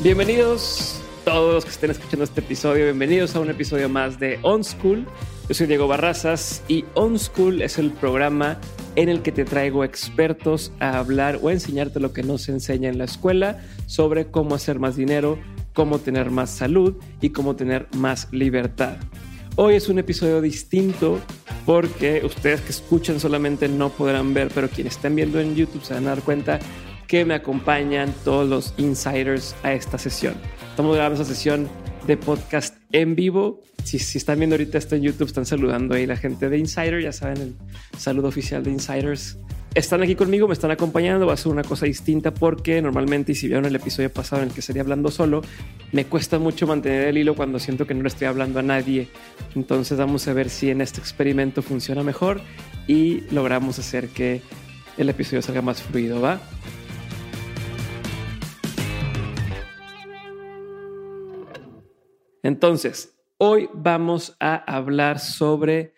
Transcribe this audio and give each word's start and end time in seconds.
Bienvenidos 0.00 1.00
todos 1.24 1.54
los 1.54 1.64
que 1.64 1.72
estén 1.72 1.90
escuchando 1.90 2.22
este 2.22 2.38
episodio, 2.38 2.84
bienvenidos 2.84 3.34
a 3.34 3.40
un 3.40 3.50
episodio 3.50 3.88
más 3.88 4.20
de 4.20 4.38
On 4.42 4.62
School. 4.62 5.04
Yo 5.48 5.54
soy 5.54 5.66
Diego 5.66 5.88
Barrazas 5.88 6.62
y 6.68 6.84
On 6.94 7.18
School 7.18 7.62
es 7.62 7.78
el 7.78 7.90
programa 7.90 8.60
en 8.94 9.08
el 9.08 9.22
que 9.22 9.32
te 9.32 9.44
traigo 9.44 9.82
expertos 9.82 10.70
a 10.78 11.00
hablar 11.00 11.40
o 11.42 11.48
a 11.48 11.52
enseñarte 11.52 11.98
lo 11.98 12.12
que 12.12 12.22
no 12.22 12.38
se 12.38 12.52
enseña 12.52 12.88
en 12.88 12.96
la 12.96 13.06
escuela 13.06 13.58
sobre 13.86 14.30
cómo 14.30 14.54
hacer 14.54 14.78
más 14.78 14.94
dinero, 14.94 15.36
cómo 15.74 15.98
tener 15.98 16.30
más 16.30 16.50
salud 16.50 16.94
y 17.20 17.30
cómo 17.30 17.56
tener 17.56 17.88
más 17.96 18.28
libertad. 18.30 18.98
Hoy 19.56 19.74
es 19.74 19.88
un 19.88 19.98
episodio 19.98 20.40
distinto 20.40 21.18
porque 21.66 22.22
ustedes 22.24 22.60
que 22.60 22.70
escuchan 22.70 23.18
solamente 23.18 23.68
no 23.68 23.88
podrán 23.88 24.32
ver, 24.32 24.52
pero 24.54 24.68
quienes 24.68 24.94
están 24.94 25.16
viendo 25.16 25.40
en 25.40 25.56
YouTube 25.56 25.82
se 25.82 25.94
van 25.94 26.06
a 26.06 26.10
dar 26.10 26.22
cuenta 26.22 26.60
que 27.08 27.24
me 27.24 27.34
acompañan 27.34 28.14
todos 28.22 28.48
los 28.48 28.74
insiders 28.76 29.56
a 29.64 29.72
esta 29.72 29.98
sesión. 29.98 30.34
Estamos 30.70 30.94
grabando 30.94 31.20
esa 31.20 31.34
sesión 31.34 31.68
de 32.06 32.16
podcast 32.16 32.76
en 32.92 33.16
vivo. 33.16 33.62
Si, 33.82 33.98
si, 33.98 34.18
están 34.18 34.38
viendo 34.38 34.54
ahorita 34.54 34.78
esto 34.78 34.94
en 34.94 35.02
YouTube, 35.02 35.26
están 35.26 35.46
saludando 35.46 35.94
ahí 35.94 36.06
la 36.06 36.16
gente 36.16 36.48
de 36.50 36.58
Insider, 36.58 37.02
ya 37.02 37.12
saben, 37.12 37.56
el 37.92 37.98
saludo 37.98 38.28
oficial 38.28 38.62
de 38.62 38.70
Insiders. 38.70 39.38
Están 39.74 40.02
aquí 40.02 40.14
conmigo, 40.14 40.48
me 40.48 40.54
están 40.54 40.70
acompañando, 40.70 41.26
va 41.26 41.34
a 41.34 41.36
ser 41.36 41.52
una 41.52 41.62
cosa 41.62 41.86
distinta 41.86 42.32
porque 42.32 42.82
normalmente, 42.82 43.32
y 43.32 43.34
si 43.34 43.46
vieron 43.46 43.64
el 43.64 43.76
episodio 43.76 44.12
pasado 44.12 44.42
en 44.42 44.48
el 44.48 44.54
que 44.54 44.60
sería 44.60 44.82
hablando 44.82 45.10
solo, 45.10 45.42
me 45.92 46.04
cuesta 46.04 46.38
mucho 46.38 46.66
mantener 46.66 47.08
el 47.08 47.18
hilo 47.18 47.34
cuando 47.34 47.58
siento 47.58 47.86
que 47.86 47.94
no 47.94 48.02
le 48.02 48.08
estoy 48.08 48.26
hablando 48.26 48.58
a 48.58 48.62
nadie. 48.62 49.08
Entonces 49.54 49.96
vamos 49.96 50.28
a 50.28 50.32
ver 50.34 50.50
si 50.50 50.70
en 50.70 50.82
este 50.82 51.00
experimento 51.00 51.62
funciona 51.62 52.02
mejor 52.02 52.40
y 52.86 53.22
logramos 53.30 53.78
hacer 53.78 54.08
que 54.08 54.42
el 54.98 55.08
episodio 55.08 55.42
salga 55.42 55.62
más 55.62 55.82
fluido, 55.82 56.20
¿va? 56.20 56.40
Entonces, 62.42 63.18
hoy 63.38 63.68
vamos 63.74 64.36
a 64.40 64.54
hablar 64.54 65.18
sobre 65.18 65.94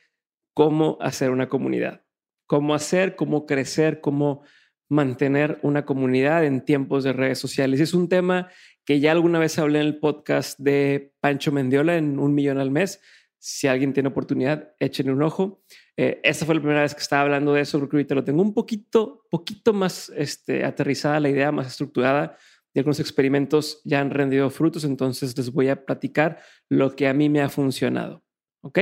cómo 0.54 0.96
hacer 1.00 1.30
una 1.30 1.48
comunidad, 1.48 2.02
cómo 2.46 2.74
hacer, 2.74 3.16
cómo 3.16 3.46
crecer, 3.46 4.00
cómo 4.00 4.42
mantener 4.88 5.58
una 5.62 5.84
comunidad 5.84 6.44
en 6.44 6.64
tiempos 6.64 7.04
de 7.04 7.12
redes 7.12 7.38
sociales. 7.38 7.80
Es 7.80 7.94
un 7.94 8.08
tema 8.08 8.48
que 8.84 9.00
ya 9.00 9.12
alguna 9.12 9.38
vez 9.38 9.58
hablé 9.58 9.80
en 9.80 9.86
el 9.86 9.98
podcast 9.98 10.58
de 10.58 11.14
Pancho 11.20 11.52
Mendiola 11.52 11.96
en 11.96 12.18
un 12.18 12.34
millón 12.34 12.58
al 12.58 12.70
mes. 12.70 13.00
Si 13.38 13.68
alguien 13.68 13.92
tiene 13.92 14.08
oportunidad, 14.08 14.74
échenle 14.80 15.12
un 15.12 15.22
ojo. 15.22 15.62
Eh, 15.96 16.20
esta 16.24 16.44
fue 16.44 16.56
la 16.56 16.60
primera 16.60 16.82
vez 16.82 16.94
que 16.94 17.02
estaba 17.02 17.22
hablando 17.22 17.52
de 17.52 17.60
eso, 17.60 17.78
porque 17.78 17.96
ahorita 17.96 18.14
lo 18.14 18.24
tengo 18.24 18.42
un 18.42 18.52
poquito, 18.52 19.26
poquito 19.30 19.72
más 19.72 20.10
este, 20.16 20.64
aterrizada 20.64 21.20
la 21.20 21.28
idea, 21.28 21.52
más 21.52 21.68
estructurada 21.68 22.36
y 22.72 22.78
algunos 22.78 23.00
experimentos 23.00 23.80
ya 23.84 24.00
han 24.00 24.10
rendido 24.10 24.48
frutos, 24.50 24.84
entonces 24.84 25.36
les 25.36 25.52
voy 25.52 25.68
a 25.68 25.84
platicar 25.84 26.40
lo 26.68 26.94
que 26.94 27.08
a 27.08 27.14
mí 27.14 27.28
me 27.28 27.40
ha 27.40 27.48
funcionado. 27.48 28.22
¿Ok? 28.62 28.78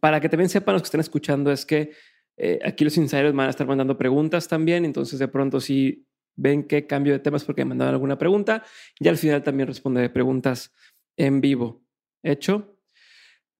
Para 0.00 0.20
que 0.20 0.28
también 0.28 0.48
sepan 0.48 0.74
los 0.74 0.82
que 0.82 0.86
están 0.86 1.00
escuchando, 1.00 1.52
es 1.52 1.64
que 1.66 1.92
eh, 2.36 2.58
aquí 2.64 2.84
los 2.84 2.96
insiders 2.96 3.34
van 3.34 3.46
a 3.46 3.50
estar 3.50 3.66
mandando 3.66 3.96
preguntas 3.96 4.48
también, 4.48 4.84
entonces 4.84 5.18
de 5.18 5.28
pronto 5.28 5.60
si 5.60 6.06
ven 6.34 6.64
que 6.66 6.86
cambio 6.86 7.12
de 7.12 7.18
temas 7.18 7.44
porque 7.44 7.64
me 7.64 7.70
mandaron 7.70 7.94
alguna 7.94 8.18
pregunta, 8.18 8.64
y 8.98 9.08
al 9.08 9.18
final 9.18 9.42
también 9.42 9.68
responderé 9.68 10.10
preguntas 10.10 10.72
en 11.16 11.40
vivo. 11.40 11.82
¿Hecho? 12.24 12.78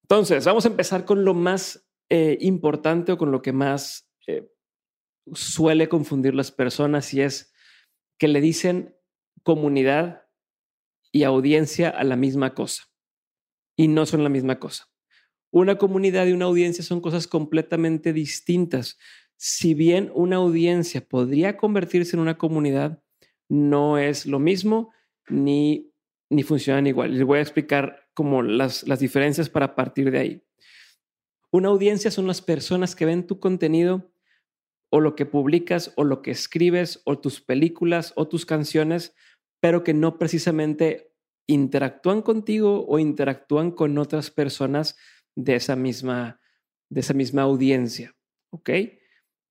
Entonces, 0.04 0.44
vamos 0.44 0.64
a 0.64 0.68
empezar 0.68 1.04
con 1.04 1.24
lo 1.24 1.34
más 1.34 1.88
eh, 2.10 2.38
importante 2.40 3.12
o 3.12 3.18
con 3.18 3.32
lo 3.32 3.42
que 3.42 3.52
más 3.52 4.10
eh, 4.26 4.48
suele 5.32 5.88
confundir 5.88 6.34
las 6.34 6.52
personas 6.52 7.12
y 7.14 7.22
es 7.22 7.52
que 8.18 8.28
le 8.28 8.40
dicen 8.40 8.96
comunidad 9.42 10.22
y 11.12 11.24
audiencia 11.24 11.90
a 11.90 12.04
la 12.04 12.16
misma 12.16 12.54
cosa. 12.54 12.84
Y 13.76 13.88
no 13.88 14.06
son 14.06 14.22
la 14.22 14.28
misma 14.28 14.58
cosa. 14.58 14.88
Una 15.50 15.76
comunidad 15.76 16.26
y 16.26 16.32
una 16.32 16.46
audiencia 16.46 16.82
son 16.82 17.00
cosas 17.00 17.26
completamente 17.26 18.12
distintas. 18.12 18.98
Si 19.36 19.74
bien 19.74 20.10
una 20.14 20.36
audiencia 20.36 21.06
podría 21.06 21.56
convertirse 21.56 22.16
en 22.16 22.20
una 22.20 22.38
comunidad, 22.38 23.02
no 23.48 23.98
es 23.98 24.24
lo 24.24 24.38
mismo 24.38 24.92
ni, 25.28 25.92
ni 26.30 26.42
funcionan 26.42 26.86
igual. 26.86 27.12
Les 27.12 27.24
voy 27.24 27.38
a 27.38 27.42
explicar 27.42 28.08
como 28.14 28.42
las, 28.42 28.86
las 28.88 29.00
diferencias 29.00 29.50
para 29.50 29.74
partir 29.74 30.10
de 30.10 30.18
ahí. 30.18 30.42
Una 31.50 31.68
audiencia 31.68 32.10
son 32.10 32.26
las 32.26 32.40
personas 32.40 32.96
que 32.96 33.04
ven 33.04 33.26
tu 33.26 33.38
contenido 33.38 34.10
o 34.90 35.00
lo 35.00 35.14
que 35.14 35.26
publicas 35.26 35.92
o 35.96 36.04
lo 36.04 36.22
que 36.22 36.30
escribes 36.30 37.02
o 37.04 37.18
tus 37.18 37.42
películas 37.42 38.14
o 38.16 38.26
tus 38.28 38.46
canciones 38.46 39.14
pero 39.62 39.84
que 39.84 39.94
no 39.94 40.18
precisamente 40.18 41.14
interactúan 41.46 42.20
contigo 42.20 42.84
o 42.88 42.98
interactúan 42.98 43.70
con 43.70 43.96
otras 43.96 44.28
personas 44.28 44.96
de 45.36 45.54
esa 45.54 45.76
misma, 45.76 46.40
de 46.90 46.98
esa 46.98 47.14
misma 47.14 47.42
audiencia. 47.42 48.12
¿Ok? 48.50 48.70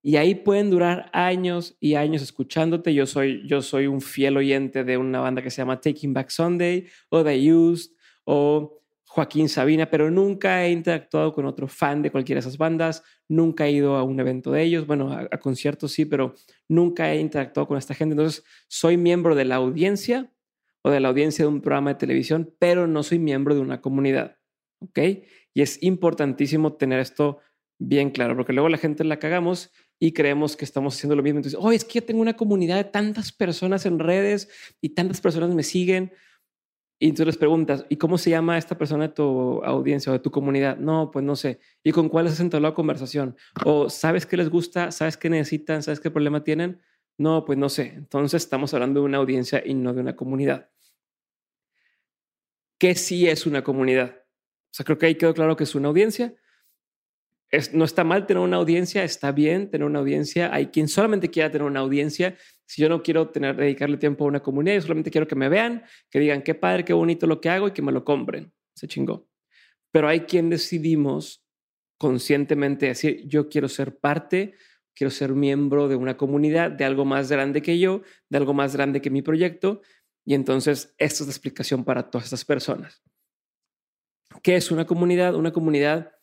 Y 0.03 0.17
ahí 0.17 0.35
pueden 0.35 0.69
durar 0.69 1.09
años 1.13 1.77
y 1.79 1.95
años 1.95 2.21
escuchándote. 2.21 2.93
Yo 2.93 3.05
soy, 3.05 3.47
yo 3.47 3.61
soy 3.61 3.87
un 3.87 4.01
fiel 4.01 4.35
oyente 4.35 4.83
de 4.83 4.97
una 4.97 5.21
banda 5.21 5.41
que 5.41 5.49
se 5.49 5.61
llama 5.61 5.79
Taking 5.79 6.13
Back 6.13 6.29
Sunday 6.29 6.87
o 7.07 7.23
The 7.23 7.53
Used 7.53 7.91
o 8.25 8.80
Joaquín 9.13 9.49
Sabina, 9.49 9.89
pero 9.89 10.09
nunca 10.09 10.63
he 10.63 10.71
interactuado 10.71 11.33
con 11.33 11.45
otro 11.45 11.67
fan 11.67 12.01
de 12.01 12.11
cualquiera 12.11 12.37
de 12.37 12.47
esas 12.47 12.57
bandas, 12.57 13.03
nunca 13.27 13.67
he 13.67 13.71
ido 13.71 13.97
a 13.97 14.03
un 14.03 14.17
evento 14.21 14.53
de 14.53 14.63
ellos, 14.63 14.87
bueno, 14.87 15.11
a, 15.11 15.27
conciertos 15.37 15.91
sí, 15.91 16.05
pero 16.05 16.33
nunca 16.69 17.11
he 17.11 17.19
interactuado 17.19 17.67
con 17.67 17.77
esta 17.77 17.93
gente. 17.93 18.13
Entonces, 18.13 18.45
soy 18.69 18.95
miembro 18.95 19.35
de 19.35 19.43
la 19.43 19.55
audiencia 19.55 20.31
o 20.81 20.91
de 20.91 21.01
la 21.01 21.09
audiencia 21.09 21.43
de 21.43 21.49
un 21.49 21.59
programa 21.59 21.89
de 21.89 21.99
televisión, 21.99 22.55
pero 22.57 22.87
no 22.87 23.03
soy 23.03 23.19
miembro 23.19 23.53
de 23.53 23.59
una 23.59 23.81
comunidad, 23.81 24.37
¿ok? 24.79 24.99
Y 25.53 25.61
es 25.61 25.83
importantísimo 25.83 26.71
tener 26.77 27.01
esto 27.01 27.39
bien 27.79 28.11
claro, 28.11 28.37
porque 28.37 28.53
luego 28.53 28.69
la 28.69 28.77
gente 28.77 29.03
la 29.03 29.19
cagamos 29.19 29.73
y 29.99 30.13
creemos 30.13 30.55
que 30.55 30.63
estamos 30.63 30.95
haciendo 30.95 31.17
lo 31.17 31.23
mismo. 31.23 31.39
Entonces, 31.39 31.59
oh, 31.61 31.73
es 31.73 31.83
que 31.83 31.99
yo 31.99 32.05
tengo 32.05 32.21
una 32.21 32.37
comunidad 32.37 32.77
de 32.77 32.85
tantas 32.85 33.33
personas 33.33 33.85
en 33.85 33.99
redes 33.99 34.47
y 34.79 34.89
tantas 34.89 35.19
personas 35.19 35.49
me 35.49 35.63
siguen 35.63 36.13
y 37.03 37.13
tú 37.13 37.25
les 37.25 37.35
preguntas, 37.35 37.83
¿y 37.89 37.95
cómo 37.95 38.19
se 38.19 38.29
llama 38.29 38.59
esta 38.59 38.77
persona 38.77 39.07
de 39.07 39.13
tu 39.15 39.63
audiencia 39.63 40.11
o 40.11 40.13
de 40.13 40.19
tu 40.19 40.29
comunidad? 40.29 40.77
No, 40.77 41.09
pues 41.09 41.25
no 41.25 41.35
sé. 41.35 41.59
¿Y 41.83 41.91
con 41.93 42.09
cuál 42.09 42.27
has 42.27 42.39
la 42.39 42.75
conversación? 42.75 43.35
¿O 43.65 43.89
sabes 43.89 44.27
qué 44.27 44.37
les 44.37 44.51
gusta? 44.51 44.91
¿Sabes 44.91 45.17
qué 45.17 45.27
necesitan? 45.27 45.81
¿Sabes 45.81 45.99
qué 45.99 46.11
problema 46.11 46.43
tienen? 46.43 46.79
No, 47.17 47.43
pues 47.43 47.57
no 47.57 47.69
sé. 47.69 47.87
Entonces 47.95 48.43
estamos 48.43 48.75
hablando 48.75 48.99
de 48.99 49.07
una 49.07 49.17
audiencia 49.17 49.63
y 49.65 49.73
no 49.73 49.95
de 49.95 50.01
una 50.01 50.15
comunidad. 50.15 50.69
¿Qué 52.77 52.93
sí 52.93 53.27
es 53.27 53.47
una 53.47 53.63
comunidad? 53.63 54.17
O 54.19 54.73
sea, 54.73 54.85
creo 54.85 54.99
que 54.99 55.07
ahí 55.07 55.15
quedó 55.15 55.33
claro 55.33 55.55
que 55.55 55.63
es 55.63 55.73
una 55.73 55.87
audiencia. 55.87 56.35
Es, 57.49 57.73
no 57.73 57.83
está 57.83 58.03
mal 58.03 58.27
tener 58.27 58.43
una 58.43 58.57
audiencia, 58.57 59.03
está 59.03 59.31
bien 59.31 59.71
tener 59.71 59.87
una 59.87 59.97
audiencia. 59.97 60.53
Hay 60.53 60.67
quien 60.67 60.87
solamente 60.87 61.31
quiera 61.31 61.49
tener 61.49 61.65
una 61.65 61.79
audiencia 61.79 62.37
si 62.71 62.81
yo 62.81 62.87
no 62.87 63.03
quiero 63.03 63.27
tener, 63.27 63.57
dedicarle 63.57 63.97
tiempo 63.97 64.23
a 64.23 64.27
una 64.27 64.41
comunidad, 64.41 64.75
yo 64.75 64.81
solamente 64.83 65.11
quiero 65.11 65.27
que 65.27 65.35
me 65.35 65.49
vean, 65.49 65.83
que 66.09 66.21
digan 66.21 66.41
qué 66.41 66.55
padre, 66.55 66.85
qué 66.85 66.93
bonito 66.93 67.27
lo 67.27 67.41
que 67.41 67.49
hago 67.49 67.67
y 67.67 67.71
que 67.71 67.81
me 67.81 67.91
lo 67.91 68.05
compren. 68.05 68.53
Se 68.73 68.87
chingó. 68.87 69.27
Pero 69.91 70.07
hay 70.07 70.21
quien 70.21 70.49
decidimos 70.49 71.45
conscientemente 71.97 72.85
decir, 72.85 73.27
yo 73.27 73.49
quiero 73.49 73.67
ser 73.67 73.97
parte, 73.97 74.53
quiero 74.95 75.11
ser 75.11 75.33
miembro 75.33 75.89
de 75.89 75.97
una 75.97 76.15
comunidad, 76.15 76.71
de 76.71 76.85
algo 76.85 77.03
más 77.03 77.29
grande 77.29 77.61
que 77.61 77.77
yo, 77.77 78.03
de 78.29 78.37
algo 78.37 78.53
más 78.53 78.73
grande 78.73 79.01
que 79.01 79.09
mi 79.09 79.21
proyecto. 79.21 79.81
Y 80.23 80.33
entonces, 80.33 80.95
esta 80.97 81.23
es 81.23 81.27
la 81.27 81.33
explicación 81.33 81.83
para 81.83 82.09
todas 82.09 82.27
estas 82.27 82.45
personas. 82.45 83.03
¿Qué 84.43 84.55
es 84.55 84.71
una 84.71 84.85
comunidad? 84.85 85.35
Una 85.35 85.51
comunidad 85.51 86.13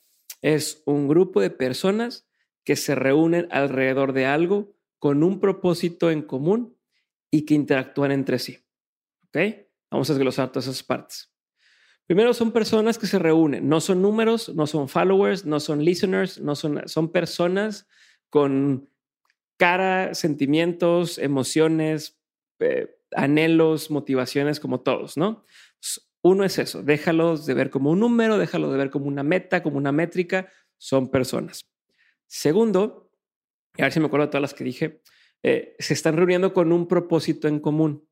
es 0.40 0.82
un 0.86 1.08
grupo 1.08 1.42
de 1.42 1.50
personas 1.50 2.26
que 2.64 2.74
se 2.74 2.94
reúnen 2.94 3.48
alrededor 3.50 4.14
de 4.14 4.24
algo 4.24 4.77
con 4.98 5.22
un 5.22 5.40
propósito 5.40 6.10
en 6.10 6.22
común 6.22 6.76
y 7.30 7.44
que 7.44 7.54
interactúan 7.54 8.12
entre 8.12 8.38
sí. 8.38 8.58
¿Ok? 9.26 9.38
Vamos 9.90 10.10
a 10.10 10.14
desglosar 10.14 10.50
todas 10.50 10.66
esas 10.66 10.82
partes. 10.82 11.32
Primero 12.06 12.32
son 12.32 12.52
personas 12.52 12.98
que 12.98 13.06
se 13.06 13.18
reúnen, 13.18 13.68
no 13.68 13.82
son 13.82 14.00
números, 14.00 14.48
no 14.54 14.66
son 14.66 14.88
followers, 14.88 15.44
no 15.44 15.60
son 15.60 15.84
listeners, 15.84 16.40
no 16.40 16.56
son, 16.56 16.88
son 16.88 17.12
personas 17.12 17.86
con 18.30 18.88
cara, 19.58 20.14
sentimientos, 20.14 21.18
emociones, 21.18 22.18
eh, 22.60 22.96
anhelos, 23.12 23.90
motivaciones 23.90 24.58
como 24.58 24.80
todos, 24.80 25.18
¿no? 25.18 25.44
Uno 26.22 26.44
es 26.44 26.58
eso, 26.58 26.82
déjalos 26.82 27.46
de 27.46 27.54
ver 27.54 27.70
como 27.70 27.90
un 27.90 28.00
número, 28.00 28.38
déjalo 28.38 28.70
de 28.70 28.78
ver 28.78 28.90
como 28.90 29.06
una 29.06 29.22
meta, 29.22 29.62
como 29.62 29.76
una 29.76 29.92
métrica, 29.92 30.50
son 30.78 31.10
personas. 31.10 31.60
Segundo, 32.26 33.07
a 33.82 33.86
ver 33.86 33.92
si 33.92 34.00
me 34.00 34.06
acuerdo 34.06 34.26
de 34.26 34.30
todas 34.30 34.42
las 34.42 34.54
que 34.54 34.64
dije, 34.64 35.02
eh, 35.42 35.76
se 35.78 35.94
están 35.94 36.16
reuniendo 36.16 36.52
con 36.52 36.72
un 36.72 36.88
propósito 36.88 37.48
en 37.48 37.60
común. 37.60 38.08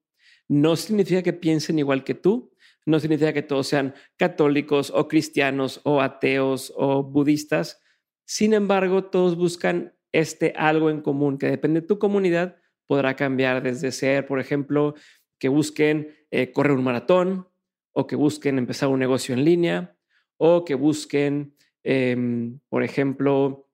No 0.49 0.77
significa 0.77 1.23
que 1.23 1.33
piensen 1.33 1.79
igual 1.79 2.05
que 2.05 2.15
tú, 2.15 2.53
no 2.85 3.01
significa 3.01 3.33
que 3.33 3.43
todos 3.43 3.67
sean 3.67 3.95
católicos 4.17 4.93
o 4.95 5.09
cristianos 5.09 5.81
o 5.85 6.01
ateos 6.01 6.73
o 6.77 7.03
budistas. 7.03 7.83
Sin 8.25 8.55
embargo, 8.55 9.05
todos 9.05 9.37
buscan 9.37 9.95
este 10.13 10.53
algo 10.57 10.89
en 10.89 11.01
común 11.01 11.37
que 11.37 11.51
depende 11.51 11.81
de 11.81 11.87
tu 11.87 11.99
comunidad, 11.99 12.57
podrá 12.87 13.17
cambiar 13.17 13.63
desde 13.63 13.91
ser, 13.91 14.27
por 14.27 14.39
ejemplo, 14.39 14.95
que 15.39 15.49
busquen 15.49 16.15
eh, 16.31 16.53
correr 16.53 16.73
un 16.73 16.85
maratón 16.85 17.49
o 17.93 18.07
que 18.07 18.17
busquen 18.17 18.59
empezar 18.59 18.89
un 18.89 19.01
negocio 19.01 19.35
en 19.35 19.45
línea 19.45 19.97
o 20.39 20.65
que 20.65 20.75
busquen, 20.75 21.57
em, 21.83 22.61
por 22.69 22.83
ejemplo, 22.83 23.66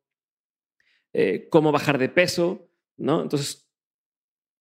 eh, 1.15 1.49
cómo 1.51 1.73
bajar 1.73 1.99
de 1.99 2.09
peso, 2.09 2.69
¿no? 2.97 3.23
Entonces, 3.23 3.69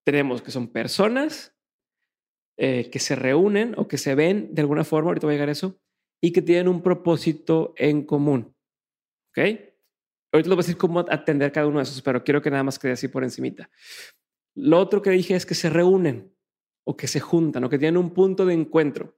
tenemos 0.06 0.42
que 0.42 0.52
son 0.52 0.68
personas 0.68 1.56
eh, 2.58 2.90
que 2.90 3.00
se 3.00 3.16
reúnen 3.16 3.74
o 3.78 3.88
que 3.88 3.98
se 3.98 4.16
ven 4.16 4.54
de 4.54 4.62
alguna 4.62 4.84
forma, 4.84 5.10
ahorita 5.10 5.28
voy 5.28 5.34
a 5.34 5.36
llegar 5.36 5.50
a 5.50 5.54
eso, 5.54 5.80
y 6.22 6.32
que 6.32 6.42
tienen 6.42 6.68
un 6.68 6.82
propósito 6.82 7.74
en 7.78 8.06
común. 8.06 8.56
¿Ok? 9.30 9.38
Ahorita 10.34 10.50
les 10.50 10.56
voy 10.56 10.56
a 10.56 10.58
decir 10.58 10.78
cómo 10.78 11.00
atender 11.00 11.52
cada 11.52 11.68
uno 11.68 11.80
de 11.80 11.84
esos, 11.84 12.02
pero 12.02 12.24
quiero 12.24 12.42
que 12.42 12.52
nada 12.52 12.64
más 12.64 12.78
quede 12.78 12.94
así 12.94 13.08
por 13.08 13.24
encimita. 13.24 13.70
Lo 14.56 14.80
otro 14.80 15.02
que 15.02 15.10
dije 15.10 15.36
es 15.36 15.46
que 15.46 15.56
se 15.56 15.70
reúnen 15.70 16.36
o 16.86 16.96
que 16.96 17.08
se 17.08 17.20
juntan 17.20 17.64
o 17.64 17.70
que 17.70 17.80
tienen 17.80 17.98
un 17.98 18.14
punto 18.14 18.46
de 18.46 18.54
encuentro. 18.54 19.18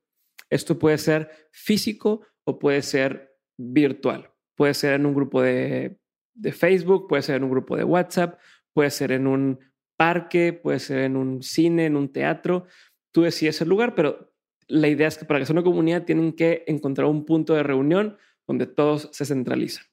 Esto 0.50 0.78
puede 0.78 0.98
ser 0.98 1.50
físico 1.52 2.22
o 2.46 2.60
puede 2.60 2.82
ser 2.82 3.38
virtual. 3.58 4.32
Puede 4.56 4.74
ser 4.74 4.94
en 4.94 5.06
un 5.06 5.16
grupo 5.16 5.42
de, 5.42 6.00
de 6.34 6.52
Facebook, 6.52 7.08
puede 7.08 7.22
ser 7.22 7.36
en 7.36 7.44
un 7.44 7.52
grupo 7.52 7.76
de 7.78 7.84
WhatsApp, 7.84 8.40
puede 8.74 8.90
ser 8.90 9.12
en 9.12 9.28
un 9.28 9.60
parque, 9.98 10.54
puede 10.54 10.80
ser 10.80 11.00
en 11.00 11.16
un 11.16 11.44
cine, 11.44 11.86
en 11.86 11.96
un 11.96 12.12
teatro. 12.12 12.66
Tú 13.12 13.22
decides 13.22 13.62
el 13.62 13.70
lugar, 13.70 13.96
pero 13.96 14.34
la 14.68 14.88
idea 14.88 15.08
es 15.08 15.18
que 15.18 15.26
para 15.26 15.40
que 15.40 15.46
sea 15.46 15.54
una 15.54 15.64
comunidad 15.64 16.04
tienen 16.04 16.34
que 16.34 16.64
encontrar 16.68 17.08
un 17.08 17.26
punto 17.26 17.54
de 17.54 17.64
reunión 17.64 18.18
donde 18.48 18.66
todos 18.66 19.10
se 19.12 19.26
centralizan. 19.26 19.86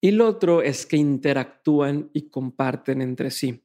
Y 0.00 0.12
lo 0.12 0.28
otro 0.28 0.62
es 0.62 0.86
que 0.86 0.96
interactúan 0.96 2.10
y 2.12 2.28
comparten 2.28 3.02
entre 3.02 3.30
sí. 3.30 3.64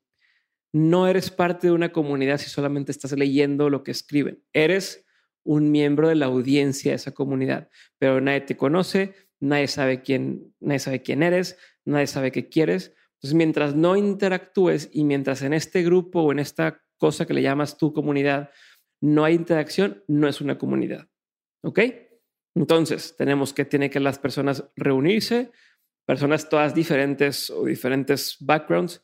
No 0.72 1.08
eres 1.08 1.30
parte 1.30 1.68
de 1.68 1.74
una 1.74 1.92
comunidad 1.92 2.40
si 2.40 2.50
solamente 2.50 2.92
estás 2.92 3.12
leyendo 3.12 3.70
lo 3.70 3.84
que 3.84 3.92
escriben. 3.92 4.44
Eres 4.52 5.06
un 5.44 5.72
miembro 5.72 6.08
de 6.08 6.16
la 6.16 6.26
audiencia 6.26 6.92
de 6.92 6.96
esa 6.96 7.14
comunidad, 7.14 7.70
pero 8.00 8.20
nadie 8.22 8.42
te 8.42 8.58
conoce, 8.58 9.14
nadie 9.44 9.68
sabe 9.68 10.02
quién, 10.02 10.56
nadie 10.60 10.80
sabe 10.80 11.02
quién 11.02 11.22
eres, 11.22 11.58
nadie 11.86 12.08
sabe 12.08 12.32
qué 12.32 12.48
quieres. 12.48 12.96
Entonces, 13.16 13.36
mientras 13.36 13.76
no 13.76 13.96
interactúes 13.96 14.90
y 14.94 15.04
mientras 15.04 15.42
en 15.42 15.54
este 15.54 15.84
grupo 15.84 16.22
o 16.22 16.32
en 16.32 16.40
esta 16.40 16.82
cosa 16.98 17.26
que 17.26 17.34
le 17.34 17.42
llamas 17.42 17.78
tu 17.78 17.94
comunidad 17.94 18.52
no 19.02 19.26
hay 19.26 19.36
interacción, 19.36 20.02
no 20.08 20.30
es 20.30 20.40
una 20.40 20.58
comunidad. 20.58 21.10
¿Ok? 21.62 21.80
Entonces, 22.56 23.16
tenemos 23.18 23.54
que 23.54 23.66
tiene 23.66 23.90
que 23.90 24.00
las 24.00 24.18
personas 24.18 24.70
reunirse, 24.78 25.52
personas 26.06 26.48
todas 26.48 26.74
diferentes 26.74 27.50
o 27.50 27.66
diferentes 27.66 28.38
backgrounds 28.40 29.02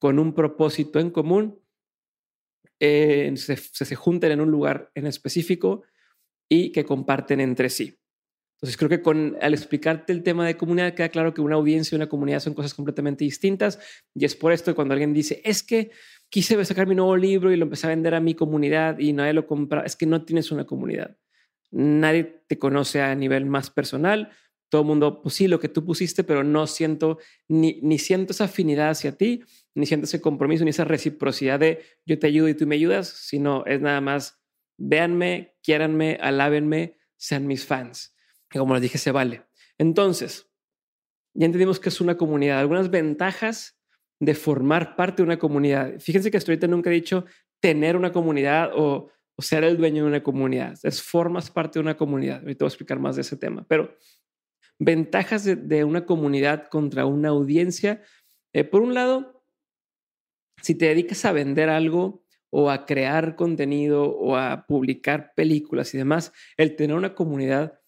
con 0.00 0.18
un 0.18 0.34
propósito 0.34 1.00
en 1.00 1.10
común, 1.10 1.60
eh, 2.80 3.30
se, 3.36 3.56
se, 3.56 3.94
junten 3.94 4.32
en 4.32 4.40
un 4.40 4.50
lugar 4.50 4.90
en 4.94 5.06
específico 5.06 5.84
y 6.48 6.72
que 6.72 6.84
comparten 6.84 7.40
entre 7.40 7.68
sí. 7.68 8.01
Entonces 8.62 8.76
creo 8.76 8.88
que 8.88 9.02
con 9.02 9.36
al 9.40 9.54
explicarte 9.54 10.12
el 10.12 10.22
tema 10.22 10.46
de 10.46 10.56
comunidad 10.56 10.94
queda 10.94 11.08
claro 11.08 11.34
que 11.34 11.40
una 11.40 11.56
audiencia 11.56 11.94
y 11.94 11.96
una 11.96 12.08
comunidad 12.08 12.38
son 12.38 12.54
cosas 12.54 12.74
completamente 12.74 13.24
distintas 13.24 13.80
y 14.14 14.24
es 14.24 14.36
por 14.36 14.52
esto 14.52 14.70
que 14.70 14.76
cuando 14.76 14.94
alguien 14.94 15.12
dice 15.12 15.42
es 15.44 15.64
que 15.64 15.90
quise 16.28 16.64
sacar 16.64 16.86
mi 16.86 16.94
nuevo 16.94 17.16
libro 17.16 17.50
y 17.50 17.56
lo 17.56 17.64
empecé 17.64 17.88
a 17.88 17.90
vender 17.90 18.14
a 18.14 18.20
mi 18.20 18.34
comunidad 18.34 19.00
y 19.00 19.12
nadie 19.12 19.32
lo 19.32 19.48
compra, 19.48 19.82
es 19.82 19.96
que 19.96 20.06
no 20.06 20.24
tienes 20.24 20.52
una 20.52 20.64
comunidad. 20.64 21.18
Nadie 21.72 22.44
te 22.46 22.56
conoce 22.56 23.00
a 23.00 23.14
nivel 23.16 23.46
más 23.46 23.68
personal, 23.68 24.30
todo 24.68 24.82
el 24.82 24.86
mundo, 24.86 25.20
pues 25.22 25.34
sí, 25.34 25.48
lo 25.48 25.60
que 25.60 25.68
tú 25.68 25.84
pusiste, 25.84 26.22
pero 26.24 26.44
no 26.44 26.66
siento, 26.66 27.18
ni, 27.48 27.80
ni 27.82 27.98
siento 27.98 28.32
esa 28.32 28.44
afinidad 28.44 28.90
hacia 28.90 29.12
ti, 29.12 29.42
ni 29.74 29.84
siento 29.84 30.04
ese 30.04 30.22
compromiso, 30.22 30.64
ni 30.64 30.70
esa 30.70 30.84
reciprocidad 30.84 31.60
de 31.60 31.82
yo 32.06 32.18
te 32.18 32.28
ayudo 32.28 32.48
y 32.48 32.54
tú 32.54 32.66
me 32.66 32.76
ayudas, 32.76 33.08
sino 33.08 33.66
es 33.66 33.80
nada 33.82 34.00
más, 34.00 34.40
véanme, 34.78 35.56
quiéranme, 35.62 36.16
alábenme, 36.22 36.96
sean 37.16 37.46
mis 37.46 37.66
fans. 37.66 38.11
Y 38.52 38.58
como 38.58 38.74
les 38.74 38.82
dije, 38.82 38.98
se 38.98 39.12
vale. 39.12 39.44
Entonces, 39.78 40.50
ya 41.34 41.46
entendimos 41.46 41.80
que 41.80 41.88
es 41.88 42.00
una 42.00 42.16
comunidad. 42.16 42.58
Algunas 42.58 42.90
ventajas 42.90 43.78
de 44.20 44.34
formar 44.34 44.96
parte 44.96 45.22
de 45.22 45.26
una 45.26 45.38
comunidad. 45.38 45.98
Fíjense 45.98 46.30
que 46.30 46.36
hasta 46.36 46.52
ahorita 46.52 46.68
nunca 46.68 46.90
he 46.90 46.94
dicho 46.94 47.24
tener 47.60 47.96
una 47.96 48.12
comunidad 48.12 48.70
o, 48.76 49.10
ser 49.38 49.64
el 49.64 49.76
dueño 49.76 50.04
de 50.04 50.08
una 50.08 50.22
comunidad. 50.22 50.78
Es 50.84 51.02
formas 51.02 51.50
parte 51.50 51.78
de 51.78 51.82
una 51.82 51.96
comunidad. 51.96 52.40
Ahorita 52.42 52.64
voy 52.64 52.68
a 52.68 52.72
explicar 52.72 53.00
más 53.00 53.16
de 53.16 53.22
ese 53.22 53.36
tema, 53.36 53.66
pero 53.66 53.96
Ventajas 54.84 55.44
de, 55.44 55.84
una 55.84 56.06
comunidad 56.06 56.66
contra 56.68 57.06
una 57.06 57.28
audiencia. 57.28 58.02
Eh, 58.52 58.64
por 58.64 58.82
un 58.82 58.94
lado, 58.94 59.44
si 60.60 60.74
te 60.74 60.86
dedicas 60.86 61.24
a 61.24 61.30
vender 61.30 61.68
algo 61.68 62.24
o 62.50 62.68
a 62.68 62.84
crear 62.84 63.36
contenido 63.36 64.10
o 64.10 64.36
a 64.36 64.66
publicar 64.66 65.34
películas 65.36 65.94
y 65.94 65.98
demás, 65.98 66.32
el 66.56 66.74
tener 66.74 66.96
una 66.96 67.14
comunidad 67.14 67.78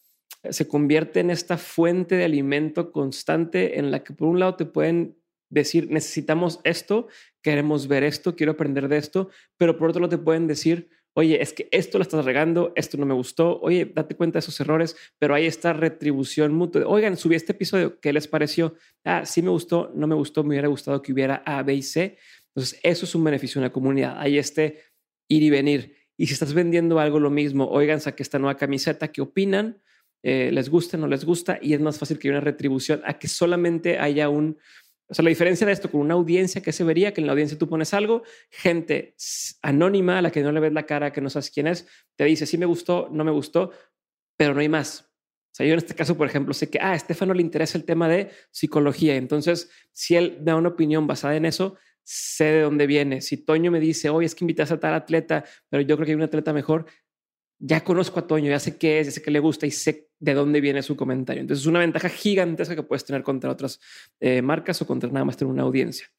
se 0.51 0.69
convierte 0.69 1.21
en 1.21 1.31
esta 1.31 1.59
fuente 1.59 2.17
de 2.17 2.25
alimento 2.25 2.93
constante 2.93 3.79
en 3.79 3.91
la 3.91 4.05
que 4.05 4.13
por 4.13 4.29
un 4.29 4.41
lado 4.41 4.57
te 4.57 4.67
pueden 4.67 5.17
decir, 5.51 5.91
necesitamos 5.91 6.61
esto, 6.65 7.09
queremos 7.43 7.87
ver 7.89 8.03
esto, 8.03 8.35
quiero 8.35 8.53
aprender 8.53 8.89
de 8.89 8.99
esto, 8.99 9.31
pero 9.57 9.77
por 9.77 9.91
otro 9.91 10.01
lado 10.01 10.17
te 10.17 10.23
pueden 10.23 10.47
decir, 10.47 10.91
oye, 11.15 11.41
es 11.41 11.53
que 11.53 11.69
esto 11.71 11.99
lo 11.99 12.03
estás 12.03 12.25
regando, 12.25 12.73
esto 12.75 12.97
no 12.97 13.07
me 13.07 13.15
gustó, 13.15 13.61
oye, 13.61 13.85
date 13.87 14.17
cuenta 14.17 14.37
de 14.37 14.41
esos 14.41 14.59
errores, 14.61 14.97
pero 15.19 15.35
hay 15.35 15.47
esta 15.47 15.73
retribución 15.73 16.53
mutua. 16.53 16.83
Oigan, 16.87 17.17
subí 17.17 17.37
este 17.37 17.53
episodio, 17.53 18.01
¿qué 18.01 18.13
les 18.13 18.27
pareció? 18.27 18.75
Ah, 19.05 19.25
sí 19.25 19.41
me 19.41 19.51
gustó, 19.51 19.93
no 19.95 20.07
me 20.07 20.15
gustó, 20.17 20.43
me 20.43 20.51
hubiera 20.51 20.69
gustado 20.69 21.01
que 21.03 21.13
hubiera 21.13 21.43
A, 21.47 21.63
B 21.63 21.75
y 21.75 21.83
C. 21.83 22.19
Entonces, 22.49 22.81
eso 22.83 23.05
es 23.05 23.15
un 23.15 23.25
beneficio 23.25 23.61
de 23.61 23.67
una 23.67 23.73
comunidad. 23.73 24.17
Hay 24.19 24.39
este 24.39 24.81
ir 25.29 25.43
y 25.43 25.51
venir. 25.51 25.97
Y 26.17 26.27
si 26.27 26.33
estás 26.33 26.53
vendiendo 26.53 26.99
algo, 26.99 27.19
lo 27.19 27.31
mismo, 27.31 27.69
oigan, 27.69 28.01
saqué 28.01 28.23
esta 28.23 28.39
nueva 28.39 28.57
camiseta, 28.57 29.09
¿qué 29.09 29.21
opinan? 29.21 29.83
Eh, 30.27 30.51
¿Les 30.51 30.71
gusta, 30.71 30.97
no 30.97 31.07
les 31.07 31.25
gusta? 31.25 31.59
Y 31.61 31.75
es 31.75 31.81
más 31.81 31.99
fácil 31.99 32.19
que 32.19 32.29
haya 32.29 32.39
una 32.39 32.45
retribución 32.45 33.03
a 33.05 33.19
que 33.19 33.29
solamente 33.29 33.99
haya 33.99 34.31
un 34.31 34.57
o 35.07 35.13
sea, 35.13 35.23
la 35.23 35.29
diferencia 35.29 35.67
de 35.67 35.73
esto 35.73 35.91
con 35.91 36.01
una 36.01 36.15
audiencia 36.15 36.63
que 36.63 36.73
se 36.73 36.83
vería 36.83 37.13
que 37.13 37.21
en 37.21 37.27
la 37.27 37.35
audiencia 37.35 37.59
tú 37.59 37.69
pones 37.69 37.93
algo, 37.93 38.23
gente 38.51 39.15
anónima 39.61 40.19
a 40.19 40.23
la 40.23 40.33
que 40.33 40.43
no 40.43 40.51
le 40.51 40.61
ves 40.61 40.73
la 40.73 40.87
cara, 40.87 41.13
que 41.13 41.21
no 41.21 41.29
sabes 41.29 41.51
quién 41.51 41.67
es, 41.67 41.87
te 42.17 42.25
dice 42.25 42.47
sí 42.47 42.57
me 42.57 42.65
gustó, 42.65 43.11
no 43.13 43.23
me 43.23 43.31
gustó, 43.31 43.71
pero 44.37 44.55
no 44.55 44.61
hay 44.61 44.69
más. 44.69 45.11
O 45.53 45.57
sea, 45.57 45.67
yo 45.67 45.75
en 45.75 45.79
este 45.79 45.95
caso, 45.95 46.17
por 46.17 46.27
ejemplo, 46.27 46.55
sé 46.55 46.71
que 46.71 46.79
ah, 46.81 46.93
a 46.93 46.95
Estefano 46.97 47.35
le 47.35 47.43
interesa 47.43 47.77
el 47.77 47.85
tema 47.85 48.09
de 48.09 48.31
psicología. 48.51 49.15
Entonces, 49.15 49.71
si 49.93 50.17
él 50.17 50.39
da 50.41 50.57
una 50.57 50.71
opinión 50.71 51.07
basada 51.07 51.37
en 51.37 51.45
eso, 51.45 51.77
sé 52.03 52.45
de 52.45 52.61
dónde 52.63 52.87
viene. 52.87 53.21
Si 53.21 53.37
Toño 53.37 53.71
me 53.71 53.79
dice, 53.81 54.11
hoy 54.11 54.25
es 54.25 54.35
que 54.35 54.45
invitas 54.45 54.73
a 54.73 54.81
tal 54.81 54.95
atleta, 54.95 55.45
pero 55.69 55.83
yo 55.83 55.97
creo 55.97 56.07
que 56.07 56.13
hay 56.13 56.17
un 56.17 56.23
atleta 56.23 56.53
mejor, 56.53 56.87
ya 57.59 57.85
conozco 57.85 58.21
a 58.21 58.27
Toño, 58.27 58.51
ya 58.51 58.61
sé 58.61 58.77
qué 58.77 59.01
es, 59.01 59.07
ya 59.07 59.13
sé 59.13 59.23
qué 59.23 59.31
le 59.31 59.41
gusta 59.41 59.67
y 59.67 59.71
sé 59.71 60.09
de 60.19 60.35
dónde 60.35 60.61
viene 60.61 60.83
su 60.83 60.97
comentario. 60.97 61.41
Entonces 61.41 61.63
es 61.63 61.67
una 61.67 61.81
ventaja 61.81 62.09
gigantesca 62.09 62.75
que 62.75 62.83
puedes 62.83 63.05
tener 63.05 63.23
contra 63.23 63.51
otras 63.51 63.81
eh, 64.21 64.43
marcas 64.43 64.81
o 64.83 64.87
contra 64.87 65.11
nada 65.11 65.25
más 65.25 65.37
tener 65.37 65.53
una 65.53 65.63
audiencia. 65.63 66.11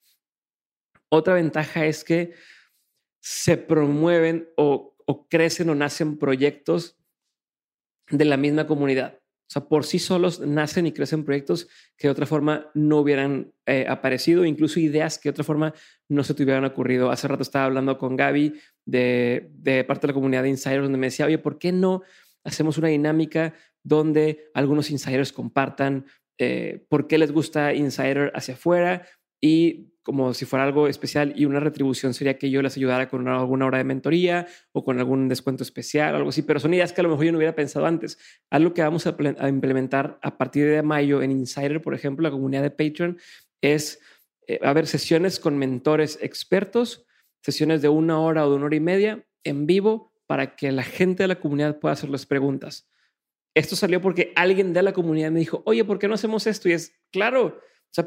Otra 1.09 1.33
ventaja 1.35 1.85
es 1.85 2.03
que 2.03 2.33
se 3.19 3.57
promueven 3.57 4.49
o, 4.57 4.95
o 5.05 5.27
crecen 5.27 5.69
o 5.69 5.75
nacen 5.75 6.17
proyectos 6.17 6.97
de 8.09 8.25
la 8.25 8.37
misma 8.37 8.67
comunidad. 8.67 9.19
O 9.47 9.51
sea, 9.51 9.67
por 9.67 9.85
sí 9.85 9.99
solos 9.99 10.39
nacen 10.39 10.87
y 10.87 10.91
crecen 10.91 11.23
proyectos 11.23 11.67
que 11.97 12.07
de 12.07 12.11
otra 12.11 12.25
forma 12.25 12.71
no 12.73 12.97
hubieran 12.97 13.53
eh, 13.67 13.85
aparecido, 13.87 14.43
incluso 14.43 14.79
ideas 14.79 15.19
que 15.19 15.29
de 15.29 15.31
otra 15.31 15.43
forma 15.43 15.73
no 16.09 16.23
se 16.23 16.33
te 16.33 16.43
hubieran 16.43 16.65
ocurrido. 16.65 17.11
Hace 17.11 17.27
rato 17.27 17.43
estaba 17.43 17.65
hablando 17.65 17.97
con 17.99 18.15
Gaby 18.15 18.59
de, 18.85 19.85
parte 19.87 20.07
de 20.07 20.11
la 20.11 20.15
comunidad 20.15 20.43
de 20.43 20.49
insiders, 20.49 20.83
donde 20.83 20.97
me 20.97 21.07
decía, 21.07 21.27
oye, 21.27 21.37
¿por 21.37 21.59
qué 21.59 21.71
no 21.71 22.01
hacemos 22.43 22.77
una 22.79 22.87
dinámica 22.87 23.53
donde 23.83 24.49
algunos 24.55 24.89
insiders 24.89 25.31
compartan 25.31 26.05
eh, 26.39 26.85
por 26.89 27.07
qué 27.07 27.17
les 27.19 27.31
gusta 27.31 27.73
insider 27.73 28.31
hacia 28.35 28.55
afuera 28.55 29.05
y 29.39 29.94
como 30.05 30.35
si 30.35 30.45
fuera 30.45 30.65
algo 30.65 30.87
especial 30.87 31.33
y 31.35 31.45
una 31.45 31.59
retribución 31.59 32.13
sería 32.13 32.37
que 32.37 32.51
yo 32.51 32.61
les 32.61 32.77
ayudara 32.77 33.09
con 33.09 33.27
alguna 33.27 33.65
hora 33.65 33.79
de 33.79 33.85
mentoría 33.85 34.45
o 34.71 34.83
con 34.83 34.99
algún 34.99 35.27
descuento 35.27 35.63
especial 35.63 36.13
algo 36.13 36.29
así, 36.29 36.43
pero 36.43 36.59
son 36.59 36.75
ideas 36.75 36.93
que 36.93 37.01
a 37.01 37.03
lo 37.03 37.09
mejor 37.09 37.25
yo 37.25 37.31
no 37.31 37.39
hubiera 37.39 37.55
pensado 37.55 37.87
antes. 37.87 38.19
Algo 38.51 38.75
que 38.75 38.83
vamos 38.83 39.07
a, 39.07 39.49
implementar 39.49 40.19
a 40.21 40.37
partir 40.37 40.67
de 40.69 40.83
mayo 40.83 41.23
en 41.23 41.31
Insider, 41.31 41.81
por 41.81 41.95
ejemplo, 41.95 42.21
la 42.21 42.29
comunidad 42.29 42.61
de 42.61 42.69
Patreon, 42.69 43.17
es 43.61 43.99
eh, 44.45 44.59
haber 44.61 44.85
sesiones 44.85 45.39
con 45.39 45.57
mentores 45.57 46.19
expertos, 46.21 47.07
sesiones 47.41 47.81
de 47.81 47.89
una 47.89 48.19
hora 48.19 48.45
o 48.45 48.51
de 48.51 48.57
una 48.57 48.65
hora 48.65 48.75
y 48.75 48.81
media 48.81 49.25
en 49.43 49.65
vivo 49.65 50.13
para 50.27 50.55
que 50.55 50.71
la 50.71 50.83
gente 50.83 51.23
de 51.23 51.29
la 51.29 51.39
comunidad 51.39 51.79
pueda 51.79 51.93
hacerles 51.93 52.27
preguntas. 52.27 52.87
Esto 53.55 53.75
salió 53.75 54.03
porque 54.03 54.33
alguien 54.35 54.71
de 54.71 54.83
la 54.83 54.93
comunidad 54.93 55.31
me 55.31 55.39
dijo, 55.39 55.63
oye, 55.65 55.83
¿por 55.83 55.97
qué 55.97 56.07
no 56.07 56.13
hacemos 56.13 56.45
esto? 56.45 56.69
Y 56.69 56.73
es 56.73 56.93
claro, 57.11 57.59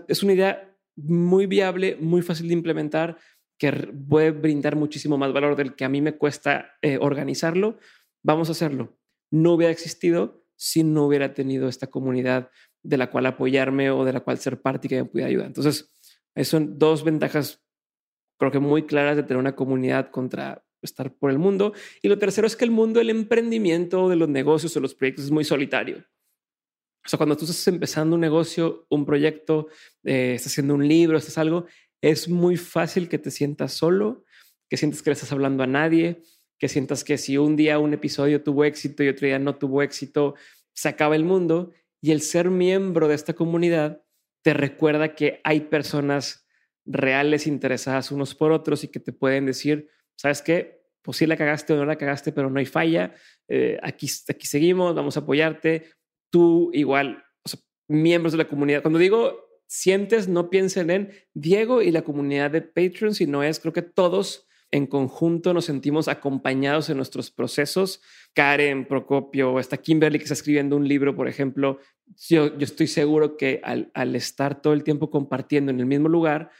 es 0.07 0.23
una 0.23 0.35
idea 0.35 0.78
muy 1.03 1.47
viable, 1.47 1.97
muy 2.01 2.23
fácil 2.23 2.49
de 2.49 2.55
implementar, 2.55 3.19
que 3.59 3.73
puede 3.73 4.31
brindar 4.31 4.77
muchísimo 4.77 5.19
más 5.19 5.33
valor 5.33 5.57
del 5.57 5.75
que 5.75 5.85
a 5.85 5.89
mí 5.89 6.01
me 6.01 6.17
cuesta 6.17 6.77
eh, 6.83 6.99
organizarlo, 7.01 7.79
vamos 8.23 8.49
a 8.49 8.53
hacerlo. 8.53 8.99
No 9.31 9.53
hubiera 9.53 9.73
existido 9.73 10.45
si 10.57 10.85
no 10.85 11.07
hubiera 11.07 11.35
tenido 11.35 11.69
esta 11.69 11.89
comunidad 11.89 12.51
de 12.83 12.97
la 12.97 13.11
cual 13.11 13.27
apoyarme 13.27 13.91
o 13.91 14.05
de 14.05 14.13
la 14.13 14.21
cual 14.21 14.39
ser 14.39 14.61
parte 14.61 14.87
y 14.87 14.91
que 14.91 15.03
me 15.03 15.09
pudiera 15.09 15.29
ayudar. 15.29 15.47
Entonces, 15.49 15.93
son 16.45 16.79
dos 16.79 17.05
ventajas 17.05 17.63
creo 18.39 18.53
que 18.53 18.61
muy 18.61 18.85
claras 18.85 19.17
de 19.17 19.23
tener 19.23 19.39
una 19.39 19.57
comunidad 19.57 20.11
contra 20.11 20.65
estar 20.81 21.13
por 21.13 21.31
el 21.31 21.39
mundo. 21.39 21.75
Y 22.03 22.09
lo 22.09 22.19
tercero 22.19 22.47
es 22.47 22.57
que 22.57 22.65
el 22.65 22.71
mundo 22.71 23.01
del 23.01 23.11
emprendimiento, 23.11 24.09
de 24.09 24.17
los 24.17 24.29
negocios 24.29 24.77
o 24.77 24.81
los 24.81 24.95
proyectos 24.95 25.27
es 25.27 25.31
muy 25.31 25.45
solitario. 25.45 26.05
O 27.09 27.11
sea, 27.11 27.17
cuando 27.17 27.39
tú 27.39 27.47
estás 27.47 27.67
empezando 27.69 28.17
un 28.17 28.21
negocio, 28.21 28.85
un 28.91 29.07
proyecto, 29.07 29.69
eh, 30.05 30.35
estás 30.35 30.53
haciendo 30.53 30.75
un 30.75 30.87
libro, 30.87 31.17
estás 31.17 31.39
algo, 31.39 31.65
es 32.03 32.29
muy 32.29 32.59
fácil 32.59 33.09
que 33.09 33.17
te 33.17 33.31
sientas 33.31 33.73
solo, 33.73 34.27
que 34.69 34.77
sientas 34.77 35.01
que 35.01 35.09
le 35.09 35.15
estás 35.15 35.33
hablando 35.33 35.63
a 35.63 35.67
nadie, 35.67 36.21
que 36.59 36.69
sientas 36.69 37.05
que 37.05 37.17
si 37.17 37.39
un 37.39 37.57
día 37.57 37.79
un 37.79 37.95
episodio 37.95 38.43
tuvo 38.43 38.63
éxito 38.65 39.03
y 39.03 39.09
otro 39.09 39.27
día 39.27 39.39
no 39.39 39.57
tuvo 39.57 39.81
éxito, 39.81 40.35
se 40.75 40.91
acaba 40.91 41.17
el 41.17 41.25
mundo. 41.25 41.73
Y 42.03 42.11
el 42.11 42.21
ser 42.21 42.51
miembro 42.51 43.09
de 43.09 43.15
esta 43.15 43.33
comunidad 43.33 44.03
te 44.43 44.53
recuerda 44.53 45.15
que 45.15 45.41
hay 45.45 45.61
personas 45.61 46.47
reales 46.85 47.47
interesadas 47.47 48.13
unos 48.13 48.35
por 48.35 48.53
otros 48.53 48.85
y 48.85 48.89
que 48.89 49.01
te 49.01 49.15
pueden 49.15 49.47
decir, 49.47 49.89
¿sabes 50.15 50.43
qué? 50.43 50.83
Pues 51.01 51.17
sí 51.17 51.27
la 51.27 51.39
cagaste 51.39 51.73
o 51.73 51.77
no 51.77 51.87
la 51.87 51.97
cagaste, 51.97 52.33
pero 52.33 52.51
no 52.51 52.59
hay 52.59 52.67
falla. 52.67 53.15
Eh, 53.49 53.79
aquí, 53.83 54.09
aquí 54.29 54.47
seguimos, 54.47 54.95
vamos 54.95 55.17
a 55.17 55.21
apoyarte. 55.21 55.98
Tú 56.31 56.71
igual, 56.73 57.25
miembros 57.89 58.33
de 58.33 58.39
la 58.39 58.49
comunidad. 58.49 58.83
Cuando 58.83 58.99
digo 58.99 59.49
sientes, 59.69 60.29
no 60.29 60.51
piensen 60.51 60.91
en 60.91 61.13
Diego 61.35 61.83
y 61.83 61.93
la 61.93 62.03
comunidad 62.03 62.51
de 62.51 62.63
Patreon, 62.63 63.15
sino 63.15 63.43
es, 63.43 63.61
creo 63.61 63.73
que 63.73 63.83
todos 63.83 64.47
en 64.71 64.87
conjunto 64.87 65.55
nos 65.55 65.67
sentimos 65.67 66.09
acompañados 66.09 66.91
en 66.91 66.97
nuestros 66.97 67.31
procesos. 67.31 68.03
Karen, 68.35 68.87
Procopio, 68.87 69.59
está 69.59 69.79
Kimberly 69.79 70.19
que 70.19 70.25
está 70.25 70.35
escribiendo 70.35 70.77
un 70.77 70.87
libro, 70.87 71.15
por 71.15 71.29
ejemplo. 71.29 71.79
Yo, 72.29 72.57
yo 72.59 72.65
estoy 72.65 72.87
seguro 72.87 73.37
que 73.37 73.61
al, 73.63 73.91
al 73.95 74.15
estar 74.15 74.61
todo 74.61 74.73
el 74.75 74.85
tiempo 74.85 75.11
compartiendo 75.11 75.71
en 75.71 75.81
el 75.81 75.87
mismo 75.87 76.09
lugar, 76.09 76.51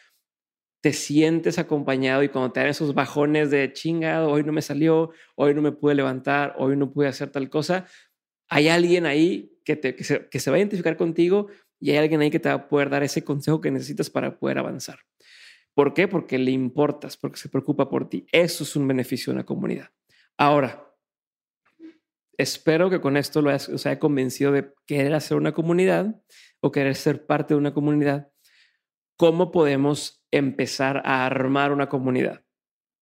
te 0.81 0.93
sientes 0.93 1.59
acompañado 1.59 2.23
y 2.23 2.29
cuando 2.29 2.53
te 2.53 2.61
dan 2.61 2.69
esos 2.69 2.95
bajones 2.95 3.51
de 3.51 3.73
chingado, 3.73 4.31
hoy 4.31 4.45
no 4.45 4.53
me 4.53 4.63
salió, 4.63 5.11
hoy 5.35 5.53
no 5.53 5.61
me 5.61 5.73
pude 5.73 5.95
levantar, 5.95 6.55
hoy 6.59 6.77
no 6.77 6.93
pude 6.93 7.09
hacer 7.09 7.31
tal 7.31 7.51
cosa, 7.51 7.87
hay 8.49 8.69
alguien 8.69 9.05
ahí 9.05 9.58
que, 9.77 10.05
se, 10.05 10.51
va 10.51 10.57
a 10.57 10.59
identificar 10.59 10.97
contigo 10.97 11.49
y 11.79 11.91
hay 11.91 11.99
alguien 11.99 12.21
ahí 12.21 12.31
que 12.31 12.41
te 12.41 12.49
va 12.49 12.55
a 12.55 12.69
poder 12.69 12.91
dar 12.91 13.03
ese 13.03 13.25
consejo 13.25 13.61
que 13.61 13.71
necesitas 13.71 14.11
para 14.11 14.39
poder 14.39 14.59
avanzar. 14.59 15.01
¿Por 15.75 15.95
qué? 15.95 16.09
Porque 16.09 16.39
le 16.39 16.51
importas, 16.51 17.17
porque 17.17 17.39
se 17.39 17.49
preocupa 17.49 17.89
por 17.89 18.09
ti. 18.09 18.27
Eso 18.33 18.65
es 18.65 18.75
un 18.75 18.89
beneficio 18.89 19.33
de 19.33 19.37
una 19.37 19.47
comunidad. 19.47 19.91
Ahora, 20.37 20.93
espero 22.37 22.91
que 22.91 23.01
con 23.01 23.17
esto 23.17 23.43
lo 23.43 23.55
os 23.55 23.87
haya 23.87 23.99
convencido 23.99 24.53
de 24.53 24.73
querer 24.87 25.15
hacer 25.15 25.37
una 25.37 25.53
comunidad 25.53 26.21
o 26.61 26.73
querer 26.73 26.97
ser 26.97 27.27
parte 27.27 27.55
de 27.55 27.59
una 27.59 27.75
comunidad. 27.75 28.33
¿Cómo 29.17 29.51
podemos 29.53 30.19
empezar 30.31 31.03
a 31.05 31.27
armar 31.27 31.73
una 31.73 31.89
comunidad. 31.89 32.45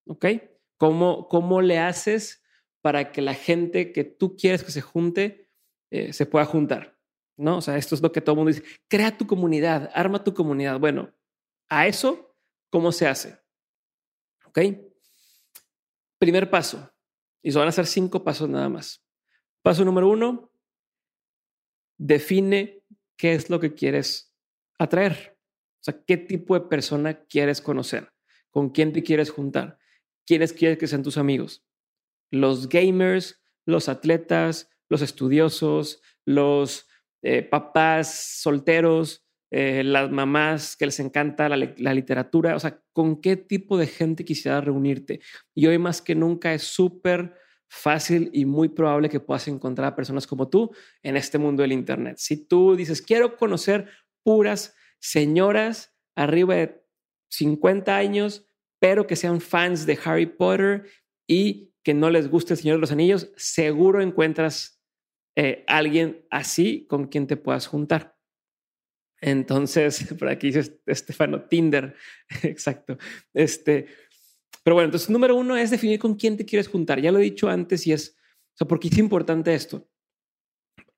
¿Ok? 0.05 0.25
¿Cómo, 0.77 1.27
cómo 1.27 1.61
le 1.61 1.79
haces 1.79 2.43
para 2.81 3.11
que 3.11 3.21
la 3.21 3.33
gente 3.33 3.91
que 3.91 4.03
tú 4.03 4.35
quieres 4.37 4.63
que 4.63 4.71
se 4.71 4.81
junte 4.81 5.46
eh, 5.89 6.13
se 6.13 6.25
pueda 6.25 6.45
juntar? 6.45 6.97
¿No? 7.37 7.57
O 7.57 7.61
sea, 7.61 7.77
esto 7.77 7.95
es 7.95 8.01
lo 8.01 8.11
que 8.11 8.21
todo 8.21 8.33
el 8.33 8.37
mundo 8.37 8.51
dice. 8.51 8.63
Crea 8.87 9.17
tu 9.17 9.27
comunidad, 9.27 9.91
arma 9.93 10.23
tu 10.23 10.33
comunidad. 10.33 10.79
Bueno, 10.79 11.13
a 11.69 11.87
eso, 11.87 12.35
¿cómo 12.69 12.91
se 12.91 13.07
hace? 13.07 13.37
¿Ok? 14.45 14.59
Primer 16.17 16.49
paso. 16.49 16.91
Y 17.43 17.51
se 17.51 17.57
van 17.57 17.67
a 17.67 17.69
hacer 17.69 17.85
cinco 17.85 18.23
pasos 18.23 18.49
nada 18.49 18.69
más. 18.69 19.05
Paso 19.61 19.85
número 19.85 20.09
uno, 20.09 20.51
define 21.97 22.83
qué 23.15 23.33
es 23.33 23.49
lo 23.49 23.59
que 23.59 23.73
quieres 23.73 24.33
atraer. 24.79 25.37
O 25.79 25.83
sea, 25.83 26.03
¿qué 26.05 26.17
tipo 26.17 26.55
de 26.55 26.67
persona 26.67 27.25
quieres 27.25 27.61
conocer? 27.61 28.11
¿Con 28.49 28.69
quién 28.69 28.93
te 28.93 29.03
quieres 29.03 29.29
juntar? 29.29 29.77
¿Quiénes 30.25 30.53
quieres 30.53 30.77
que 30.77 30.87
sean 30.87 31.03
tus 31.03 31.17
amigos? 31.17 31.65
Los 32.31 32.67
gamers, 32.69 33.41
los 33.65 33.89
atletas, 33.89 34.69
los 34.89 35.01
estudiosos, 35.01 36.01
los 36.25 36.87
eh, 37.21 37.43
papás 37.43 38.39
solteros, 38.41 39.25
eh, 39.51 39.83
las 39.83 40.11
mamás 40.11 40.75
que 40.75 40.85
les 40.85 40.99
encanta 40.99 41.49
la, 41.49 41.73
la, 41.77 41.93
literatura. 41.93 42.55
O 42.55 42.59
sea, 42.59 42.81
¿con 42.93 43.21
qué 43.21 43.37
tipo 43.37 43.77
de 43.77 43.87
gente 43.87 44.25
quisiera 44.25 44.61
reunirte? 44.61 45.21
Y 45.55 45.67
hoy 45.67 45.77
más 45.77 46.01
que 46.01 46.15
nunca 46.15 46.53
es 46.53 46.63
súper 46.63 47.35
fácil 47.69 48.29
y 48.33 48.45
muy 48.45 48.69
probable 48.69 49.09
que 49.09 49.19
puedas 49.19 49.47
encontrar 49.47 49.87
a 49.87 49.95
personas 49.95 50.27
como 50.27 50.49
tú 50.49 50.71
en 51.03 51.17
este 51.17 51.37
mundo 51.37 51.61
del 51.61 51.71
Internet. 51.71 52.17
Si 52.17 52.47
tú 52.47 52.75
dices, 52.75 53.01
quiero 53.01 53.37
conocer 53.37 53.89
puras 54.23 54.75
señoras 54.99 55.95
arriba 56.15 56.55
de 56.55 56.83
50 57.29 57.95
años, 57.95 58.45
pero 58.79 59.07
que 59.07 59.15
sean 59.15 59.41
fans 59.41 59.85
de 59.85 59.99
Harry 60.03 60.25
Potter 60.25 60.89
y 61.27 61.73
que 61.83 61.93
no 61.93 62.09
les 62.09 62.29
guste 62.29 62.53
el 62.53 62.59
Señor 62.59 62.77
de 62.77 62.81
los 62.81 62.91
Anillos, 62.91 63.31
seguro 63.37 64.01
encuentras 64.01 64.76
eh, 65.39 65.63
alguien 65.67 66.25
así 66.31 66.87
con 66.89 67.07
quien 67.07 67.27
te 67.27 67.37
puedas 67.37 67.67
juntar. 67.67 68.17
Entonces, 69.21 70.03
por 70.19 70.29
aquí 70.29 70.47
dice 70.47 70.81
Estefano, 70.87 71.43
Tinder, 71.43 71.95
exacto. 72.43 72.97
Este, 73.33 73.85
pero 74.63 74.75
bueno, 74.75 74.87
entonces, 74.87 75.09
número 75.09 75.35
uno 75.35 75.55
es 75.55 75.69
definir 75.69 75.99
con 75.99 76.15
quién 76.15 76.37
te 76.37 76.45
quieres 76.45 76.67
juntar. 76.67 76.99
Ya 76.99 77.11
lo 77.11 77.19
he 77.19 77.23
dicho 77.23 77.49
antes 77.49 77.85
y 77.85 77.93
es, 77.93 78.17
o 78.53 78.57
sea, 78.57 78.67
¿por 78.67 78.79
qué 78.79 78.87
es 78.87 78.97
importante 78.97 79.53
esto? 79.53 79.87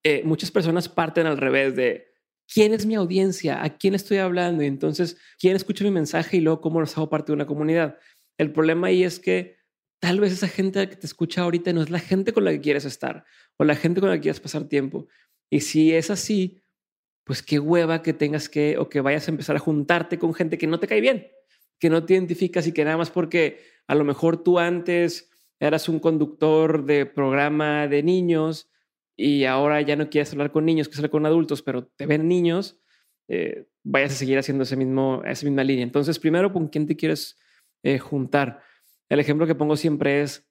Eh, 0.03 0.21
muchas 0.23 0.51
personas 0.51 0.87
parten 0.87 1.27
al 1.27 1.37
revés 1.37 1.75
de, 1.75 2.09
quién 2.51 2.73
es 2.73 2.85
mi 2.85 2.95
audiencia, 2.95 3.63
a 3.63 3.77
quién 3.77 3.93
estoy 3.93 4.17
hablando 4.17 4.63
y 4.63 4.67
entonces 4.67 5.17
quién 5.37 5.55
escucha 5.55 5.83
mi 5.83 5.91
mensaje 5.91 6.37
y 6.37 6.41
luego 6.41 6.61
cómo 6.61 6.79
los 6.79 6.97
hago 6.97 7.09
parte 7.09 7.27
de 7.27 7.35
una 7.35 7.45
comunidad. 7.45 7.99
El 8.37 8.51
problema 8.51 8.87
ahí 8.87 9.03
es 9.03 9.19
que 9.19 9.57
tal 9.99 10.19
vez 10.19 10.31
esa 10.31 10.47
gente 10.47 10.87
que 10.89 10.95
te 10.95 11.05
escucha 11.05 11.41
ahorita 11.41 11.73
no 11.73 11.81
es 11.81 11.89
la 11.89 11.99
gente 11.99 12.33
con 12.33 12.45
la 12.45 12.51
que 12.51 12.61
quieres 12.61 12.85
estar 12.85 13.25
o 13.59 13.65
la 13.65 13.75
gente 13.75 13.99
con 13.99 14.09
la 14.09 14.15
que 14.15 14.21
quieres 14.21 14.39
pasar 14.39 14.63
tiempo. 14.69 15.07
Y 15.51 15.59
si 15.61 15.93
es 15.93 16.09
así, 16.09 16.61
pues 17.25 17.43
qué 17.43 17.59
hueva 17.59 18.01
que 18.01 18.13
tengas 18.13 18.47
que 18.47 18.77
o 18.77 18.89
que 18.89 19.01
vayas 19.01 19.27
a 19.27 19.31
empezar 19.31 19.55
a 19.55 19.59
juntarte 19.59 20.17
con 20.17 20.33
gente 20.33 20.57
que 20.57 20.65
no 20.65 20.79
te 20.79 20.87
cae 20.87 21.01
bien, 21.01 21.27
que 21.77 21.89
no 21.89 22.05
te 22.05 22.13
identificas 22.13 22.65
y 22.67 22.71
que 22.71 22.85
nada 22.85 22.97
más 22.97 23.11
porque 23.11 23.59
a 23.87 23.95
lo 23.95 24.05
mejor 24.05 24.43
tú 24.43 24.59
antes 24.59 25.29
eras 25.59 25.89
un 25.89 25.99
conductor 25.99 26.85
de 26.85 27.05
programa 27.05 27.87
de 27.87 28.01
niños 28.01 28.71
y 29.17 29.43
ahora 29.43 29.81
ya 29.81 29.97
no 29.97 30.09
quieres 30.09 30.31
hablar 30.31 30.53
con 30.53 30.65
niños, 30.65 30.87
que 30.87 30.95
hablar 30.95 31.11
con 31.11 31.25
adultos, 31.25 31.61
pero 31.61 31.85
te 31.85 32.05
ven 32.05 32.29
niños, 32.29 32.79
eh, 33.27 33.67
vayas 33.83 34.13
a 34.13 34.15
seguir 34.15 34.37
haciendo 34.37 34.63
ese 34.63 34.77
mismo, 34.77 35.21
esa 35.25 35.45
misma 35.45 35.65
línea. 35.65 35.83
Entonces, 35.83 36.17
primero, 36.17 36.53
¿con 36.53 36.69
quién 36.69 36.87
te 36.87 36.95
quieres 36.95 37.37
eh, 37.83 37.99
juntar? 37.99 38.61
El 39.09 39.19
ejemplo 39.19 39.45
que 39.45 39.55
pongo 39.55 39.75
siempre 39.75 40.21
es, 40.21 40.49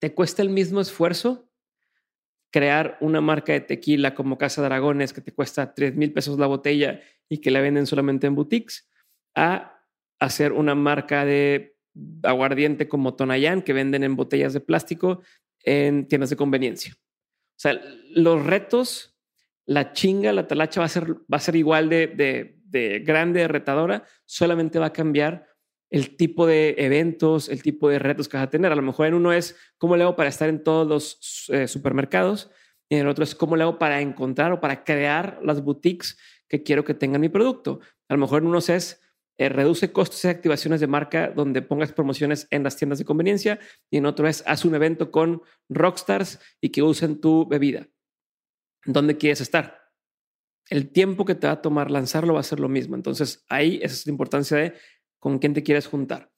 ¿te 0.00 0.12
cuesta 0.12 0.42
el 0.42 0.50
mismo 0.50 0.80
esfuerzo 0.80 1.49
crear 2.50 2.98
una 3.00 3.20
marca 3.20 3.52
de 3.52 3.60
tequila 3.60 4.14
como 4.14 4.38
Casa 4.38 4.62
Dragones 4.62 5.12
que 5.12 5.20
te 5.20 5.32
cuesta 5.32 5.74
3 5.74 5.94
mil 5.96 6.12
pesos 6.12 6.38
la 6.38 6.46
botella 6.46 7.00
y 7.28 7.38
que 7.38 7.50
la 7.50 7.60
venden 7.60 7.86
solamente 7.86 8.26
en 8.26 8.34
boutiques, 8.34 8.88
a 9.34 9.80
hacer 10.18 10.52
una 10.52 10.74
marca 10.74 11.24
de 11.24 11.76
aguardiente 12.22 12.88
como 12.88 13.14
Tonayán 13.14 13.62
que 13.62 13.72
venden 13.72 14.04
en 14.04 14.16
botellas 14.16 14.52
de 14.52 14.60
plástico 14.60 15.22
en 15.62 16.08
tiendas 16.08 16.30
de 16.30 16.36
conveniencia? 16.36 16.94
O 16.94 17.60
sea, 17.60 17.80
los 18.10 18.44
retos, 18.44 19.16
la 19.66 19.92
chinga, 19.92 20.32
la 20.32 20.46
talacha 20.48 20.80
va 20.80 20.86
a 20.86 20.90
ser, 20.90 21.14
va 21.14 21.36
a 21.36 21.40
ser 21.40 21.56
igual 21.56 21.88
de, 21.88 22.08
de, 22.08 22.58
de 22.64 23.00
grande, 23.00 23.40
de 23.40 23.48
retadora, 23.48 24.04
solamente 24.24 24.78
va 24.78 24.86
a 24.86 24.92
cambiar 24.92 25.46
el 25.90 26.16
tipo 26.16 26.46
de 26.46 26.76
eventos, 26.78 27.48
el 27.48 27.62
tipo 27.62 27.88
de 27.88 27.98
retos 27.98 28.28
que 28.28 28.36
vas 28.36 28.46
a 28.46 28.50
tener. 28.50 28.72
A 28.72 28.76
lo 28.76 28.82
mejor 28.82 29.06
en 29.06 29.14
uno 29.14 29.32
es 29.32 29.56
cómo 29.76 29.96
le 29.96 30.04
hago 30.04 30.16
para 30.16 30.28
estar 30.28 30.48
en 30.48 30.62
todos 30.62 30.86
los 30.86 31.48
eh, 31.48 31.66
supermercados 31.66 32.50
y 32.88 32.96
en 32.96 33.02
el 33.02 33.08
otro 33.08 33.24
es 33.24 33.34
cómo 33.34 33.56
le 33.56 33.62
hago 33.64 33.78
para 33.78 34.00
encontrar 34.00 34.52
o 34.52 34.60
para 34.60 34.84
crear 34.84 35.40
las 35.42 35.62
boutiques 35.62 36.18
que 36.48 36.62
quiero 36.62 36.84
que 36.84 36.94
tengan 36.94 37.20
mi 37.20 37.28
producto. 37.28 37.80
A 38.08 38.14
lo 38.14 38.20
mejor 38.20 38.42
en 38.42 38.48
unos 38.48 38.68
es 38.68 39.00
eh, 39.38 39.48
reduce 39.48 39.90
costos 39.90 40.24
y 40.24 40.28
activaciones 40.28 40.80
de 40.80 40.86
marca 40.86 41.30
donde 41.30 41.62
pongas 41.62 41.92
promociones 41.92 42.46
en 42.50 42.62
las 42.62 42.76
tiendas 42.76 42.98
de 42.98 43.04
conveniencia 43.04 43.58
y 43.90 43.96
en 43.96 44.06
otro 44.06 44.28
es 44.28 44.44
haz 44.46 44.64
un 44.64 44.74
evento 44.74 45.10
con 45.10 45.42
rockstars 45.68 46.38
y 46.60 46.68
que 46.68 46.82
usen 46.82 47.20
tu 47.20 47.46
bebida. 47.46 47.88
¿Dónde 48.84 49.16
quieres 49.16 49.40
estar? 49.40 49.80
El 50.68 50.92
tiempo 50.92 51.24
que 51.24 51.34
te 51.34 51.46
va 51.46 51.54
a 51.54 51.62
tomar 51.62 51.90
lanzarlo 51.90 52.34
va 52.34 52.40
a 52.40 52.42
ser 52.44 52.60
lo 52.60 52.68
mismo. 52.68 52.96
Entonces 52.96 53.44
ahí 53.48 53.80
esa 53.82 53.94
es 53.94 54.06
la 54.06 54.12
importancia 54.12 54.56
de 54.56 54.74
con 55.20 55.38
quién 55.38 55.54
te 55.54 55.62
quieres 55.62 55.86
juntar. 55.86 56.32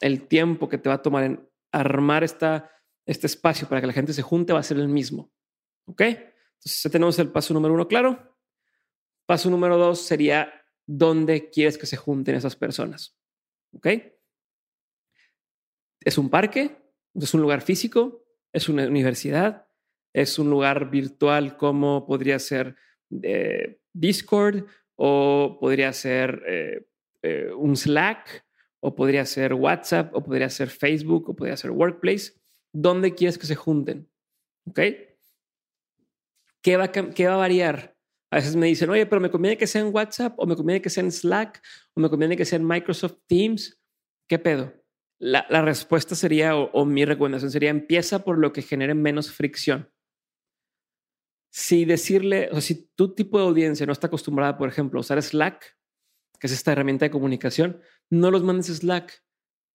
El 0.00 0.26
tiempo 0.26 0.68
que 0.68 0.78
te 0.78 0.88
va 0.88 0.96
a 0.96 1.02
tomar 1.02 1.24
en 1.24 1.46
armar 1.72 2.24
esta, 2.24 2.70
este 3.04 3.26
espacio 3.26 3.68
para 3.68 3.80
que 3.80 3.86
la 3.86 3.92
gente 3.92 4.14
se 4.14 4.22
junte 4.22 4.54
va 4.54 4.60
a 4.60 4.62
ser 4.62 4.78
el 4.78 4.88
mismo. 4.88 5.30
¿Ok? 5.86 6.00
Entonces 6.00 6.82
ya 6.82 6.90
tenemos 6.90 7.18
el 7.18 7.30
paso 7.30 7.52
número 7.52 7.74
uno 7.74 7.86
claro. 7.86 8.36
Paso 9.26 9.50
número 9.50 9.76
dos 9.76 10.00
sería 10.00 10.52
dónde 10.86 11.50
quieres 11.50 11.76
que 11.76 11.86
se 11.86 11.96
junten 11.96 12.36
esas 12.36 12.56
personas. 12.56 13.18
¿Ok? 13.72 13.88
¿Es 16.00 16.16
un 16.16 16.30
parque? 16.30 16.76
¿Es 17.14 17.34
un 17.34 17.42
lugar 17.42 17.60
físico? 17.60 18.24
¿Es 18.52 18.68
una 18.68 18.86
universidad? 18.86 19.66
¿Es 20.14 20.38
un 20.38 20.48
lugar 20.48 20.90
virtual 20.90 21.56
como 21.56 22.06
podría 22.06 22.38
ser 22.38 22.76
eh, 23.22 23.80
Discord 23.92 24.66
o 24.96 25.58
podría 25.60 25.92
ser 25.92 26.42
eh, 26.46 26.87
eh, 27.22 27.50
un 27.56 27.76
Slack 27.76 28.44
o 28.80 28.94
podría 28.94 29.26
ser 29.26 29.54
WhatsApp, 29.54 30.14
o 30.14 30.22
podría 30.22 30.48
ser 30.50 30.70
Facebook, 30.70 31.28
o 31.30 31.36
podría 31.36 31.56
ser 31.56 31.70
Workplace. 31.70 32.32
¿Dónde 32.72 33.14
quieres 33.14 33.38
que 33.38 33.46
se 33.46 33.56
junten? 33.56 34.08
¿Ok? 34.66 34.80
¿Qué 36.62 36.76
va, 36.76 36.88
¿Qué 36.92 37.26
va 37.26 37.34
a 37.34 37.38
variar? 37.38 37.96
A 38.30 38.36
veces 38.36 38.56
me 38.56 38.66
dicen, 38.66 38.90
oye, 38.90 39.06
pero 39.06 39.20
me 39.20 39.30
conviene 39.30 39.56
que 39.56 39.66
sea 39.66 39.80
en 39.80 39.94
WhatsApp, 39.94 40.38
o 40.38 40.46
me 40.46 40.54
conviene 40.54 40.82
que 40.82 40.90
sea 40.90 41.02
en 41.02 41.10
Slack, 41.10 41.62
o 41.94 42.00
me 42.00 42.10
conviene 42.10 42.36
que 42.36 42.44
sea 42.44 42.58
en 42.58 42.66
Microsoft 42.66 43.16
Teams. 43.26 43.80
¿Qué 44.28 44.38
pedo? 44.38 44.74
La, 45.18 45.46
respuesta 45.62 46.14
sería, 46.14 46.54
o, 46.54 46.84
mi 46.84 47.04
recomendación 47.04 47.50
sería, 47.50 47.70
empieza 47.70 48.22
por 48.24 48.38
lo 48.38 48.52
que 48.52 48.62
genere 48.62 48.94
menos 48.94 49.32
fricción. 49.32 49.90
Si 51.50 51.84
decirle, 51.86 52.50
o 52.52 52.60
si 52.60 52.90
tu 52.94 53.14
tipo 53.14 53.38
de 53.38 53.46
audiencia 53.46 53.86
no 53.86 53.92
está 53.92 54.06
acostumbrada, 54.06 54.58
por 54.58 54.68
ejemplo, 54.68 54.98
a 54.98 55.00
usar 55.00 55.20
Slack, 55.20 55.77
que 56.38 56.46
es 56.46 56.52
esta 56.52 56.72
herramienta 56.72 57.04
de 57.04 57.10
comunicación, 57.10 57.80
no 58.10 58.30
los 58.30 58.42
mandes 58.42 58.66
Slack. 58.66 59.22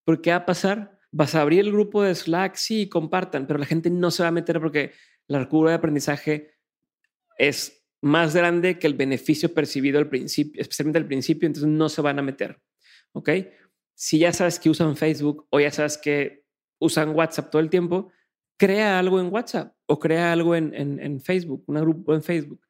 Porque 0.04 0.22
¿qué 0.22 0.30
va 0.30 0.36
a 0.36 0.46
pasar? 0.46 0.98
Vas 1.10 1.34
a 1.34 1.42
abrir 1.42 1.60
el 1.60 1.72
grupo 1.72 2.02
de 2.02 2.14
Slack, 2.14 2.56
sí, 2.56 2.88
compartan, 2.88 3.46
pero 3.46 3.58
la 3.58 3.66
gente 3.66 3.90
no 3.90 4.10
se 4.10 4.22
va 4.22 4.28
a 4.28 4.32
meter 4.32 4.60
porque 4.60 4.92
la 5.26 5.48
curva 5.48 5.70
de 5.70 5.76
aprendizaje 5.76 6.54
es 7.38 7.84
más 8.02 8.34
grande 8.34 8.78
que 8.78 8.86
el 8.86 8.94
beneficio 8.94 9.54
percibido 9.54 9.98
al 9.98 10.08
principio, 10.08 10.60
especialmente 10.60 10.98
al 10.98 11.06
principio, 11.06 11.46
entonces 11.46 11.70
no 11.70 11.88
se 11.88 12.02
van 12.02 12.18
a 12.18 12.22
meter. 12.22 12.60
¿Ok? 13.12 13.30
Si 13.94 14.18
ya 14.18 14.32
sabes 14.32 14.58
que 14.58 14.68
usan 14.68 14.96
Facebook 14.96 15.46
o 15.50 15.60
ya 15.60 15.70
sabes 15.70 15.96
que 15.96 16.44
usan 16.78 17.10
WhatsApp 17.10 17.50
todo 17.50 17.62
el 17.62 17.70
tiempo, 17.70 18.12
crea 18.56 18.98
algo 18.98 19.20
en 19.20 19.32
WhatsApp 19.32 19.74
o 19.86 19.98
crea 19.98 20.32
algo 20.32 20.54
en, 20.54 20.74
en, 20.74 21.20
Facebook, 21.20 21.64
un 21.66 21.76
grupo 21.80 22.14
en 22.14 22.22
Facebook. 22.22 22.60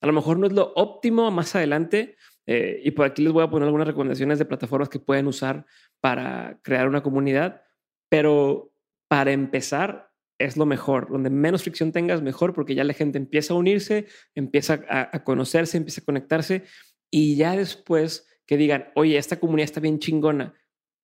A 0.00 0.06
lo 0.06 0.12
mejor 0.12 0.38
no 0.38 0.46
es 0.46 0.52
lo 0.52 0.72
óptimo 0.74 1.30
más 1.30 1.54
adelante. 1.56 2.16
Eh, 2.46 2.80
y 2.84 2.92
por 2.92 3.06
aquí 3.06 3.22
les 3.22 3.32
voy 3.32 3.42
a 3.42 3.50
poner 3.50 3.66
algunas 3.66 3.86
recomendaciones 3.86 4.38
de 4.38 4.44
plataformas 4.44 4.88
que 4.88 5.00
pueden 5.00 5.26
usar 5.26 5.66
para 6.00 6.60
crear 6.62 6.88
una 6.88 7.02
comunidad. 7.02 7.62
Pero 8.08 8.72
para 9.08 9.32
empezar, 9.32 10.12
es 10.38 10.56
lo 10.56 10.66
mejor. 10.66 11.10
Donde 11.10 11.30
menos 11.30 11.62
fricción 11.62 11.92
tengas, 11.92 12.22
mejor, 12.22 12.52
porque 12.52 12.74
ya 12.74 12.84
la 12.84 12.92
gente 12.92 13.18
empieza 13.18 13.54
a 13.54 13.56
unirse, 13.56 14.06
empieza 14.34 14.80
a, 14.88 15.10
a 15.12 15.24
conocerse, 15.24 15.76
empieza 15.76 16.00
a 16.00 16.04
conectarse. 16.04 16.64
Y 17.10 17.36
ya 17.36 17.56
después 17.56 18.28
que 18.46 18.56
digan, 18.56 18.88
oye, 18.94 19.18
esta 19.18 19.40
comunidad 19.40 19.64
está 19.64 19.80
bien 19.80 19.98
chingona 19.98 20.54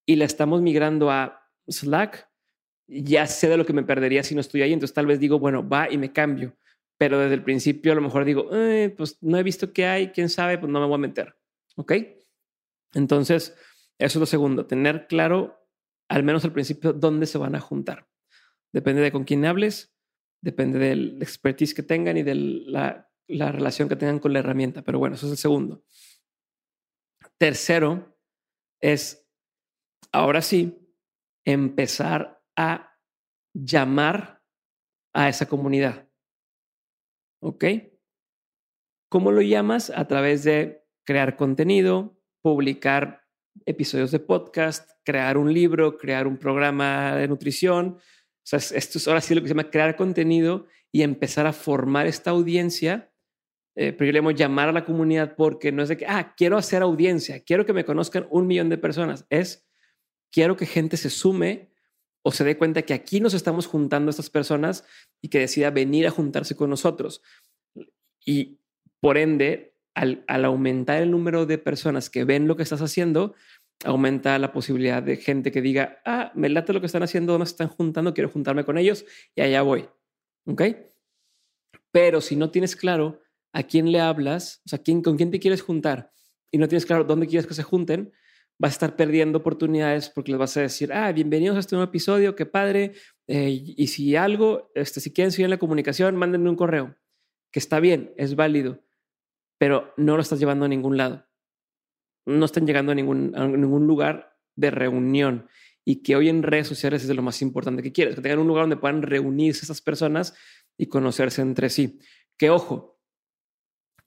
y 0.05 0.15
la 0.15 0.25
estamos 0.25 0.61
migrando 0.61 1.11
a 1.11 1.49
Slack, 1.67 2.29
ya 2.87 3.27
sé 3.27 3.49
de 3.49 3.57
lo 3.57 3.65
que 3.65 3.73
me 3.73 3.83
perdería 3.83 4.23
si 4.23 4.35
no 4.35 4.41
estoy 4.41 4.61
ahí. 4.61 4.73
Entonces 4.73 4.93
tal 4.93 5.05
vez 5.05 5.19
digo, 5.19 5.39
bueno, 5.39 5.67
va 5.67 5.91
y 5.91 5.97
me 5.97 6.11
cambio. 6.11 6.55
Pero 6.97 7.19
desde 7.19 7.35
el 7.35 7.43
principio 7.43 7.91
a 7.91 7.95
lo 7.95 8.01
mejor 8.01 8.25
digo, 8.25 8.49
eh, 8.53 8.93
pues 8.95 9.17
no 9.21 9.37
he 9.37 9.43
visto 9.43 9.73
qué 9.73 9.87
hay, 9.87 10.09
quién 10.09 10.29
sabe, 10.29 10.57
pues 10.57 10.71
no 10.71 10.79
me 10.79 10.85
voy 10.85 10.95
a 10.95 10.99
meter. 10.99 11.35
¿Ok? 11.75 11.93
Entonces, 12.93 13.55
eso 13.97 14.17
es 14.17 14.19
lo 14.19 14.25
segundo, 14.25 14.65
tener 14.65 15.07
claro, 15.07 15.67
al 16.09 16.23
menos 16.23 16.45
al 16.45 16.53
principio, 16.53 16.93
dónde 16.93 17.25
se 17.25 17.37
van 17.37 17.55
a 17.55 17.59
juntar. 17.59 18.07
Depende 18.71 19.01
de 19.01 19.11
con 19.11 19.23
quién 19.23 19.45
hables, 19.45 19.95
depende 20.41 20.79
del 20.79 21.21
expertise 21.21 21.73
que 21.73 21.83
tengan 21.83 22.17
y 22.17 22.23
de 22.23 22.35
la, 22.35 23.09
la 23.27 23.51
relación 23.51 23.89
que 23.89 23.95
tengan 23.95 24.19
con 24.19 24.33
la 24.33 24.39
herramienta. 24.39 24.83
Pero 24.83 24.99
bueno, 24.99 25.15
eso 25.15 25.25
es 25.27 25.33
el 25.33 25.37
segundo. 25.37 25.83
Tercero 27.37 28.17
es, 28.81 29.27
ahora 30.11 30.41
sí, 30.41 30.77
empezar 31.45 32.43
a 32.55 32.97
llamar 33.53 34.43
a 35.13 35.29
esa 35.29 35.47
comunidad. 35.47 36.07
¿Ok? 37.43 37.65
¿Cómo 39.09 39.31
lo 39.31 39.41
llamas? 39.41 39.89
A 39.93 40.07
través 40.07 40.45
de 40.45 40.85
crear 41.05 41.35
contenido, 41.35 42.17
publicar 42.41 43.25
episodios 43.65 44.11
de 44.11 44.19
podcast, 44.19 44.89
crear 45.03 45.37
un 45.37 45.53
libro, 45.53 45.97
crear 45.97 46.25
un 46.25 46.37
programa 46.37 47.17
de 47.17 47.27
nutrición. 47.27 47.97
O 47.97 48.45
sea, 48.45 48.59
esto 48.59 48.97
es 48.97 49.07
ahora 49.09 49.19
sí 49.19 49.35
lo 49.35 49.41
que 49.41 49.49
se 49.49 49.53
llama 49.53 49.69
crear 49.69 49.97
contenido 49.97 50.67
y 50.89 51.01
empezar 51.01 51.45
a 51.45 51.51
formar 51.51 52.07
esta 52.07 52.31
audiencia. 52.31 53.11
Eh, 53.75 53.91
pero 53.91 54.09
yo 54.09 54.21
le 54.21 54.33
llamar 54.35 54.69
a 54.69 54.71
la 54.71 54.85
comunidad 54.85 55.35
porque 55.35 55.73
no 55.73 55.83
es 55.83 55.89
de 55.89 55.97
que, 55.97 56.05
ah, 56.07 56.35
quiero 56.37 56.57
hacer 56.57 56.81
audiencia, 56.81 57.43
quiero 57.43 57.65
que 57.65 57.73
me 57.73 57.83
conozcan 57.83 58.25
un 58.29 58.47
millón 58.47 58.69
de 58.69 58.77
personas. 58.77 59.25
Es, 59.29 59.67
quiero 60.31 60.55
que 60.55 60.65
gente 60.65 60.95
se 60.95 61.09
sume 61.09 61.72
o 62.23 62.31
se 62.31 62.43
dé 62.43 62.57
cuenta 62.57 62.81
que 62.81 62.93
aquí 62.93 63.19
nos 63.19 63.33
estamos 63.33 63.67
juntando 63.67 64.09
estas 64.09 64.29
personas 64.29 64.85
y 65.21 65.27
que 65.27 65.39
decida 65.39 65.69
venir 65.69 66.07
a 66.07 66.11
juntarse 66.11 66.55
con 66.55 66.69
nosotros. 66.69 67.21
Y 68.25 68.59
por 68.99 69.17
ende, 69.17 69.75
al, 69.93 70.23
aumentar 70.27 71.01
el 71.01 71.11
número 71.11 71.45
de 71.45 71.57
personas 71.57 72.09
que 72.09 72.23
ven 72.23 72.47
lo 72.47 72.55
que 72.55 72.63
estás 72.63 72.81
haciendo, 72.81 73.35
aumenta 73.83 74.39
la 74.39 74.53
posibilidad 74.53 75.03
de 75.03 75.17
gente 75.17 75.51
que 75.51 75.61
diga, 75.61 76.01
ah, 76.05 76.31
me 76.33 76.47
late 76.47 76.71
lo 76.71 76.79
que 76.79 76.85
están 76.85 77.03
haciendo, 77.03 77.33
dónde 77.33 77.45
se 77.47 77.51
están 77.51 77.67
juntando, 77.67 78.13
quiero 78.13 78.29
juntarme 78.29 78.63
con 78.63 78.77
ellos 78.77 79.05
y 79.35 79.41
allá 79.41 79.61
voy. 79.61 79.89
¿Ok? 80.45 80.61
Pero 81.91 82.21
si 82.21 82.37
no 82.37 82.49
tienes 82.49 82.77
claro 82.77 83.21
a 83.51 83.63
quién 83.63 83.91
le 83.91 83.99
hablas, 83.99 84.61
o 84.65 84.69
sea, 84.69 84.79
quién, 84.79 85.01
con 85.01 85.17
quién 85.17 85.29
te 85.29 85.39
quieres 85.39 85.61
juntar 85.61 86.11
y 86.49 86.57
no 86.57 86.69
tienes 86.69 86.85
claro 86.85 87.03
dónde 87.03 87.27
quieres 87.27 87.45
que 87.45 87.53
se 87.53 87.63
junten, 87.63 88.13
vas 88.63 88.71
a 88.71 88.75
estar 88.75 88.95
perdiendo 88.95 89.39
oportunidades 89.39 90.09
porque 90.09 90.31
les 90.31 90.39
vas 90.39 90.55
a 90.55 90.61
decir, 90.61 90.93
ah, 90.93 91.11
bienvenidos 91.11 91.57
a 91.57 91.59
este 91.59 91.75
nuevo 91.75 91.89
episodio, 91.89 92.33
qué 92.33 92.45
padre. 92.45 92.93
Eh, 93.27 93.49
y 93.49 93.87
si 93.87 94.15
algo, 94.15 94.71
este, 94.73 95.01
si 95.01 95.11
quieren 95.11 95.33
seguir 95.33 95.47
en 95.47 95.49
la 95.49 95.59
comunicación, 95.59 96.15
mándenme 96.15 96.49
un 96.49 96.55
correo, 96.55 96.95
que 97.51 97.59
está 97.59 97.81
bien, 97.81 98.13
es 98.15 98.37
válido, 98.37 98.81
pero 99.57 99.93
no 99.97 100.15
lo 100.15 100.21
estás 100.21 100.39
llevando 100.39 100.63
a 100.63 100.69
ningún 100.69 100.95
lado. 100.95 101.27
No 102.25 102.45
están 102.45 102.65
llegando 102.65 102.93
a 102.93 102.95
ningún, 102.95 103.35
a 103.35 103.45
ningún 103.49 103.85
lugar 103.85 104.37
de 104.55 104.71
reunión 104.71 105.49
y 105.83 106.01
que 106.01 106.15
hoy 106.15 106.29
en 106.29 106.41
redes 106.41 106.69
sociales 106.69 107.03
es 107.03 107.13
lo 107.13 107.21
más 107.21 107.41
importante 107.41 107.83
que 107.83 107.91
quieres, 107.91 108.15
que 108.15 108.21
tengan 108.21 108.39
un 108.39 108.47
lugar 108.47 108.63
donde 108.63 108.77
puedan 108.77 109.01
reunirse 109.01 109.65
esas 109.65 109.81
personas 109.81 110.35
y 110.77 110.85
conocerse 110.85 111.41
entre 111.41 111.69
sí. 111.69 111.99
Que 112.37 112.49
ojo, 112.49 112.92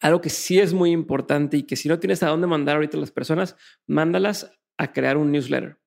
algo 0.00 0.20
que 0.20 0.30
sí 0.30 0.58
es 0.58 0.72
muy 0.72 0.90
importante 0.90 1.56
y 1.56 1.62
que 1.62 1.76
si 1.76 1.88
no 1.88 1.98
tienes 1.98 2.22
a 2.22 2.28
dónde 2.28 2.46
mandar 2.46 2.76
ahorita 2.76 2.96
a 2.96 3.00
las 3.00 3.10
personas, 3.10 3.56
mándalas 3.86 4.50
a 4.78 4.92
crear 4.92 5.16
un 5.16 5.32
newsletter. 5.32 5.78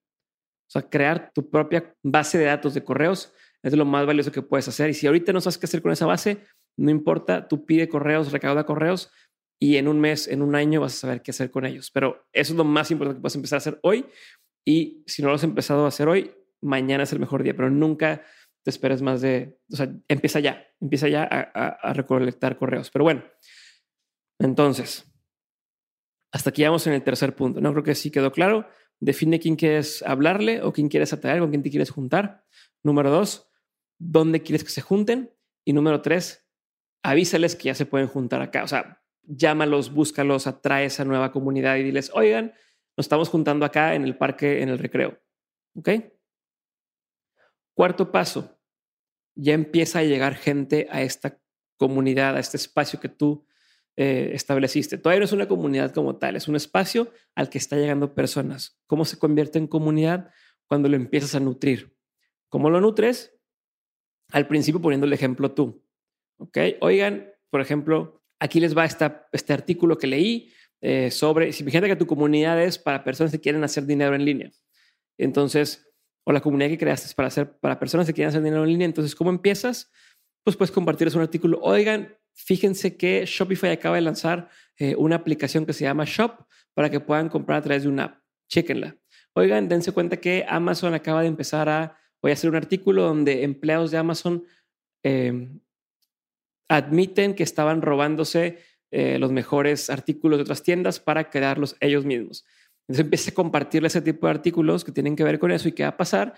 O 0.69 0.71
sea, 0.71 0.83
crear 0.89 1.31
tu 1.33 1.49
propia 1.49 1.95
base 2.03 2.37
de 2.37 2.45
datos 2.45 2.73
de 2.73 2.83
correos 2.83 3.33
es 3.63 3.73
lo 3.73 3.85
más 3.85 4.05
valioso 4.05 4.31
que 4.31 4.41
puedes 4.41 4.67
hacer. 4.67 4.89
Y 4.89 4.93
si 4.93 5.07
ahorita 5.07 5.33
no 5.33 5.41
sabes 5.41 5.57
qué 5.57 5.65
hacer 5.65 5.81
con 5.81 5.91
esa 5.91 6.05
base, 6.05 6.45
no 6.77 6.91
importa, 6.91 7.47
tú 7.47 7.65
pide 7.65 7.89
correos, 7.89 8.31
recauda 8.31 8.65
correos 8.65 9.11
y 9.59 9.77
en 9.77 9.87
un 9.87 9.99
mes, 9.99 10.27
en 10.27 10.41
un 10.41 10.55
año 10.55 10.81
vas 10.81 10.93
a 10.93 10.97
saber 10.97 11.21
qué 11.21 11.31
hacer 11.31 11.51
con 11.51 11.65
ellos. 11.65 11.91
Pero 11.91 12.27
eso 12.31 12.53
es 12.53 12.57
lo 12.57 12.63
más 12.63 12.91
importante 12.91 13.17
que 13.17 13.21
puedes 13.21 13.35
empezar 13.35 13.57
a 13.57 13.59
hacer 13.59 13.79
hoy. 13.83 14.05
Y 14.65 15.03
si 15.07 15.21
no 15.21 15.29
lo 15.29 15.35
has 15.35 15.43
empezado 15.43 15.85
a 15.85 15.89
hacer 15.89 16.07
hoy, 16.07 16.31
mañana 16.61 17.03
es 17.03 17.13
el 17.13 17.19
mejor 17.19 17.43
día, 17.43 17.55
pero 17.55 17.69
nunca 17.69 18.23
te 18.63 18.69
esperes 18.69 19.01
más 19.01 19.21
de, 19.21 19.57
o 19.71 19.75
sea, 19.75 19.91
empieza 20.07 20.39
ya, 20.39 20.65
empieza 20.79 21.07
ya 21.07 21.23
a, 21.23 21.67
a 21.67 21.93
recolectar 21.93 22.57
correos. 22.57 22.89
Pero 22.91 23.03
bueno, 23.03 23.23
entonces, 24.39 25.05
hasta 26.31 26.49
aquí 26.49 26.63
vamos 26.63 26.87
en 26.87 26.93
el 26.93 27.03
tercer 27.03 27.35
punto. 27.35 27.61
No 27.61 27.71
creo 27.71 27.83
que 27.83 27.95
sí 27.95 28.11
quedó 28.11 28.31
claro. 28.31 28.67
Define 28.99 29.39
quién 29.39 29.55
quieres 29.55 30.01
hablarle 30.03 30.61
o 30.61 30.73
quién 30.73 30.89
quieres 30.89 31.13
atraer, 31.13 31.39
con 31.39 31.49
quién 31.49 31.63
te 31.63 31.69
quieres 31.69 31.89
juntar. 31.89 32.45
Número 32.83 33.09
dos, 33.09 33.49
dónde 33.97 34.41
quieres 34.41 34.63
que 34.63 34.69
se 34.69 34.81
junten. 34.81 35.33
Y 35.65 35.73
número 35.73 36.01
tres, 36.01 36.47
avísales 37.03 37.55
que 37.55 37.65
ya 37.65 37.75
se 37.75 37.85
pueden 37.85 38.07
juntar 38.07 38.41
acá. 38.41 38.63
O 38.63 38.67
sea, 38.67 39.03
llámalos, 39.23 39.93
búscalos, 39.93 40.47
atrae 40.47 40.85
esa 40.85 41.05
nueva 41.05 41.31
comunidad 41.31 41.77
y 41.77 41.83
diles, 41.83 42.11
oigan, 42.13 42.53
nos 42.97 43.05
estamos 43.05 43.29
juntando 43.29 43.65
acá 43.65 43.95
en 43.95 44.03
el 44.03 44.17
parque, 44.17 44.61
en 44.61 44.69
el 44.69 44.79
recreo. 44.79 45.19
¿Ok? 45.75 45.89
Cuarto 47.73 48.11
paso, 48.11 48.59
ya 49.35 49.53
empieza 49.53 49.99
a 49.99 50.03
llegar 50.03 50.35
gente 50.35 50.87
a 50.91 51.01
esta 51.01 51.39
comunidad, 51.77 52.35
a 52.35 52.39
este 52.39 52.57
espacio 52.57 52.99
que 52.99 53.09
tú 53.09 53.45
eh, 54.01 54.33
estableciste. 54.33 54.97
Todavía 54.97 55.19
no 55.19 55.25
es 55.25 55.33
una 55.33 55.49
comunidad 55.49 55.93
como 55.93 56.15
tal, 56.15 56.37
es 56.37 56.47
un 56.47 56.55
espacio 56.55 57.11
al 57.35 57.49
que 57.49 57.57
está 57.57 57.75
llegando 57.75 58.15
personas. 58.15 58.79
¿Cómo 58.87 59.03
se 59.03 59.19
convierte 59.19 59.59
en 59.59 59.67
comunidad? 59.67 60.31
Cuando 60.67 60.87
lo 60.87 60.95
empiezas 60.95 61.35
a 61.35 61.41
nutrir. 61.41 61.93
¿Cómo 62.47 62.69
lo 62.69 62.79
nutres? 62.79 63.35
Al 64.31 64.47
principio 64.47 64.79
poniendo 64.79 65.05
el 65.05 65.11
ejemplo 65.11 65.51
tú. 65.51 65.83
¿Ok? 66.37 66.57
Oigan, 66.79 67.29
por 67.49 67.59
ejemplo, 67.59 68.23
aquí 68.39 68.61
les 68.61 68.77
va 68.77 68.85
esta, 68.85 69.27
este 69.33 69.51
artículo 69.51 69.97
que 69.97 70.07
leí 70.07 70.53
eh, 70.79 71.11
sobre, 71.11 71.51
si 71.51 71.65
fíjate 71.65 71.87
que 71.87 71.97
tu 71.97 72.07
comunidad 72.07 72.63
es 72.63 72.79
para 72.79 73.03
personas 73.03 73.33
que 73.33 73.41
quieren 73.41 73.65
hacer 73.65 73.85
dinero 73.85 74.15
en 74.15 74.23
línea. 74.23 74.49
Entonces, 75.17 75.91
o 76.23 76.31
la 76.31 76.39
comunidad 76.39 76.69
que 76.69 76.77
creaste 76.77 77.07
es 77.07 77.13
para, 77.13 77.27
hacer, 77.27 77.59
para 77.59 77.77
personas 77.77 78.07
que 78.07 78.13
quieren 78.13 78.29
hacer 78.29 78.43
dinero 78.43 78.63
en 78.63 78.69
línea. 78.69 78.85
Entonces, 78.85 79.13
¿cómo 79.13 79.29
empiezas? 79.29 79.91
Pues 80.45 80.55
puedes 80.55 80.71
compartirles 80.71 81.15
un 81.15 81.21
artículo. 81.21 81.59
Oigan, 81.61 82.15
Fíjense 82.33 82.97
que 82.97 83.25
Shopify 83.25 83.71
acaba 83.71 83.95
de 83.95 84.01
lanzar 84.01 84.49
eh, 84.77 84.95
una 84.95 85.15
aplicación 85.17 85.65
que 85.65 85.73
se 85.73 85.83
llama 85.83 86.05
Shop 86.05 86.45
para 86.73 86.89
que 86.89 86.99
puedan 86.99 87.29
comprar 87.29 87.59
a 87.59 87.61
través 87.61 87.83
de 87.83 87.89
una 87.89 88.05
app. 88.05 88.19
Chéquenla. 88.47 88.95
Oigan, 89.33 89.67
dense 89.67 89.91
cuenta 89.91 90.17
que 90.17 90.45
Amazon 90.47 90.93
acaba 90.93 91.21
de 91.21 91.27
empezar 91.27 91.69
a, 91.69 91.97
voy 92.21 92.31
a 92.31 92.33
hacer 92.33 92.49
un 92.49 92.55
artículo 92.55 93.03
donde 93.03 93.43
empleados 93.43 93.91
de 93.91 93.97
Amazon 93.97 94.43
em, 95.03 95.59
admiten 96.67 97.35
que 97.35 97.43
estaban 97.43 97.81
robándose 97.81 98.59
eh, 98.91 99.19
los 99.19 99.31
mejores 99.31 99.89
artículos 99.89 100.39
de 100.39 100.43
otras 100.43 100.63
tiendas 100.63 100.99
para 100.99 101.29
crearlos 101.29 101.75
ellos 101.79 102.05
mismos. 102.05 102.45
Entonces 102.87 103.05
empieza 103.05 103.31
a 103.31 103.33
compartirle 103.35 103.87
ese 103.87 104.01
tipo 104.01 104.25
de 104.25 104.31
artículos 104.31 104.83
que 104.83 104.91
tienen 104.91 105.15
que 105.15 105.23
ver 105.23 105.37
con 105.37 105.51
eso 105.51 105.67
y 105.67 105.73
qué 105.73 105.83
va 105.83 105.89
a 105.89 105.97
pasar, 105.97 106.33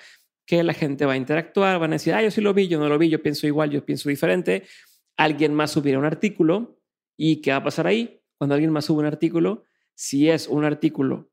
que 0.46 0.64
la 0.64 0.74
gente 0.74 1.06
va 1.06 1.14
a 1.14 1.18
interactuar, 1.18 1.80
van 1.80 1.92
a 1.92 1.96
decir, 1.96 2.14
ah, 2.14 2.22
yo 2.22 2.30
sí 2.30 2.42
lo 2.42 2.54
vi, 2.54 2.68
yo 2.68 2.78
no 2.78 2.90
lo 2.90 2.98
vi, 2.98 3.08
yo 3.08 3.22
pienso 3.22 3.48
igual, 3.48 3.70
yo 3.70 3.86
pienso 3.86 4.10
diferente. 4.10 4.64
Alguien 5.22 5.54
más 5.54 5.70
subirá 5.70 6.00
un 6.00 6.06
artículo 6.06 6.82
y 7.16 7.42
qué 7.42 7.52
va 7.52 7.58
a 7.58 7.64
pasar 7.64 7.86
ahí 7.86 8.24
cuando 8.40 8.56
alguien 8.56 8.72
más 8.72 8.86
sube 8.86 9.02
un 9.02 9.06
artículo. 9.06 9.66
Si 9.94 10.32
es 10.32 10.48
un 10.48 10.66
artículo 10.66 11.30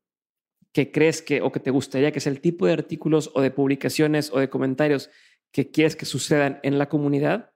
que 0.71 0.91
crees 0.91 1.23
que 1.23 1.41
o 1.41 1.51
que 1.51 1.59
te 1.59 1.71
gustaría 1.71 2.11
que 2.11 2.19
es 2.19 2.27
el 2.27 2.39
tipo 2.39 2.67
de 2.67 2.73
artículos 2.73 3.31
o 3.33 3.41
de 3.41 3.49
publicaciones 3.49 4.31
o 4.31 4.37
de 4.37 4.47
comentarios 4.47 5.09
que 5.51 5.71
quieres 5.71 5.95
que 5.95 6.05
sucedan 6.05 6.59
en 6.61 6.77
la 6.77 6.87
comunidad, 6.87 7.51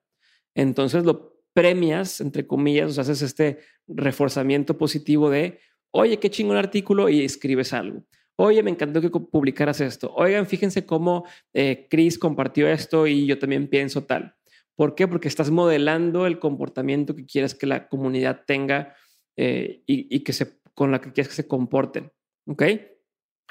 entonces 0.56 1.06
lo 1.06 1.38
premias, 1.54 2.20
entre 2.20 2.48
comillas, 2.48 2.90
o 2.90 2.94
sea, 2.94 3.04
haces 3.04 3.22
este 3.22 3.60
reforzamiento 3.86 4.76
positivo 4.76 5.30
de, 5.30 5.60
oye, 5.92 6.18
qué 6.18 6.32
chingón 6.32 6.58
artículo 6.58 7.10
y 7.10 7.24
escribes 7.24 7.74
algo. 7.74 8.06
Oye, 8.38 8.64
me 8.64 8.72
encantó 8.72 9.02
que 9.02 9.12
publicaras 9.12 9.82
esto. 9.82 10.12
Oigan, 10.16 10.48
fíjense 10.48 10.84
cómo 10.84 11.28
eh, 11.54 11.86
Chris 11.92 12.18
compartió 12.18 12.68
esto 12.68 13.06
y 13.06 13.28
yo 13.28 13.38
también 13.38 13.68
pienso 13.68 14.06
tal. 14.06 14.36
¿Por 14.76 14.96
qué? 14.96 15.08
Porque 15.08 15.28
estás 15.28 15.52
modelando 15.52 16.26
el 16.26 16.40
comportamiento 16.40 17.16
que 17.16 17.26
quieres 17.26 17.56
que 17.56 17.68
la 17.68 17.88
comunidad 17.88 18.44
tenga 18.46 18.96
eh, 19.38 19.84
y, 19.86 20.20
que 20.22 20.34
se, 20.34 20.60
con 20.74 20.92
la 20.92 21.00
que 21.00 21.12
quieres 21.12 21.30
que 21.30 21.36
se 21.36 21.48
comporten. 21.48 22.12
¿Ok? 22.48 22.64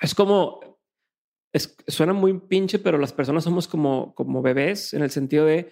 Es 0.00 0.14
como, 0.14 0.60
suena 1.86 2.12
muy 2.12 2.38
pinche, 2.40 2.78
pero 2.78 2.98
las 2.98 3.12
personas 3.12 3.44
somos 3.44 3.68
como, 3.68 4.14
como 4.14 4.42
bebés 4.42 4.94
en 4.94 5.02
el 5.02 5.10
sentido 5.10 5.46
de 5.46 5.70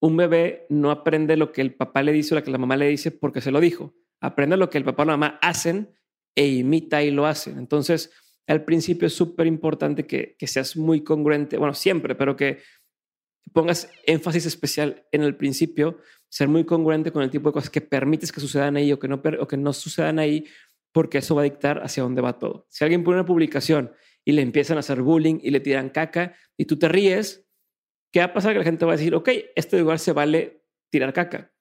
un 0.00 0.16
bebé 0.16 0.66
no 0.68 0.90
aprende 0.90 1.36
lo 1.36 1.52
que 1.52 1.60
el 1.60 1.74
papá 1.74 2.02
le 2.02 2.12
dice 2.12 2.34
o 2.34 2.38
lo 2.38 2.44
que 2.44 2.50
la 2.50 2.58
mamá 2.58 2.76
le 2.76 2.88
dice 2.88 3.12
porque 3.12 3.40
se 3.40 3.52
lo 3.52 3.60
dijo 3.60 3.94
aprende 4.22 4.56
lo 4.56 4.70
que 4.70 4.78
el 4.78 4.84
papá 4.84 5.02
o 5.02 5.06
la 5.06 5.16
mamá 5.16 5.38
hacen 5.42 5.90
e 6.34 6.46
imita 6.46 7.02
y 7.02 7.10
lo 7.10 7.26
hacen. 7.26 7.58
Entonces, 7.58 8.10
al 8.46 8.64
principio 8.64 9.06
es 9.06 9.14
súper 9.14 9.46
importante 9.46 10.06
que, 10.06 10.36
seas 10.46 10.76
muy 10.76 11.04
congruente, 11.04 11.58
bueno, 11.58 11.74
siempre, 11.74 12.14
pero 12.14 12.36
que 12.36 12.60
pongas 13.52 13.90
énfasis 14.06 14.46
especial 14.46 15.06
en 15.12 15.22
el 15.22 15.36
principio, 15.36 15.98
ser 16.28 16.48
muy 16.48 16.64
congruente 16.64 17.12
con 17.12 17.22
el 17.22 17.30
tipo 17.30 17.48
de 17.48 17.54
cosas 17.54 17.70
que 17.70 17.80
permites 17.80 18.32
que 18.32 18.40
sucedan 18.40 18.76
ahí 18.76 18.92
o 18.92 18.98
que 18.98 19.08
no, 19.08 19.20
que 19.20 19.56
no 19.56 19.72
sucedan 19.72 20.18
ahí, 20.18 20.46
porque 20.92 21.18
eso 21.18 21.34
va 21.34 21.42
a 21.42 21.44
dictar 21.44 21.82
hacia 21.82 22.02
dónde 22.02 22.22
va 22.22 22.38
todo. 22.38 22.66
Si 22.68 22.84
alguien 22.84 23.04
pone 23.04 23.18
una 23.18 23.26
publicación 23.26 23.92
y 24.24 24.32
le 24.32 24.42
empiezan 24.42 24.76
a 24.76 24.80
hacer 24.80 25.02
bullying 25.02 25.38
y 25.42 25.50
le 25.50 25.60
tiran 25.60 25.90
caca 25.90 26.34
y 26.56 26.64
tú 26.66 26.78
te 26.78 26.88
ríes, 26.88 27.46
¿qué 28.12 28.20
va 28.20 28.26
a 28.26 28.32
pasar? 28.32 28.52
Que 28.52 28.58
la 28.58 28.64
gente 28.64 28.84
va 28.84 28.92
a 28.92 28.96
decir, 28.96 29.14
ok, 29.14 29.28
este 29.56 29.78
lugar 29.78 29.98
se 29.98 30.12
vale 30.12 30.64
tirar 30.90 31.12
caca. 31.12 31.52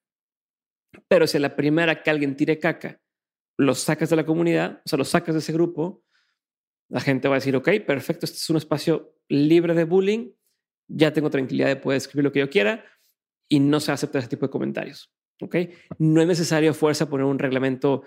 Pero 1.08 1.28
si 1.28 1.38
a 1.38 1.40
la 1.40 1.56
primera 1.56 2.04
que 2.04 2.10
alguien 2.10 2.36
tire 2.36 2.60
caca, 2.60 3.02
lo 3.58 3.76
sacas 3.76 4.10
de 4.10 4.16
la 4.16 4.26
comunidad, 4.26 4.82
o 4.86 4.90
sea, 4.90 4.98
lo 4.98 5.06
sacas 5.06 5.36
de 5.36 5.40
ese 5.40 5.54
grupo, 5.54 6.04
la 6.90 7.00
gente 7.00 7.28
va 7.28 7.36
a 7.36 7.40
decir, 7.40 7.56
ok, 7.56 7.70
perfecto, 7.86 8.26
este 8.26 8.38
es 8.38 8.50
un 8.50 8.58
espacio 8.58 9.16
libre 9.30 9.74
de 9.74 9.86
bullying, 9.86 10.32
ya 10.94 11.14
tengo 11.14 11.30
tranquilidad 11.30 11.68
de 11.68 11.76
poder 11.76 11.98
escribir 11.98 12.26
lo 12.26 12.32
que 12.32 12.40
yo 12.40 12.50
quiera 12.50 12.86
y 13.48 13.60
no 13.60 13.80
se 13.80 13.92
acepta 13.92 14.20
ese 14.20 14.28
tipo 14.28 14.46
de 14.46 14.52
comentarios. 14.52 15.12
Ok, 15.42 15.56
no 15.98 16.22
es 16.22 16.28
necesario 16.28 16.74
fuerza 16.74 17.10
poner 17.10 17.26
un 17.26 17.40
reglamento 17.40 18.04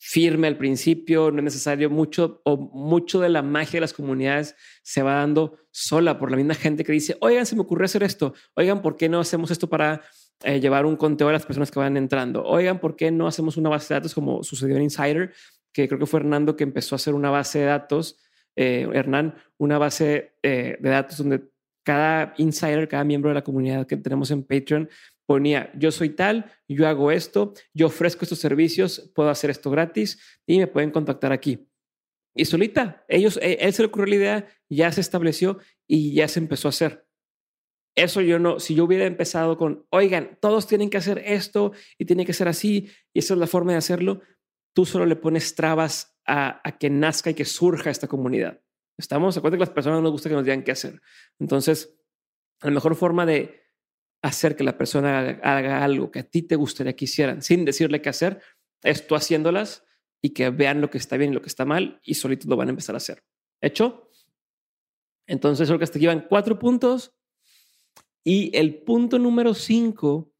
firme 0.00 0.46
al 0.46 0.56
principio, 0.56 1.30
no 1.30 1.38
es 1.38 1.44
necesario 1.44 1.90
mucho 1.90 2.40
o 2.44 2.56
mucho 2.56 3.20
de 3.20 3.28
la 3.28 3.42
magia 3.42 3.78
de 3.78 3.80
las 3.80 3.92
comunidades 3.92 4.54
se 4.82 5.02
va 5.02 5.14
dando 5.14 5.58
sola 5.70 6.18
por 6.18 6.30
la 6.30 6.36
misma 6.36 6.54
gente 6.54 6.84
que 6.84 6.92
dice, 6.92 7.16
oigan, 7.20 7.44
se 7.46 7.56
me 7.56 7.62
ocurrió 7.62 7.84
hacer 7.84 8.04
esto, 8.04 8.32
oigan, 8.54 8.80
¿por 8.80 8.96
qué 8.96 9.08
no 9.08 9.18
hacemos 9.18 9.50
esto 9.50 9.68
para 9.68 10.02
eh, 10.44 10.60
llevar 10.60 10.86
un 10.86 10.96
conteo 10.96 11.28
a 11.28 11.32
las 11.32 11.44
personas 11.44 11.70
que 11.72 11.80
van 11.80 11.96
entrando. 11.96 12.44
Oigan, 12.44 12.78
¿por 12.78 12.94
qué 12.94 13.10
no 13.10 13.26
hacemos 13.26 13.56
una 13.56 13.70
base 13.70 13.92
de 13.92 13.98
datos 13.98 14.14
como 14.14 14.44
sucedió 14.44 14.76
en 14.76 14.82
Insider? 14.82 15.32
Que 15.72 15.88
creo 15.88 15.98
que 15.98 16.06
fue 16.06 16.20
Hernando 16.20 16.54
que 16.54 16.62
empezó 16.62 16.94
a 16.94 16.96
hacer 16.96 17.14
una 17.14 17.30
base 17.30 17.58
de 17.58 17.64
datos, 17.64 18.20
eh, 18.54 18.88
Hernán, 18.92 19.34
una 19.56 19.78
base 19.78 20.36
eh, 20.44 20.76
de 20.78 20.90
datos 20.90 21.18
donde 21.18 21.42
cada 21.88 22.34
insider, 22.36 22.86
cada 22.86 23.02
miembro 23.02 23.30
de 23.30 23.34
la 23.34 23.42
comunidad 23.42 23.86
que 23.86 23.96
tenemos 23.96 24.30
en 24.30 24.42
Patreon 24.42 24.90
ponía, 25.26 25.72
yo 25.74 25.90
soy 25.90 26.10
tal, 26.10 26.52
yo 26.68 26.86
hago 26.86 27.10
esto, 27.10 27.54
yo 27.72 27.86
ofrezco 27.86 28.26
estos 28.26 28.40
servicios, 28.40 29.10
puedo 29.14 29.30
hacer 29.30 29.48
esto 29.48 29.70
gratis 29.70 30.20
y 30.46 30.58
me 30.58 30.66
pueden 30.66 30.90
contactar 30.90 31.32
aquí. 31.32 31.66
Y 32.36 32.44
solita, 32.44 33.06
ellos, 33.08 33.40
él 33.40 33.72
se 33.72 33.80
le 33.80 33.88
ocurrió 33.88 34.06
la 34.06 34.16
idea, 34.16 34.48
ya 34.68 34.92
se 34.92 35.00
estableció 35.00 35.60
y 35.86 36.12
ya 36.12 36.28
se 36.28 36.40
empezó 36.40 36.68
a 36.68 36.76
hacer. 36.76 37.06
Eso 37.96 38.20
yo 38.20 38.38
no, 38.38 38.60
si 38.60 38.74
yo 38.74 38.84
hubiera 38.84 39.06
empezado 39.06 39.56
con, 39.56 39.86
oigan, 39.88 40.36
todos 40.42 40.66
tienen 40.66 40.90
que 40.90 40.98
hacer 40.98 41.22
esto 41.24 41.72
y 41.96 42.04
tiene 42.04 42.26
que 42.26 42.34
ser 42.34 42.48
así 42.48 42.90
y 43.14 43.20
esa 43.20 43.32
es 43.32 43.40
la 43.40 43.46
forma 43.46 43.72
de 43.72 43.78
hacerlo, 43.78 44.20
tú 44.74 44.84
solo 44.84 45.06
le 45.06 45.16
pones 45.16 45.54
trabas 45.54 46.18
a, 46.26 46.60
que 46.78 46.90
nazca 46.90 47.30
y 47.30 47.34
que 47.34 47.46
surja 47.46 47.88
esta 47.88 48.08
comunidad. 48.08 48.60
Estamos, 48.98 49.36
acuerdan 49.36 49.58
que 49.58 49.66
las 49.66 49.74
personas 49.74 49.98
no 49.98 50.02
nos 50.02 50.12
gusta 50.12 50.28
que 50.28 50.34
nos 50.34 50.44
digan 50.44 50.64
qué 50.64 50.72
hacer. 50.72 51.00
Entonces, 51.38 51.96
la 52.60 52.70
mejor 52.70 52.96
forma 52.96 53.24
de 53.24 53.62
hacer 54.22 54.56
que 54.56 54.64
la 54.64 54.76
persona 54.76 55.40
haga, 55.42 55.84
algo 55.84 56.10
que 56.10 56.18
a 56.18 56.24
ti 56.24 56.42
te 56.42 56.56
gustaría 56.56 56.96
que 56.96 57.04
hicieran 57.04 57.40
sin 57.40 57.64
decirle 57.64 58.02
qué 58.02 58.08
hacer 58.08 58.42
es 58.82 59.06
tú 59.06 59.14
haciéndolas 59.14 59.84
y 60.20 60.30
que 60.30 60.50
vean 60.50 60.80
lo 60.80 60.90
que 60.90 60.98
está 60.98 61.16
bien 61.16 61.30
y 61.30 61.34
lo 61.34 61.42
que 61.42 61.48
está 61.48 61.64
mal 61.64 62.00
y 62.02 62.14
solitos 62.14 62.48
lo 62.48 62.56
van 62.56 62.68
a 62.68 62.70
empezar 62.70 62.96
a 62.96 62.98
hacer. 62.98 63.24
¿Hecho? 63.60 64.10
Entonces, 65.26 65.68
creo 65.68 65.78
que 65.78 65.84
hasta 65.84 65.98
aquí 65.98 66.06
van 66.06 66.26
cuatro 66.28 66.58
puntos 66.58 67.14
y 68.24 68.56
el 68.56 68.82
punto 68.82 69.18
número 69.18 69.54
cinco 69.54 70.32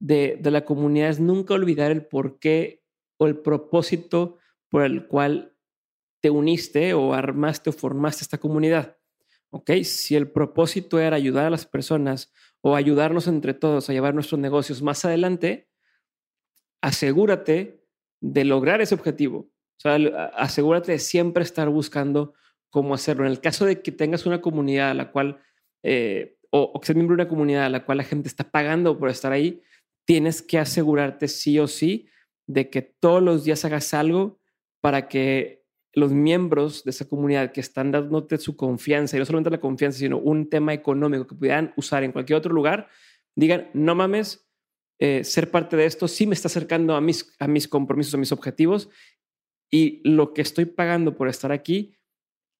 de, 0.00 0.40
la 0.42 0.64
comunidad 0.64 1.10
es 1.10 1.20
nunca 1.20 1.54
olvidar 1.54 1.90
el 1.90 2.06
por 2.06 2.38
qué 2.38 2.84
o 3.18 3.26
el 3.26 3.38
propósito 3.38 4.38
por 4.68 4.82
el 4.82 5.06
cual 5.06 5.56
te 6.20 6.30
uniste 6.30 6.94
o 6.94 7.14
armaste 7.14 7.70
o 7.70 7.72
formaste 7.72 8.22
esta 8.22 8.38
comunidad. 8.38 8.96
¿Ok? 9.50 9.70
Si 9.84 10.14
el 10.14 10.30
propósito 10.30 10.98
era 10.98 11.16
ayudar 11.16 11.46
a 11.46 11.50
las 11.50 11.64
personas 11.64 12.32
o 12.60 12.76
ayudarnos 12.76 13.26
entre 13.28 13.54
todos 13.54 13.88
a 13.88 13.92
llevar 13.92 14.14
nuestros 14.14 14.38
negocios 14.38 14.82
más 14.82 15.04
adelante, 15.04 15.68
asegúrate 16.82 17.84
de 18.20 18.44
lograr 18.44 18.80
ese 18.80 18.94
objetivo. 18.94 19.50
O 19.78 19.80
sea, 19.80 19.94
asegúrate 20.36 20.92
de 20.92 20.98
siempre 20.98 21.44
estar 21.44 21.68
buscando 21.68 22.34
cómo 22.68 22.94
hacerlo. 22.94 23.24
En 23.24 23.30
el 23.30 23.40
caso 23.40 23.64
de 23.64 23.80
que 23.80 23.92
tengas 23.92 24.26
una 24.26 24.40
comunidad 24.40 24.90
a 24.90 24.94
la 24.94 25.12
cual 25.12 25.40
eh, 25.82 26.38
o, 26.50 26.80
que 26.80 26.86
seas 26.86 26.96
miembro 26.96 27.16
de 27.16 27.22
una 27.22 27.28
comunidad 27.28 27.66
a 27.66 27.70
la 27.70 27.84
cual 27.84 27.98
la 27.98 28.04
gente 28.04 28.28
está 28.28 28.50
pagando 28.50 28.98
por 28.98 29.08
estar 29.10 29.32
ahí, 29.32 29.62
tienes 30.04 30.42
que 30.42 30.58
asegurarte 30.58 31.28
sí 31.28 31.58
o 31.58 31.66
sí 31.66 32.08
de 32.46 32.70
que 32.70 32.82
todos 32.82 33.22
los 33.22 33.44
días 33.44 33.64
hagas 33.64 33.92
algo 33.94 34.40
para 34.80 35.08
que 35.08 35.57
los 35.98 36.12
miembros 36.12 36.84
de 36.84 36.90
esa 36.90 37.08
comunidad 37.08 37.52
que 37.52 37.60
están 37.60 37.90
dándote 37.90 38.38
su 38.38 38.56
confianza, 38.56 39.16
y 39.16 39.20
no 39.20 39.26
solamente 39.26 39.50
la 39.50 39.60
confianza, 39.60 39.98
sino 39.98 40.18
un 40.18 40.48
tema 40.48 40.72
económico 40.72 41.26
que 41.26 41.34
pudieran 41.34 41.72
usar 41.76 42.04
en 42.04 42.12
cualquier 42.12 42.38
otro 42.38 42.52
lugar, 42.52 42.88
digan, 43.34 43.70
no 43.74 43.94
mames, 43.94 44.48
eh, 45.00 45.22
ser 45.24 45.50
parte 45.50 45.76
de 45.76 45.86
esto 45.86 46.08
sí 46.08 46.26
me 46.26 46.34
está 46.34 46.48
acercando 46.48 46.96
a 46.96 47.00
mis, 47.00 47.34
a 47.38 47.46
mis 47.46 47.68
compromisos, 47.68 48.14
a 48.14 48.18
mis 48.18 48.32
objetivos, 48.32 48.90
y 49.70 50.00
lo 50.08 50.32
que 50.32 50.42
estoy 50.42 50.64
pagando 50.64 51.16
por 51.16 51.28
estar 51.28 51.52
aquí 51.52 51.94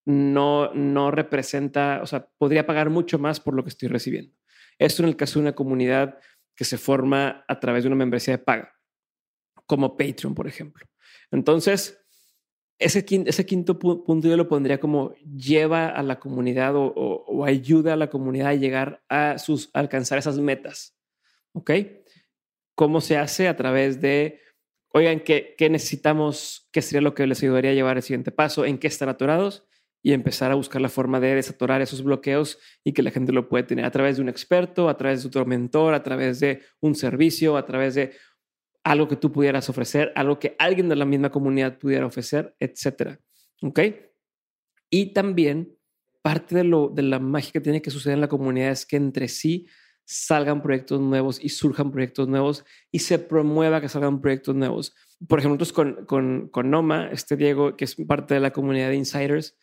no, 0.04 0.72
no 0.74 1.10
representa, 1.10 2.00
o 2.02 2.06
sea, 2.06 2.28
podría 2.38 2.66
pagar 2.66 2.90
mucho 2.90 3.18
más 3.18 3.40
por 3.40 3.54
lo 3.54 3.62
que 3.62 3.70
estoy 3.70 3.88
recibiendo. 3.88 4.34
Esto 4.78 5.02
en 5.02 5.08
el 5.08 5.16
caso 5.16 5.38
de 5.38 5.44
una 5.44 5.54
comunidad 5.54 6.18
que 6.54 6.64
se 6.64 6.78
forma 6.78 7.44
a 7.46 7.60
través 7.60 7.84
de 7.84 7.88
una 7.88 7.96
membresía 7.96 8.36
de 8.36 8.42
paga, 8.42 8.74
como 9.66 9.96
Patreon, 9.96 10.34
por 10.34 10.46
ejemplo. 10.46 10.86
Entonces, 11.30 12.04
ese 12.78 13.04
quinto, 13.04 13.28
ese 13.28 13.44
quinto 13.44 13.78
punto 13.78 14.28
yo 14.28 14.36
lo 14.36 14.48
pondría 14.48 14.78
como 14.78 15.14
lleva 15.24 15.88
a 15.88 16.02
la 16.02 16.20
comunidad 16.20 16.74
o, 16.76 17.44
ayuda 17.44 17.94
a 17.94 17.96
la 17.96 18.08
comunidad 18.08 18.48
a 18.48 18.54
llegar 18.54 19.02
a 19.08 19.38
sus 19.38 19.70
alcanzar 19.72 20.18
esas 20.18 20.38
metas. 20.38 20.96
¿Ok? 21.52 21.70
¿Cómo 22.76 23.00
se 23.00 23.16
hace? 23.16 23.48
A 23.48 23.56
través 23.56 24.00
de, 24.00 24.40
oigan, 24.92 25.20
¿qué, 25.20 25.56
necesitamos? 25.70 26.68
¿Qué 26.72 26.82
sería 26.82 27.00
lo 27.00 27.14
que 27.14 27.26
les 27.26 27.42
ayudaría 27.42 27.72
a 27.72 27.74
llevar 27.74 27.96
el 27.96 28.02
siguiente 28.02 28.30
paso? 28.30 28.64
¿En 28.64 28.78
qué 28.78 28.86
están 28.86 29.08
atorados? 29.08 29.64
y 30.00 30.12
empezar 30.12 30.52
a 30.52 30.54
buscar 30.54 30.80
la 30.80 30.88
forma 30.88 31.18
de 31.18 31.34
desatorar 31.34 31.82
esos 31.82 32.04
bloqueos 32.04 32.58
y 32.84 32.92
que 32.92 33.02
la 33.02 33.10
gente 33.10 33.32
lo 33.32 33.48
puede 33.48 33.64
tener 33.64 33.84
a 33.84 33.90
través 33.90 34.16
de 34.16 34.22
un 34.22 34.28
experto, 34.28 34.88
a 34.88 34.96
través 34.96 35.22
de 35.22 35.28
otro 35.28 35.44
mentor, 35.44 35.92
a 35.92 36.04
través 36.04 36.38
de 36.38 36.62
un 36.80 36.94
servicio, 36.94 37.56
a 37.56 37.66
través 37.66 37.96
de 37.96 38.12
algo 38.88 39.06
que 39.06 39.16
tú 39.16 39.30
pudieras 39.30 39.68
ofrecer, 39.68 40.12
algo 40.14 40.38
que 40.38 40.56
alguien 40.58 40.88
de 40.88 40.96
la 40.96 41.04
misma 41.04 41.30
comunidad 41.30 41.76
pudiera 41.76 42.06
ofrecer, 42.06 42.56
etcétera. 42.58 43.20
¿Ok? 43.60 43.80
Y 44.88 45.12
también 45.12 45.76
parte 46.22 46.54
de, 46.54 46.64
lo, 46.64 46.88
de 46.88 47.02
la 47.02 47.18
magia 47.18 47.52
que 47.52 47.60
tiene 47.60 47.82
que 47.82 47.90
suceder 47.90 48.14
en 48.14 48.22
la 48.22 48.28
comunidad 48.28 48.70
es 48.70 48.86
que 48.86 48.96
entre 48.96 49.28
sí 49.28 49.66
salgan 50.06 50.62
proyectos 50.62 51.02
nuevos 51.02 51.38
y 51.42 51.50
surjan 51.50 51.90
proyectos 51.90 52.28
nuevos 52.28 52.64
y 52.90 53.00
se 53.00 53.18
promueva 53.18 53.82
que 53.82 53.90
salgan 53.90 54.22
proyectos 54.22 54.54
nuevos. 54.54 54.94
Por 55.28 55.38
ejemplo, 55.38 55.58
nosotros 55.58 55.74
con, 55.74 56.06
con, 56.06 56.48
con 56.48 56.70
Noma, 56.70 57.10
este 57.12 57.36
Diego, 57.36 57.76
que 57.76 57.84
es 57.84 57.94
parte 57.94 58.32
de 58.32 58.40
la 58.40 58.52
comunidad 58.52 58.88
de 58.88 58.96
Insiders, 58.96 59.58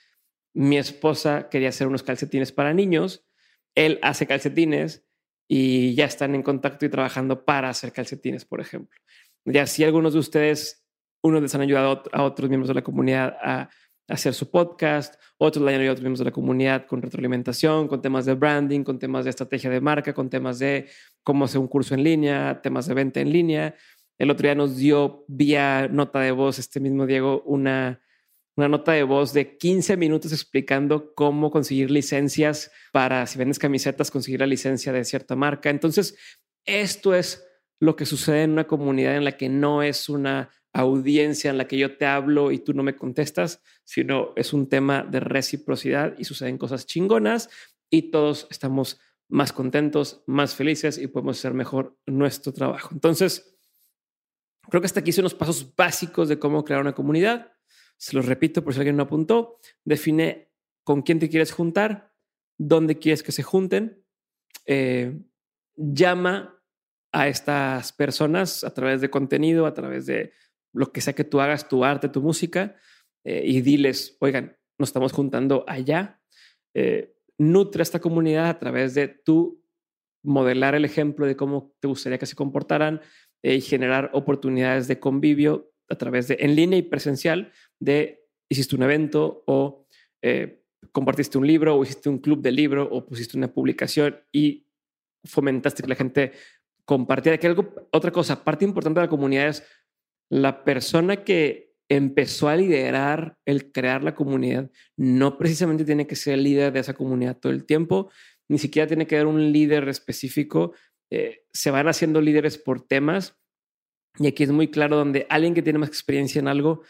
mi 0.53 0.77
esposa 0.77 1.49
quería 1.49 1.69
hacer 1.69 1.88
unos 1.88 2.03
calcetines 2.03 2.51
para 2.51 2.75
niños, 2.75 3.25
él 3.73 3.97
hace 4.03 4.27
calcetines 4.27 5.04
y 5.47 5.95
ya 5.95 6.05
están 6.05 6.36
en 6.36 6.43
contacto 6.43 6.86
y 6.86 6.89
trabajando 6.89 7.45
para 7.45 7.69
hacer 7.69 7.91
calcetines, 7.91 8.45
por 8.45 8.62
ejemplo. 8.62 8.97
Ya 9.45 9.67
si 9.67 9.84
algunos 9.84 10.13
de 10.13 10.19
ustedes, 10.19 10.86
unos 11.21 11.41
les 11.41 11.53
han 11.55 11.62
ayudado 11.62 12.03
a 12.12 12.23
otros 12.23 12.49
miembros 12.49 12.67
de 12.67 12.73
la 12.73 12.84
comunidad 12.84 13.38
a 13.41 13.69
hacer 14.08 14.34
su 14.34 14.51
podcast, 14.51 15.15
otros 15.38 15.65
la 15.65 15.71
y 15.71 15.88
otros 15.88 16.01
miembros 16.01 16.19
de 16.19 16.25
la 16.25 16.31
comunidad 16.31 16.86
con 16.86 17.01
retroalimentación, 17.01 17.88
con 17.88 18.01
temas 18.01 18.25
de 18.25 18.36
branding, 18.36 18.84
con 18.84 18.99
temas 18.99 19.25
de 19.25 19.31
estrategia 19.31 19.69
de 19.69 19.81
marca, 19.81 20.13
con 20.13 20.29
temas 20.29 20.60
de 20.60 20.88
cómo 21.23 21.45
hacer 21.45 21.60
un 21.60 21.67
curso 21.67 21.95
en 21.95 22.03
línea, 22.03 22.62
temas 22.62 22.86
de 22.86 22.93
venta 22.93 23.19
en 23.19 23.31
línea. 23.31 23.75
El 24.17 24.31
otro 24.31 24.43
día 24.43 24.55
nos 24.55 24.77
dio 24.77 25.25
vía 25.27 25.88
nota 25.88 26.19
de 26.19 26.31
voz, 26.31 26.60
este 26.60 26.79
mismo 26.79 27.05
Diego, 27.05 27.41
una, 27.45 28.01
una 28.55 28.69
nota 28.69 28.93
de 28.93 29.03
voz 29.03 29.33
de 29.33 29.57
15 29.57 29.97
minutos 29.97 30.31
explicando 30.31 31.13
cómo 31.13 31.51
conseguir 31.51 31.91
licencias 31.91 32.71
para, 32.91 33.27
si 33.27 33.37
vendes 33.37 33.59
camisetas, 33.59 34.11
conseguir 34.11 34.39
la 34.39 34.47
licencia 34.47 34.93
de 34.93 35.03
cierta 35.03 35.35
marca. 35.35 35.69
Entonces, 35.69 36.17
esto 36.65 37.13
es 37.13 37.45
lo 37.79 37.95
que 37.95 38.05
sucede 38.05 38.43
en 38.43 38.51
una 38.51 38.67
comunidad 38.67 39.15
en 39.15 39.25
la 39.25 39.37
que 39.37 39.49
no 39.49 39.83
es 39.83 40.09
una 40.09 40.49
audiencia 40.73 41.49
en 41.49 41.57
la 41.57 41.67
que 41.67 41.77
yo 41.77 41.97
te 41.97 42.05
hablo 42.05 42.51
y 42.51 42.59
tú 42.59 42.73
no 42.73 42.83
me 42.83 42.95
contestas, 42.95 43.61
sino 43.83 44.33
es 44.35 44.51
un 44.53 44.67
tema 44.67 45.03
de 45.03 45.19
reciprocidad 45.19 46.15
y 46.17 46.25
suceden 46.25 46.57
cosas 46.57 46.85
chingonas 46.85 47.49
y 47.89 48.11
todos 48.11 48.47
estamos 48.49 48.99
más 49.29 49.53
contentos, 49.53 50.23
más 50.27 50.53
felices 50.53 50.97
y 50.97 51.07
podemos 51.07 51.39
hacer 51.39 51.53
mejor 51.53 51.97
nuestro 52.05 52.53
trabajo. 52.53 52.89
Entonces, 52.91 53.57
creo 54.69 54.81
que 54.81 54.85
hasta 54.85 54.99
aquí 54.99 55.11
son 55.11 55.23
los 55.23 55.33
pasos 55.33 55.73
básicos 55.75 56.27
de 56.27 56.39
cómo 56.39 56.63
crear 56.63 56.81
una 56.81 56.93
comunidad. 56.93 57.54
Se 57.97 58.15
los 58.15 58.25
repito 58.25 58.63
por 58.63 58.73
si 58.73 58.79
alguien 58.79 58.97
no 58.97 59.03
apuntó. 59.03 59.60
Define 59.84 60.51
con 60.84 61.01
quién 61.01 61.19
te 61.19 61.29
quieres 61.29 61.51
juntar, 61.51 62.13
dónde 62.58 62.99
quieres 62.99 63.23
que 63.23 63.31
se 63.31 63.43
junten. 63.43 64.03
Eh, 64.65 65.19
llama 65.75 66.63
a 67.12 67.27
estas 67.27 67.93
personas 67.93 68.63
a 68.63 68.73
través 68.73 69.01
de 69.01 69.10
contenido, 69.10 69.65
a 69.65 69.73
través 69.73 70.05
de 70.05 70.34
lo 70.73 70.91
que 70.91 71.01
sea 71.01 71.13
que 71.13 71.23
tú 71.23 71.39
hagas, 71.39 71.67
tu 71.67 71.86
arte, 71.86 72.10
tu 72.10 72.21
música, 72.21 72.75
eh, 73.23 73.41
y 73.45 73.62
diles, 73.62 74.17
oigan, 74.19 74.58
nos 74.77 74.89
estamos 74.89 75.13
juntando 75.13 75.63
allá. 75.67 76.21
Eh, 76.73 77.15
nutre 77.38 77.84
esta 77.84 77.99
comunidad 77.99 78.49
a 78.49 78.60
través 78.60 78.93
de 78.93 79.08
tú 79.08 79.63
modelar 80.23 80.75
el 80.75 80.86
ejemplo 80.86 81.25
de 81.25 81.36
cómo 81.36 81.73
te 81.79 81.88
gustaría 81.88 82.17
que 82.17 82.25
se 82.25 82.36
comportaran 82.36 83.01
y 83.41 83.62
generar 83.62 84.10
oportunidades 84.13 84.88
de 84.88 84.99
convivio 84.99 85.74
a 85.89 85.95
través 85.95 86.28
de 86.28 86.38
en 86.39 86.56
línea 86.56 86.80
y 86.80 86.84
presencial 86.84 87.52
de 87.80 88.26
hiciste 88.50 88.76
un 88.76 88.84
evento 88.84 89.43
o 89.48 89.86
compartiste 90.91 91.38
un 91.38 91.48
libro 91.48 91.76
o 91.76 91.84
hiciste 91.84 92.10
un 92.10 92.19
club 92.19 92.41
de 92.41 92.52
libro 92.52 92.88
o 92.89 93.06
pusiste 93.06 93.38
una 93.38 93.54
publicación 93.54 94.17
y 94.32 94.67
fomentaste 95.24 95.84
que 95.84 95.89
la 95.89 95.95
gente 95.95 96.32
compartiera. 96.86 97.38
Que 97.38 97.48
algo, 97.48 97.74
otra 97.91 98.12
cosa, 98.12 98.43
parte 98.43 98.65
importante 98.65 99.00
de 99.00 99.06
la 99.06 99.10
comunidad 99.10 99.50
es 99.50 99.63
la 100.30 100.63
persona 100.63 101.24
que 101.24 101.74
empezó 101.89 102.50
a 102.50 102.56
liderar 102.56 103.38
el 103.45 103.71
crear 103.71 104.04
la 104.04 104.15
comunidad 104.15 104.71
no 104.98 105.38
precisamente 105.38 105.86
tiene 105.86 106.08
que 106.08 106.15
ser 106.15 106.34
el 106.34 106.43
líder 106.43 106.74
de 106.74 106.80
esa 106.80 106.95
comunidad 106.95 107.38
todo 107.38 107.52
el 107.52 107.65
tiempo, 107.65 108.10
ni 108.50 108.58
siquiera 108.58 108.88
tiene 108.88 109.06
que 109.06 109.15
haber 109.15 109.28
un 109.28 109.52
líder 109.52 109.88
específico. 109.88 110.74
Eh, 111.12 111.43
se 111.54 111.69
van 111.69 111.88
haciendo 111.88 112.21
líderes 112.21 112.58
por 112.58 112.82
temas. 112.82 113.38
Y 114.17 114.28
aquí 114.28 114.43
es 114.43 114.51
muy 114.51 114.69
claro 114.69 114.95
donde 114.95 115.28
alguien 115.30 115.54
que 115.54 115.62
tiene 115.62 115.80
más 115.80 115.89
experiencia 115.89 116.39
en 116.39 116.47
algo, 116.47 116.84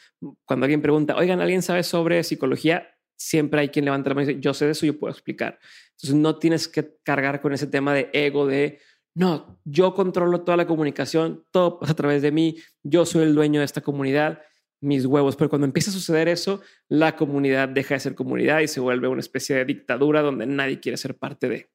cuando 0.45 0.65
alguien 0.65 0.81
pregunta, 0.81 1.15
oigan, 1.15 1.41
¿alguien 1.41 1.61
sabe 1.61 1.83
sobre 1.83 2.23
psicología? 2.23 2.87
Siempre 3.17 3.61
hay 3.61 3.69
quien 3.69 3.85
levanta 3.85 4.09
la 4.09 4.15
mano 4.15 4.29
y 4.29 4.33
dice, 4.33 4.41
yo 4.41 4.53
sé 4.53 4.65
de 4.65 4.71
eso, 4.71 4.85
yo 4.85 4.99
puedo 4.99 5.11
explicar. 5.11 5.59
Entonces 5.91 6.15
no 6.15 6.37
tienes 6.37 6.67
que 6.67 6.97
cargar 7.03 7.41
con 7.41 7.53
ese 7.53 7.67
tema 7.67 7.93
de 7.93 8.09
ego, 8.13 8.45
de 8.45 8.79
no, 9.15 9.61
yo 9.63 9.93
controlo 9.93 10.41
toda 10.41 10.57
la 10.57 10.67
comunicación, 10.67 11.45
todo 11.51 11.79
pasa 11.79 11.93
a 11.93 11.95
través 11.95 12.21
de 12.21 12.31
mí, 12.31 12.57
yo 12.83 13.05
soy 13.05 13.23
el 13.23 13.33
dueño 13.33 13.61
de 13.61 13.65
esta 13.65 13.79
comunidad, 13.79 14.41
mis 14.81 15.05
huevos. 15.05 15.37
Pero 15.37 15.49
cuando 15.49 15.65
empieza 15.65 15.89
a 15.89 15.93
suceder 15.93 16.27
eso, 16.27 16.61
la 16.89 17.15
comunidad 17.15 17.69
deja 17.69 17.93
de 17.95 18.01
ser 18.01 18.13
comunidad 18.13 18.59
y 18.59 18.67
se 18.67 18.81
vuelve 18.81 19.07
una 19.07 19.21
especie 19.21 19.55
de 19.55 19.65
dictadura 19.65 20.21
donde 20.21 20.45
nadie 20.45 20.81
quiere 20.81 20.97
ser 20.97 21.15
parte 21.17 21.47
de. 21.47 21.69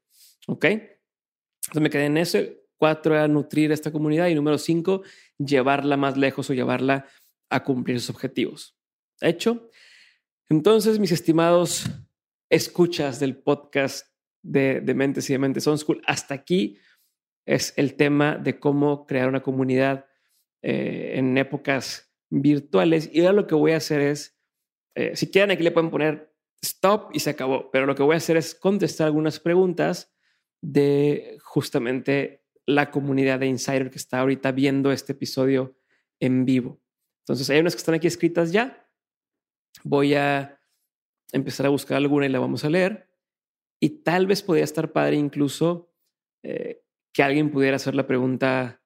¿Ok? 0.47 0.65
Entonces 0.67 1.83
me 1.83 1.89
quedé 1.89 2.07
en 2.07 2.19
ese. 2.19 2.60
Cuatro 2.81 3.15
era 3.15 3.29
nutrir 3.29 3.73
esta 3.73 3.93
comunidad 3.93 4.29
y 4.29 4.35
número 4.35 4.57
cinco, 4.57 5.03
llevarla 5.37 5.99
más 5.99 6.17
lejos 6.17 6.49
o 6.49 6.55
llevarla 6.55 7.07
a 7.51 7.63
cumplir 7.63 8.01
sus 8.01 8.09
objetivos. 8.09 8.75
¿Hecho? 9.21 9.69
Entonces, 10.49 10.99
mis 10.99 11.13
estimados 11.13 11.91
escuchas 12.49 13.21
del 13.21 13.37
podcast 13.37 14.07
de, 14.43 14.81
de 14.81 14.95
Mentes 14.95 15.29
y 15.29 15.35
de 15.35 15.39
Mentes 15.39 15.67
On 15.67 15.77
School, 15.77 16.01
hasta 16.07 16.33
aquí 16.33 16.79
es 17.45 17.75
el 17.77 17.97
tema 17.97 18.37
de 18.37 18.59
cómo 18.59 19.07
crear 19.07 19.29
una 19.29 19.43
comunidad 19.43 20.07
eh, 20.63 21.13
en 21.17 21.37
épocas 21.37 22.11
virtuales. 22.31 23.11
Y 23.13 23.21
ahora 23.21 23.35
lo 23.35 23.47
que 23.47 23.57
voy 23.57 23.73
a 23.73 23.77
hacer 23.77 24.01
es, 24.01 24.41
eh, 24.95 25.15
si 25.17 25.31
quieren, 25.31 25.51
aquí 25.51 25.63
le 25.63 25.71
pueden 25.71 25.91
poner 25.91 26.33
stop 26.63 27.11
y 27.13 27.21
se 27.21 27.29
acabó, 27.29 27.71
pero 27.71 27.85
lo 27.85 27.95
que 27.95 28.03
voy 28.03 28.15
a 28.15 28.17
hacer 28.17 28.39
es 28.39 28.55
contestar 28.55 29.07
algunas 29.07 29.39
preguntas 29.39 30.15
de 30.63 31.37
justamente 31.43 32.40
la 32.67 32.91
comunidad 32.91 33.41
de 33.41 33.47
Insider 33.47 33.91
que 33.91 33.99
está 33.99 34.21
ahorita 34.21 34.53
viendo 34.53 34.93
este 34.93 35.13
episodio 35.13 35.77
en 36.21 36.45
vivo. 36.45 36.81
Entonces, 37.21 37.49
hay 37.51 37.61
unas 37.61 37.75
que 37.75 37.79
están 37.79 37.95
aquí 37.95 38.07
escritas 38.07 38.53
ya. 38.53 38.89
Voy 39.85 40.15
a 40.15 40.61
empezar 41.33 41.67
a 41.67 41.71
buscar 41.71 41.97
alguna 41.97 42.27
y 42.27 42.29
la 42.29 42.39
vamos 42.39 42.65
a 42.65 42.71
leer. 42.71 43.09
Y 43.81 44.03
tal 44.03 44.27
vez 44.27 44.43
podría 44.43 44.65
estar 44.65 44.93
padre 44.93 45.17
incluso 45.17 45.93
eh, 46.43 46.83
que 47.13 47.23
alguien 47.23 47.51
pudiera 47.51 47.77
hacer 47.77 47.95
la 47.95 48.07
pregunta 48.07 48.83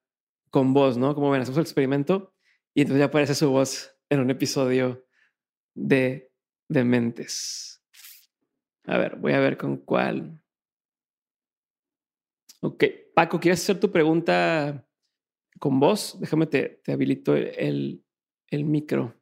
con 0.50 0.72
voz, 0.72 0.96
¿no? 0.96 1.14
Como 1.14 1.30
ven, 1.30 1.42
hacemos 1.42 1.58
el 1.58 1.64
experimento 1.64 2.34
y 2.74 2.82
entonces 2.82 3.00
ya 3.00 3.06
aparece 3.06 3.34
su 3.34 3.50
voz 3.50 3.96
en 4.08 4.20
un 4.20 4.30
episodio 4.30 5.04
de 5.74 6.32
Dementes. 6.68 7.82
A 8.86 8.98
ver, 8.98 9.16
voy 9.16 9.32
a 9.32 9.40
ver 9.40 9.56
con 9.56 9.78
cuál. 9.78 10.43
Ok, 12.64 12.84
Paco, 13.14 13.38
¿quieres 13.38 13.62
hacer 13.62 13.78
tu 13.78 13.92
pregunta 13.92 14.86
con 15.60 15.78
voz? 15.78 16.18
Déjame, 16.18 16.46
te, 16.46 16.80
habilito 16.90 17.36
el, 17.36 18.02
el 18.48 18.64
micro. 18.64 19.12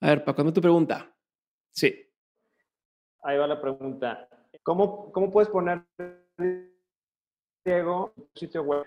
A 0.00 0.08
ver, 0.08 0.24
Paco, 0.24 0.42
dame 0.42 0.52
tu 0.52 0.62
pregunta. 0.62 1.14
Sí. 1.74 1.94
Ahí 3.22 3.36
va 3.36 3.46
la 3.46 3.60
pregunta. 3.60 4.26
¿Cómo, 4.62 5.12
cómo 5.12 5.30
puedes 5.30 5.50
poner 5.50 5.84
Diego, 7.66 8.14
un 8.16 8.28
sitio 8.34 8.62
web 8.62 8.86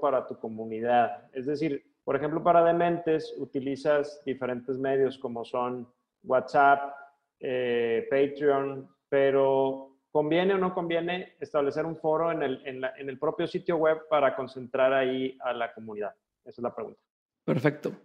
para 0.00 0.26
tu 0.26 0.38
comunidad. 0.38 1.28
Es 1.34 1.44
decir, 1.44 1.84
por 2.04 2.16
ejemplo, 2.16 2.42
para 2.42 2.64
dementes 2.64 3.34
utilizas 3.36 4.22
diferentes 4.24 4.78
medios 4.78 5.18
como 5.18 5.44
son 5.44 5.86
WhatsApp, 6.22 6.94
eh, 7.40 8.06
Patreon, 8.08 8.88
pero 9.10 9.91
¿conviene 10.12 10.54
o 10.54 10.58
no 10.58 10.74
conviene 10.74 11.34
establecer 11.40 11.84
un 11.86 11.96
foro 11.96 12.30
en 12.30 12.42
el, 12.42 12.62
en 12.64 13.08
el 13.08 13.18
propio 13.18 13.46
sitio 13.46 13.76
web 13.76 14.02
para 14.08 14.36
concentrar 14.36 14.92
ahí 14.92 15.36
a 15.40 15.52
la 15.52 15.72
comunidad? 15.72 16.14
Esa 16.44 16.60
es 16.60 16.62
la 16.62 16.74
pregunta. 16.74 17.00
Perfecto. 17.44 17.96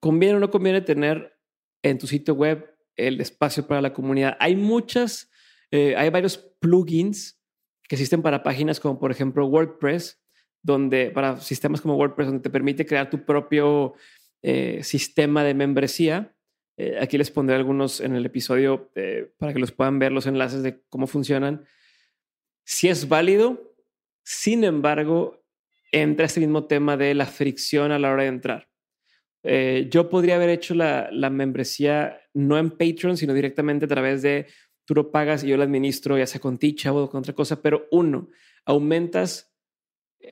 ¿Conviene 0.00 0.36
o 0.36 0.40
no 0.40 0.50
conviene 0.50 0.80
tener 0.80 1.38
en 1.82 1.98
tu 1.98 2.06
sitio 2.06 2.34
web 2.34 2.74
el 2.96 3.20
espacio 3.20 3.66
para 3.66 3.82
la 3.82 3.92
comunidad? 3.92 4.36
Hay 4.40 4.56
muchas, 4.56 5.30
eh, 5.70 5.94
hay 5.96 6.08
varios 6.10 6.38
plugins 6.38 7.40
que 7.86 7.96
existen 7.96 8.22
para 8.22 8.42
páginas 8.42 8.80
como 8.80 8.98
por 8.98 9.10
ejemplo 9.10 9.46
WordPress, 9.46 10.22
donde 10.62 11.10
para 11.10 11.38
sistemas 11.38 11.80
como 11.80 11.96
WordPress, 11.96 12.28
donde 12.28 12.42
te 12.42 12.50
permite 12.50 12.86
crear 12.86 13.10
tu 13.10 13.24
propio 13.24 13.94
eh, 14.42 14.82
sistema 14.82 15.44
de 15.44 15.54
membresía. 15.54 16.34
Eh, 16.82 16.96
aquí 16.98 17.18
les 17.18 17.30
pondré 17.30 17.56
algunos 17.56 18.00
en 18.00 18.16
el 18.16 18.24
episodio 18.24 18.90
eh, 18.94 19.30
para 19.36 19.52
que 19.52 19.58
los 19.58 19.70
puedan 19.70 19.98
ver 19.98 20.12
los 20.12 20.26
enlaces 20.26 20.62
de 20.62 20.80
cómo 20.88 21.06
funcionan. 21.06 21.66
Si 22.64 22.88
es 22.88 23.06
válido, 23.06 23.74
sin 24.22 24.64
embargo, 24.64 25.44
entra 25.92 26.24
este 26.24 26.40
mismo 26.40 26.64
tema 26.64 26.96
de 26.96 27.14
la 27.14 27.26
fricción 27.26 27.92
a 27.92 27.98
la 27.98 28.10
hora 28.10 28.22
de 28.22 28.28
entrar. 28.30 28.68
yo 29.90 30.08
podría 30.08 30.36
haber 30.36 30.48
hecho 30.48 30.74
la, 30.74 31.10
la 31.12 31.28
membresía 31.28 32.22
no 32.32 32.56
en 32.56 32.70
Patreon, 32.70 33.18
sino 33.18 33.34
directamente 33.34 33.84
a 33.84 33.88
través 33.88 34.22
de 34.22 34.46
tú 34.86 34.94
lo 34.94 35.10
pagas 35.10 35.44
y 35.44 35.48
yo 35.48 35.58
lo 35.58 35.64
administro, 35.64 36.16
ya 36.16 36.26
sea 36.26 36.40
con 36.40 36.56
Ticha 36.56 36.94
o 36.94 37.10
con 37.10 37.18
otra 37.20 37.34
cosa, 37.34 37.60
pero 37.60 37.88
uno, 37.90 38.28
aumentas 38.64 39.54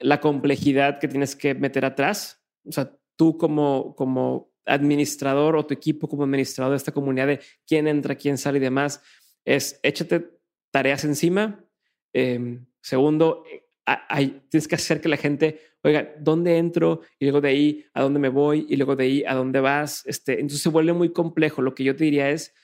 la 0.00 0.18
complejidad 0.18 0.98
que 0.98 1.08
tienes 1.08 1.36
que 1.36 1.54
meter 1.54 1.84
atrás. 1.84 2.42
O 2.64 2.72
sea, 2.72 2.96
tú 3.16 3.36
como, 3.36 3.94
como 3.96 4.47
administrador 4.68 5.56
o 5.56 5.66
tu 5.66 5.74
equipo 5.74 6.08
como 6.08 6.24
administrador 6.24 6.72
de 6.72 6.76
esta 6.76 6.92
comunidad 6.92 7.26
de 7.26 7.40
quién 7.66 7.88
entra, 7.88 8.14
quién 8.14 8.38
sale 8.38 8.58
y 8.58 8.60
demás, 8.60 9.02
es 9.44 9.80
échate 9.82 10.38
tareas 10.70 11.04
encima. 11.04 11.64
Em, 12.12 12.66
segundo, 12.80 13.44
hay, 13.84 14.42
tienes 14.48 14.68
que 14.68 14.74
hacer 14.74 15.00
que 15.00 15.08
la 15.08 15.16
gente, 15.16 15.60
oiga, 15.82 16.14
¿dónde 16.20 16.58
entro? 16.58 17.00
Y 17.18 17.24
luego 17.24 17.40
de 17.40 17.48
ahí, 17.48 17.86
¿a 17.94 18.02
dónde 18.02 18.20
me 18.20 18.28
voy? 18.28 18.66
Y 18.68 18.76
luego 18.76 18.96
de 18.96 19.04
ahí, 19.04 19.24
¿a 19.26 19.34
dónde 19.34 19.60
vas? 19.60 20.04
Este, 20.06 20.34
entonces 20.34 20.60
se 20.60 20.68
vuelve 20.68 20.92
muy 20.92 21.12
complejo. 21.12 21.62
Lo 21.62 21.74
que 21.74 21.84
yo 21.84 21.96
te 21.96 22.04
diría 22.04 22.30
es, 22.30 22.54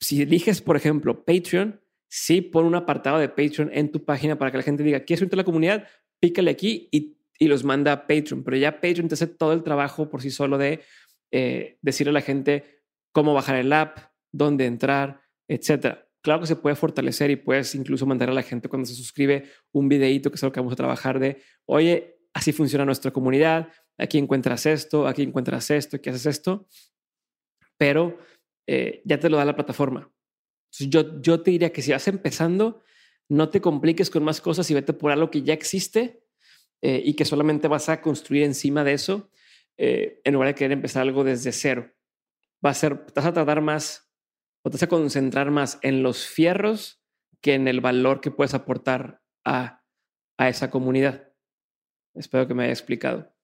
si 0.00 0.22
eliges, 0.22 0.60
por 0.60 0.76
ejemplo, 0.76 1.24
Patreon, 1.24 1.80
sí 2.08 2.40
pon 2.40 2.66
un 2.66 2.74
apartado 2.74 3.18
de 3.18 3.28
Patreon 3.28 3.70
en 3.72 3.90
tu 3.90 4.04
página 4.04 4.38
para 4.38 4.50
que 4.50 4.58
la 4.58 4.62
gente 4.62 4.82
diga, 4.82 5.00
¿quieres 5.00 5.22
unirte 5.22 5.36
a 5.36 5.38
la 5.38 5.44
comunidad? 5.44 5.88
Pícale 6.20 6.50
aquí 6.50 6.88
y, 6.92 7.15
y, 7.38 7.48
los 7.48 7.64
manda 7.64 8.06
Patreon. 8.06 8.44
Pero 8.44 8.56
ya 8.56 8.80
Patreon 8.80 9.08
te 9.08 9.14
hace 9.14 9.26
todo 9.26 9.52
el 9.52 9.62
trabajo 9.62 10.08
por 10.08 10.22
sí 10.22 10.30
solo 10.30 10.58
de 10.58 10.82
eh, 11.30 11.78
decirle 11.82 12.10
a 12.10 12.14
la 12.14 12.20
gente 12.20 12.82
cómo 13.12 13.34
bajar 13.34 13.56
el 13.56 13.72
app, 13.72 13.98
dónde 14.32 14.66
entrar, 14.66 15.20
etcétera. 15.48 16.08
Claro 16.22 16.40
que 16.40 16.46
se 16.46 16.56
puede 16.56 16.76
fortalecer 16.76 17.30
y 17.30 17.36
puedes 17.36 17.74
incluso 17.74 18.04
mandar 18.04 18.30
a 18.30 18.34
la 18.34 18.42
gente 18.42 18.68
cuando 18.68 18.86
se 18.86 18.94
suscribe 18.94 19.44
un 19.72 19.88
videito, 19.88 20.30
que 20.30 20.34
es 20.34 20.42
lo 20.42 20.52
que 20.52 20.60
vamos 20.60 20.72
a 20.72 20.76
trabajar 20.76 21.18
de, 21.20 21.40
oye, 21.66 22.18
así 22.34 22.52
funciona 22.52 22.84
nuestra 22.84 23.12
comunidad, 23.12 23.68
aquí 23.96 24.18
encuentras 24.18 24.66
esto, 24.66 25.06
aquí 25.06 25.22
encuentras 25.22 25.70
esto, 25.70 25.96
aquí 25.96 26.10
haces 26.10 26.26
esto, 26.26 26.66
pero 27.78 28.18
eh, 28.66 29.02
ya 29.04 29.20
te 29.20 29.30
lo 29.30 29.36
da 29.36 29.44
la 29.44 29.54
plataforma. 29.54 30.10
yo, 30.78 31.20
yo 31.22 31.40
te 31.42 31.52
diría 31.52 31.72
que 31.72 31.82
si 31.82 31.92
vas 31.92 32.08
empezando, 32.08 32.82
no 33.28 33.48
te 33.48 33.60
compliques 33.60 34.10
con 34.10 34.24
más 34.24 34.40
cosas 34.40 34.70
y 34.70 34.74
vete 34.74 34.92
por 34.92 35.12
algo 35.12 35.30
que 35.30 35.42
ya 35.42 35.54
existe 35.54 36.25
eh, 36.82 37.02
y 37.04 37.14
que 37.14 37.24
solamente 37.24 37.68
vas 37.68 37.88
a 37.88 38.00
construir 38.00 38.44
encima 38.44 38.84
de 38.84 38.92
eso 38.92 39.30
eh, 39.76 40.20
en 40.24 40.34
lugar 40.34 40.48
de 40.48 40.54
querer 40.54 40.72
empezar 40.72 41.02
algo 41.02 41.24
desde 41.24 41.52
cero. 41.52 41.92
Va 42.64 42.70
a 42.70 42.74
ser, 42.74 43.06
vas 43.14 43.24
a 43.24 43.32
tardar 43.32 43.60
más 43.60 44.12
o 44.62 44.70
te 44.70 44.76
vas 44.76 44.82
a 44.82 44.88
concentrar 44.88 45.50
más 45.50 45.78
en 45.82 46.02
los 46.02 46.26
fierros 46.26 47.02
que 47.40 47.54
en 47.54 47.68
el 47.68 47.80
valor 47.80 48.20
que 48.20 48.30
puedes 48.30 48.54
aportar 48.54 49.22
a, 49.44 49.84
a 50.38 50.48
esa 50.48 50.70
comunidad. 50.70 51.32
Espero 52.14 52.48
que 52.48 52.54
me 52.54 52.64
haya 52.64 52.72
explicado. 52.72 53.34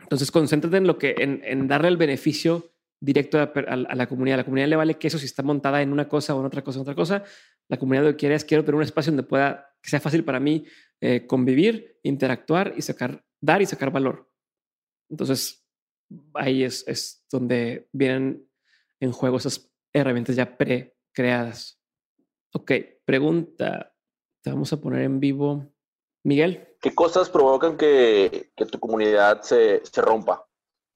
Entonces, 0.00 0.30
concéntrate 0.30 0.76
en 0.76 0.86
lo 0.86 0.98
que, 0.98 1.14
en, 1.18 1.42
en 1.44 1.66
darle 1.66 1.88
el 1.88 1.96
beneficio 1.96 2.72
directo 3.00 3.38
a, 3.38 3.76
la 3.76 4.06
comunidad. 4.06 4.34
A 4.34 4.38
la 4.38 4.44
comunidad 4.44 4.68
le 4.68 4.76
vale 4.76 4.98
que 4.98 5.08
eso 5.08 5.18
si 5.18 5.26
está 5.26 5.42
montada 5.42 5.82
en 5.82 5.92
una 5.92 6.08
cosa 6.08 6.34
o 6.34 6.40
en 6.40 6.46
otra 6.46 6.62
cosa, 6.62 6.78
en 6.78 6.82
otra 6.82 6.94
cosa. 6.94 7.24
La 7.68 7.78
comunidad 7.78 8.04
lo 8.04 8.10
que 8.10 8.16
quiere 8.16 8.34
es 8.34 8.44
quiero 8.44 8.64
tener 8.64 8.76
un 8.76 8.82
espacio 8.82 9.12
donde 9.12 9.28
pueda, 9.28 9.74
que 9.82 9.90
sea 9.90 10.00
fácil 10.00 10.24
para 10.24 10.40
mí 10.40 10.64
eh, 11.00 11.26
convivir, 11.26 11.98
interactuar 12.02 12.74
y 12.76 12.82
sacar, 12.82 13.24
dar 13.40 13.62
y 13.62 13.66
sacar 13.66 13.90
valor. 13.90 14.30
Entonces, 15.10 15.66
ahí 16.34 16.64
es, 16.64 16.86
es 16.86 17.24
donde 17.30 17.88
vienen 17.92 18.48
en 19.00 19.12
juego 19.12 19.36
esas 19.36 19.70
herramientas 19.92 20.36
ya 20.36 20.56
pre-creadas. 20.56 21.80
Ok, 22.52 22.72
pregunta. 23.04 23.94
Te 24.42 24.50
vamos 24.50 24.72
a 24.72 24.80
poner 24.80 25.02
en 25.02 25.20
vivo. 25.20 25.72
Miguel. 26.24 26.68
¿Qué 26.80 26.94
cosas 26.94 27.30
provocan 27.30 27.76
que, 27.76 28.50
que 28.56 28.66
tu 28.66 28.78
comunidad 28.78 29.42
se, 29.42 29.84
se 29.84 30.02
rompa 30.02 30.46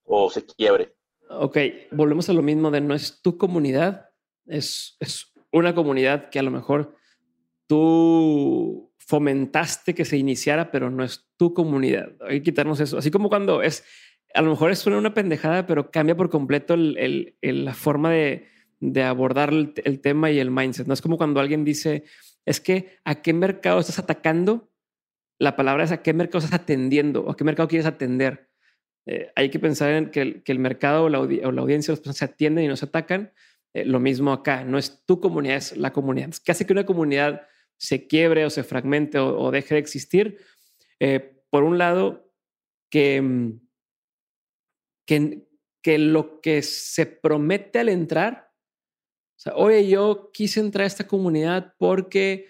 o 0.04 0.30
se 0.30 0.44
quiebre? 0.44 0.94
Ok, 1.30 1.56
volvemos 1.92 2.28
a 2.28 2.32
lo 2.32 2.42
mismo 2.42 2.70
de 2.70 2.80
no 2.80 2.94
es 2.94 3.22
tu 3.22 3.38
comunidad, 3.38 4.10
es, 4.46 4.96
es 5.00 5.31
una 5.52 5.74
comunidad 5.74 6.30
que 6.30 6.38
a 6.38 6.42
lo 6.42 6.50
mejor 6.50 6.96
tú 7.66 8.92
fomentaste 8.98 9.94
que 9.94 10.04
se 10.04 10.16
iniciara, 10.16 10.70
pero 10.70 10.90
no 10.90 11.04
es 11.04 11.28
tu 11.36 11.54
comunidad. 11.54 12.12
Hay 12.26 12.40
que 12.40 12.44
quitarnos 12.44 12.80
eso. 12.80 12.98
Así 12.98 13.10
como 13.10 13.28
cuando 13.28 13.62
es, 13.62 13.84
a 14.34 14.42
lo 14.42 14.50
mejor 14.50 14.70
es 14.70 14.86
una 14.86 15.14
pendejada, 15.14 15.66
pero 15.66 15.90
cambia 15.90 16.16
por 16.16 16.30
completo 16.30 16.74
el, 16.74 17.34
el, 17.40 17.64
la 17.64 17.74
forma 17.74 18.10
de, 18.10 18.46
de 18.80 19.02
abordar 19.02 19.50
el, 19.50 19.74
el, 19.84 20.00
tema 20.00 20.30
y 20.30 20.38
el 20.38 20.50
mindset. 20.50 20.86
No 20.86 20.94
es 20.94 21.02
como 21.02 21.18
cuando 21.18 21.40
alguien 21.40 21.64
dice, 21.64 22.04
es 22.44 22.60
que 22.60 22.98
a 23.04 23.16
qué 23.22 23.32
mercado 23.32 23.80
estás 23.80 23.98
atacando. 23.98 24.70
La 25.38 25.56
palabra 25.56 25.84
es 25.84 25.92
a 25.92 26.02
qué 26.02 26.12
mercado 26.12 26.44
estás 26.44 26.60
atendiendo 26.60 27.24
o 27.24 27.30
a 27.30 27.36
qué 27.36 27.44
mercado 27.44 27.68
quieres 27.68 27.86
atender. 27.86 28.48
Eh, 29.06 29.32
hay 29.34 29.50
que 29.50 29.58
pensar 29.58 29.90
en 29.90 30.10
que 30.10 30.22
el, 30.22 30.42
que 30.42 30.52
el 30.52 30.58
mercado 30.58 31.04
o 31.04 31.08
la, 31.08 31.18
audiencia 31.18 31.94
se 31.96 32.24
atienden 32.24 32.64
y 32.64 32.68
no 32.68 32.76
se 32.76 32.84
atacan. 32.84 33.32
Eh, 33.74 33.84
lo 33.84 34.00
mismo 34.00 34.32
acá, 34.32 34.64
no 34.64 34.78
es 34.78 35.04
tu 35.06 35.20
comunidad, 35.20 35.56
es 35.56 35.76
la 35.76 35.92
comunidad. 35.92 36.30
¿Qué 36.44 36.52
hace 36.52 36.66
que 36.66 36.72
una 36.72 36.86
comunidad 36.86 37.46
se 37.76 38.06
quiebre 38.06 38.44
o 38.44 38.50
se 38.50 38.64
fragmente 38.64 39.18
o, 39.18 39.50
deje 39.50 39.74
de 39.74 39.80
existir? 39.80 40.38
Eh, 41.00 41.42
por 41.50 41.64
un 41.64 41.78
lado, 41.78 42.30
que, 42.90 43.20
mm, 43.20 43.60
que, 45.06 45.48
que, 45.82 45.98
lo 45.98 46.40
que 46.40 46.62
se 46.62 47.06
promete 47.06 47.78
al 47.78 47.88
entrar, 47.88 48.50
o 49.36 49.40
sea, 49.42 49.54
oye, 49.56 49.88
yo 49.88 50.30
quise 50.32 50.60
entrar 50.60 50.84
a 50.84 50.86
esta 50.86 51.06
comunidad 51.06 51.74
porque 51.78 52.48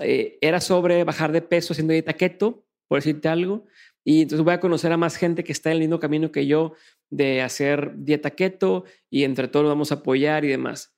era 0.00 0.60
sobre 0.60 1.02
bajar 1.02 1.32
de 1.32 1.42
peso 1.42 1.72
haciendo 1.72 1.92
dieta 1.92 2.12
keto, 2.12 2.64
por 2.86 2.98
decirte 2.98 3.28
algo, 3.28 3.66
y 4.04 4.22
entonces 4.22 4.44
voy 4.44 4.54
a 4.54 4.60
conocer 4.60 4.92
a 4.92 4.96
más 4.96 5.16
gente 5.16 5.44
que 5.44 5.52
está 5.52 5.70
en 5.70 5.74
el 5.74 5.80
mismo 5.80 6.00
camino 6.00 6.32
que 6.32 6.46
yo 6.46 6.72
de 7.10 7.42
hacer 7.42 7.92
dieta 7.96 8.30
keto 8.30 8.84
y 9.10 9.24
entre 9.24 9.48
todos 9.48 9.66
vamos 9.66 9.92
a 9.92 9.96
apoyar 9.96 10.44
y 10.44 10.48
demás. 10.48 10.94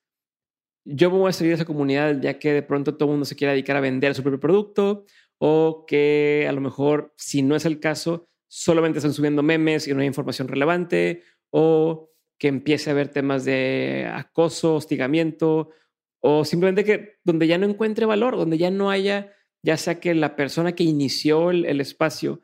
Yo 0.85 1.09
voy 1.09 1.29
a 1.29 1.33
salir 1.33 1.51
de 1.51 1.55
esa 1.55 1.65
comunidad 1.65 2.21
ya 2.21 2.39
que 2.39 2.53
de 2.53 2.63
pronto 2.63 2.95
todo 2.95 3.09
el 3.09 3.11
mundo 3.11 3.25
se 3.25 3.35
quiera 3.35 3.53
dedicar 3.53 3.75
a 3.75 3.81
vender 3.81 4.15
su 4.15 4.23
propio 4.23 4.39
producto 4.39 5.05
o 5.39 5.85
que 5.87 6.45
a 6.47 6.51
lo 6.51 6.61
mejor, 6.61 7.13
si 7.17 7.41
no 7.41 7.55
es 7.55 7.65
el 7.65 7.79
caso, 7.79 8.29
solamente 8.47 8.99
están 8.99 9.13
subiendo 9.13 9.43
memes 9.43 9.87
y 9.87 9.93
no 9.93 10.01
hay 10.01 10.07
información 10.07 10.47
relevante 10.47 11.23
o 11.49 12.11
que 12.39 12.47
empiece 12.47 12.89
a 12.89 12.93
haber 12.93 13.09
temas 13.09 13.45
de 13.45 14.09
acoso, 14.11 14.75
hostigamiento 14.75 15.69
o 16.21 16.45
simplemente 16.45 16.83
que 16.83 17.19
donde 17.23 17.47
ya 17.47 17.57
no 17.57 17.67
encuentre 17.67 18.05
valor, 18.05 18.37
donde 18.37 18.57
ya 18.57 18.71
no 18.71 18.89
haya, 18.89 19.33
ya 19.63 19.77
sea 19.77 19.99
que 19.99 20.15
la 20.15 20.35
persona 20.35 20.73
que 20.73 20.83
inició 20.83 21.51
el 21.51 21.81
espacio 21.81 22.41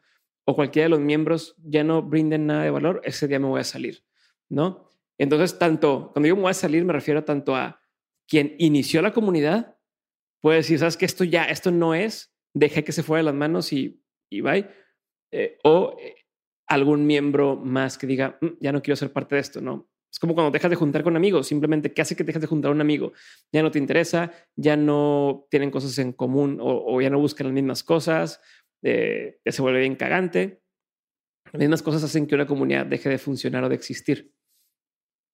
o 0.50 0.56
cualquiera 0.56 0.86
de 0.86 0.90
los 0.90 1.02
miembros 1.02 1.56
ya 1.62 1.84
no 1.84 2.02
brinden 2.02 2.48
nada 2.48 2.64
de 2.64 2.72
valor, 2.72 3.02
ese 3.04 3.28
día 3.28 3.38
me 3.38 3.48
voy 3.48 3.60
a 3.60 3.66
salir, 3.66 4.06
¿no? 4.48 4.90
Entonces, 5.18 5.60
tanto, 5.60 6.12
cuando 6.14 6.30
yo 6.30 6.38
me 6.38 6.44
voy 6.44 6.52
a 6.52 6.54
salir, 6.54 6.86
me 6.86 6.94
refiero 6.94 7.26
tanto 7.26 7.54
a 7.54 7.82
quien 8.28 8.56
inició 8.58 9.02
la 9.02 9.12
comunidad, 9.12 9.76
puede 10.40 10.58
decir, 10.58 10.80
sabes 10.80 10.96
que 10.96 11.06
esto 11.06 11.26
ya, 11.26 11.44
esto 11.44 11.70
no 11.70 11.94
es, 11.94 12.34
dejé 12.54 12.86
que 12.86 12.94
se 12.94 13.04
fuera 13.04 13.20
de 13.20 13.26
las 13.26 13.34
manos 13.34 13.74
y, 13.74 14.02
y 14.30 14.40
bye. 14.40 14.70
Eh, 15.32 15.58
o 15.66 15.98
eh, 16.00 16.16
algún 16.66 17.06
miembro 17.06 17.58
más 17.58 17.98
que 17.98 18.08
diga, 18.08 18.38
mm, 18.40 18.48
ya 18.62 18.72
no 18.72 18.82
quiero 18.82 18.96
ser 18.96 19.12
parte 19.12 19.36
de 19.36 19.42
esto, 19.42 19.60
¿no? 19.60 19.90
Es 20.10 20.18
como 20.18 20.34
cuando 20.34 20.52
dejas 20.52 20.70
de 20.70 20.78
juntar 20.78 21.04
con 21.04 21.18
amigos, 21.18 21.48
simplemente, 21.48 21.94
¿qué 21.94 22.02
hace 22.02 22.16
que 22.16 22.24
dejas 22.24 22.42
de 22.42 22.48
juntar 22.48 22.72
a 22.72 22.74
un 22.74 22.80
amigo? 22.80 23.12
Ya 23.52 23.62
no 23.62 23.70
te 23.70 23.80
interesa, 23.80 24.32
ya 24.56 24.78
no 24.78 25.46
tienen 25.50 25.72
cosas 25.72 25.98
en 25.98 26.14
común 26.14 26.60
o 26.62 27.02
ya 27.02 27.10
no 27.10 27.20
buscan 27.20 27.48
las 27.48 27.54
mismas 27.54 27.84
cosas, 27.84 28.40
se 28.82 29.62
vuelve 29.62 29.80
bien 29.80 29.96
cagante. 29.96 30.62
Las 31.52 31.60
mismas 31.60 31.82
cosas 31.82 32.04
hacen 32.04 32.28
que 32.28 32.36
una 32.36 32.46
comunidad 32.46 32.86
deje 32.86 33.10
de 33.10 33.18
funcionar 33.18 33.64
o 33.64 33.70
de 33.70 33.76
existir. 33.76 34.34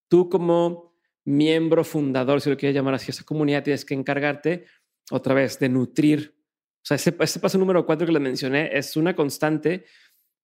Tú 0.09 0.29
como 0.29 0.93
miembro 1.25 1.83
fundador, 1.83 2.41
si 2.41 2.49
lo 2.49 2.57
quieres 2.57 2.75
llamar 2.75 2.95
así, 2.95 3.11
esa 3.11 3.23
comunidad 3.23 3.63
tienes 3.63 3.85
que 3.85 3.93
encargarte 3.93 4.65
otra 5.11 5.33
vez 5.33 5.59
de 5.59 5.69
nutrir. 5.69 6.35
O 6.83 6.85
sea, 6.85 6.95
ese, 6.95 7.11
paso 7.11 7.57
número 7.57 7.85
cuatro 7.85 8.05
que 8.05 8.13
le 8.13 8.19
mencioné 8.19 8.77
es 8.77 8.97
una 8.97 9.15
constante 9.15 9.85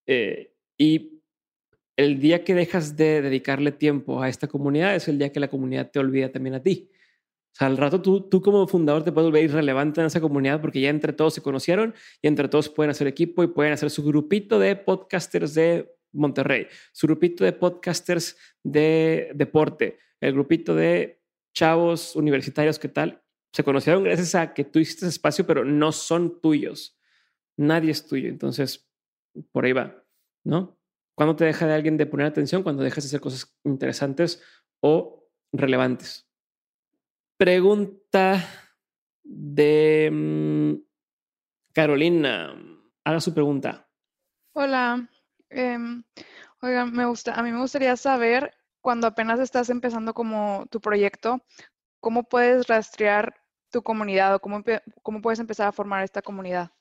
eh, 0.07 0.53
y 0.77 1.21
el 1.97 2.19
día 2.19 2.43
que 2.45 2.55
dejas 2.55 2.95
de 2.95 3.21
dedicarle 3.21 3.73
tiempo 3.73 4.21
a 4.21 4.29
esta 4.29 4.47
comunidad 4.47 4.95
es 4.95 5.09
el 5.09 5.19
día 5.19 5.33
que 5.33 5.41
la 5.41 5.49
comunidad 5.49 5.91
te 5.91 5.99
olvida 5.99 6.31
también 6.31 6.55
a 6.55 6.63
ti. 6.63 6.89
O 7.51 7.55
sea, 7.59 7.67
al 7.67 7.77
rato 7.77 8.01
tú, 8.01 8.29
tú 8.29 8.41
como 8.41 8.67
fundador 8.67 9.03
te 9.03 9.12
puedes 9.12 9.27
volver 9.27 9.43
irrelevante 9.43 10.01
en 10.01 10.07
esa 10.07 10.21
comunidad 10.21 10.62
porque 10.62 10.81
ya 10.81 10.89
entre 10.89 11.13
todos 11.13 11.33
se 11.33 11.41
conocieron 11.41 11.93
y 12.21 12.27
entre 12.27 12.47
todos 12.47 12.69
pueden 12.69 12.91
hacer 12.91 13.07
equipo 13.07 13.43
y 13.43 13.47
pueden 13.47 13.73
hacer 13.73 13.89
su 13.89 14.03
grupito 14.03 14.59
de 14.59 14.75
podcasters 14.75 15.53
de 15.55 15.93
Monterrey, 16.12 16.67
su 16.91 17.07
grupito 17.07 17.43
de 17.43 17.53
podcasters 17.53 18.38
de 18.63 19.31
deporte, 19.35 19.99
el 20.21 20.33
grupito 20.33 20.75
de 20.75 21.21
chavos 21.53 22.15
universitarios 22.15 22.79
que 22.79 22.89
tal. 22.89 23.21
Se 23.51 23.63
conocieron 23.63 24.03
gracias 24.03 24.35
a 24.35 24.53
que 24.53 24.63
tú 24.63 24.79
hiciste 24.79 25.07
espacio, 25.07 25.45
pero 25.45 25.65
no 25.65 25.91
son 25.91 26.39
tuyos. 26.39 26.97
Nadie 27.57 27.91
es 27.91 28.05
tuyo. 28.05 28.29
Entonces, 28.29 28.88
por 29.51 29.65
ahí 29.65 29.73
va, 29.73 30.03
¿no? 30.43 30.77
¿Cuándo 31.15 31.35
te 31.35 31.45
deja 31.45 31.67
de 31.67 31.73
alguien 31.73 31.97
de 31.97 32.05
poner 32.05 32.27
atención? 32.27 32.63
Cuando 32.63 32.83
dejas 32.83 33.03
de 33.03 33.07
hacer 33.07 33.19
cosas 33.19 33.53
interesantes 33.65 34.41
o 34.81 35.27
relevantes. 35.51 36.28
Pregunta 37.39 38.45
de 39.23 40.10
mm, 40.12 40.73
Carolina. 41.71 42.54
Haga 43.06 43.21
su 43.21 43.33
pregunta. 43.33 43.90
Hola. 44.52 45.10
Oigan, 46.62 46.92
me 46.92 47.06
gusta, 47.06 47.35
a 47.35 47.42
mí 47.42 47.54
me 47.54 47.62
gustaría 47.62 47.96
saber, 47.96 48.54
cuando 48.81 49.08
apenas 49.08 49.40
estás 49.40 49.69
empezando 49.69 50.13
como 50.13 50.65
tu 50.69 50.81
proyecto, 50.81 51.42
¿cómo 52.02 52.23
puedes 52.23 52.67
rastrear 52.67 53.33
tu 53.71 53.83
comunidad 53.83 54.35
o 54.35 54.40
cómo, 54.42 54.62
cómo 55.02 55.21
puedes 55.21 55.40
empezar 55.40 55.69
a 55.69 55.71
formar 55.71 56.04
esta 56.04 56.21
comunidad? 56.21 56.71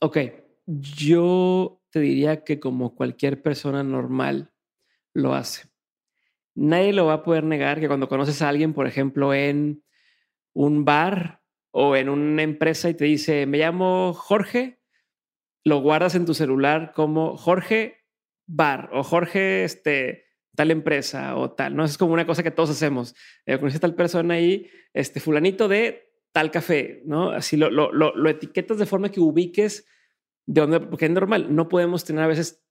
Ok, 0.00 0.18
yo 0.66 1.80
te 1.90 2.00
diría 2.00 2.42
que 2.42 2.58
como 2.58 2.96
cualquier 2.96 3.40
persona 3.40 3.84
normal 3.84 4.52
lo 5.12 5.32
hace 5.32 5.73
nadie 6.54 6.92
lo 6.92 7.06
va 7.06 7.14
a 7.14 7.22
poder 7.22 7.44
negar 7.44 7.80
que 7.80 7.88
cuando 7.88 8.08
conoces 8.08 8.42
a 8.42 8.48
alguien, 8.48 8.72
por 8.72 8.86
ejemplo, 8.86 9.34
en 9.34 9.82
un 10.52 10.84
bar 10.84 11.42
o 11.70 11.96
en 11.96 12.08
una 12.08 12.42
empresa 12.42 12.88
y 12.88 12.94
te 12.94 13.04
dice, 13.04 13.46
me 13.46 13.58
llamo 13.58 14.12
Jorge, 14.14 14.80
lo 15.64 15.80
guardas 15.80 16.14
en 16.14 16.26
tu 16.26 16.34
celular 16.34 16.92
como 16.94 17.36
Jorge 17.36 18.04
Bar 18.46 18.90
o 18.92 19.02
Jorge 19.02 19.64
este, 19.64 20.26
tal 20.54 20.70
empresa 20.70 21.36
o 21.36 21.52
tal. 21.52 21.74
No 21.74 21.84
es 21.84 21.98
como 21.98 22.12
una 22.12 22.26
cosa 22.26 22.42
que 22.42 22.50
todos 22.50 22.70
hacemos. 22.70 23.14
Eh, 23.46 23.58
conoces 23.58 23.78
a 23.78 23.80
tal 23.80 23.94
persona 23.94 24.34
ahí, 24.34 24.68
este 24.92 25.20
fulanito 25.20 25.66
de 25.66 26.12
tal 26.32 26.50
café, 26.50 27.02
¿no? 27.06 27.30
Así 27.30 27.56
lo, 27.56 27.70
lo, 27.70 27.92
lo, 27.92 28.14
lo 28.14 28.30
etiquetas 28.30 28.78
de 28.78 28.86
forma 28.86 29.10
que 29.10 29.20
ubiques 29.20 29.86
de 30.46 30.60
dónde, 30.60 30.80
porque 30.80 31.06
es 31.06 31.10
normal, 31.10 31.54
no 31.54 31.68
podemos 31.68 32.04
tener 32.04 32.24
a 32.24 32.28
veces 32.28 32.63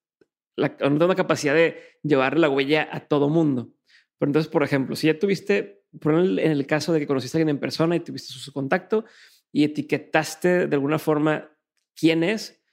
la, 0.56 0.70
no 0.80 0.98
tengo 0.98 1.08
la 1.08 1.16
capacidad 1.16 1.54
de 1.54 1.78
llevar 2.04 2.38
la 2.38 2.50
huella 2.50 2.88
a 2.92 3.02
todo 3.02 3.30
mundo. 3.30 3.74
Pero 4.18 4.30
entonces, 4.30 4.52
por 4.52 4.64
ejemplo, 4.64 4.96
si 4.96 5.08
ya 5.08 5.20
tuviste, 5.20 5.84
por 6.00 6.14
en 6.16 6.40
el 6.40 6.66
caso 6.68 6.94
de 6.94 7.00
que 7.00 7.08
conociste 7.08 7.38
a 7.38 7.40
alguien 7.40 7.56
en 7.56 7.60
persona 7.60 7.96
y 7.96 8.00
tuviste 8.00 8.34
su 8.34 8.54
contacto 8.54 9.06
y 9.52 9.64
etiquetaste 9.64 10.68
de 10.68 10.76
alguna 10.76 11.00
forma 11.00 11.52
quién 11.96 12.24
es, 12.24 12.64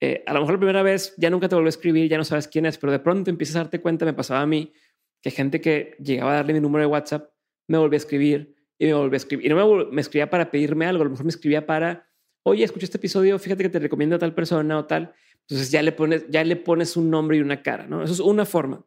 eh, 0.00 0.22
a 0.26 0.32
lo 0.32 0.40
mejor 0.40 0.54
la 0.54 0.60
primera 0.60 0.82
vez 0.82 1.14
ya 1.16 1.28
nunca 1.30 1.48
te 1.48 1.54
volvió 1.54 1.68
a 1.68 1.70
escribir, 1.70 2.08
ya 2.08 2.16
no 2.18 2.24
sabes 2.24 2.46
quién 2.46 2.66
es, 2.66 2.78
pero 2.78 2.92
de 2.92 3.00
pronto 3.00 3.30
empiezas 3.30 3.56
a 3.56 3.58
darte 3.60 3.80
cuenta, 3.80 4.04
me 4.04 4.12
pasaba 4.12 4.40
a 4.40 4.46
mí, 4.46 4.72
que 5.20 5.30
gente 5.30 5.60
que 5.60 5.96
llegaba 6.02 6.32
a 6.32 6.34
darle 6.36 6.52
mi 6.54 6.60
número 6.60 6.82
de 6.82 6.86
WhatsApp 6.86 7.30
me 7.66 7.78
volvía 7.78 7.96
a 7.96 7.98
escribir 7.98 8.54
y 8.78 8.86
me 8.86 8.94
volvía 8.94 9.16
a 9.16 9.18
escribir. 9.18 9.46
Y 9.46 9.48
no 9.48 9.76
me, 9.76 9.84
me 9.86 10.00
escribía 10.00 10.30
para 10.30 10.50
pedirme 10.50 10.86
algo, 10.86 11.02
a 11.02 11.04
lo 11.04 11.10
mejor 11.10 11.26
me 11.26 11.30
escribía 11.30 11.66
para, 11.66 12.08
oye, 12.44 12.64
escuché 12.64 12.84
este 12.84 12.98
episodio, 12.98 13.38
fíjate 13.38 13.64
que 13.64 13.68
te 13.68 13.78
recomiendo 13.80 14.16
a 14.16 14.18
tal 14.18 14.34
persona 14.34 14.78
o 14.78 14.86
tal. 14.86 15.14
Entonces 15.48 15.70
ya 15.70 15.82
le 15.82 15.92
pones, 15.92 16.26
ya 16.28 16.44
le 16.44 16.56
pones 16.56 16.96
un 16.96 17.10
nombre 17.10 17.38
y 17.38 17.40
una 17.40 17.62
cara, 17.62 17.86
¿no? 17.86 18.02
Eso 18.02 18.12
es 18.12 18.20
una 18.20 18.44
forma. 18.44 18.84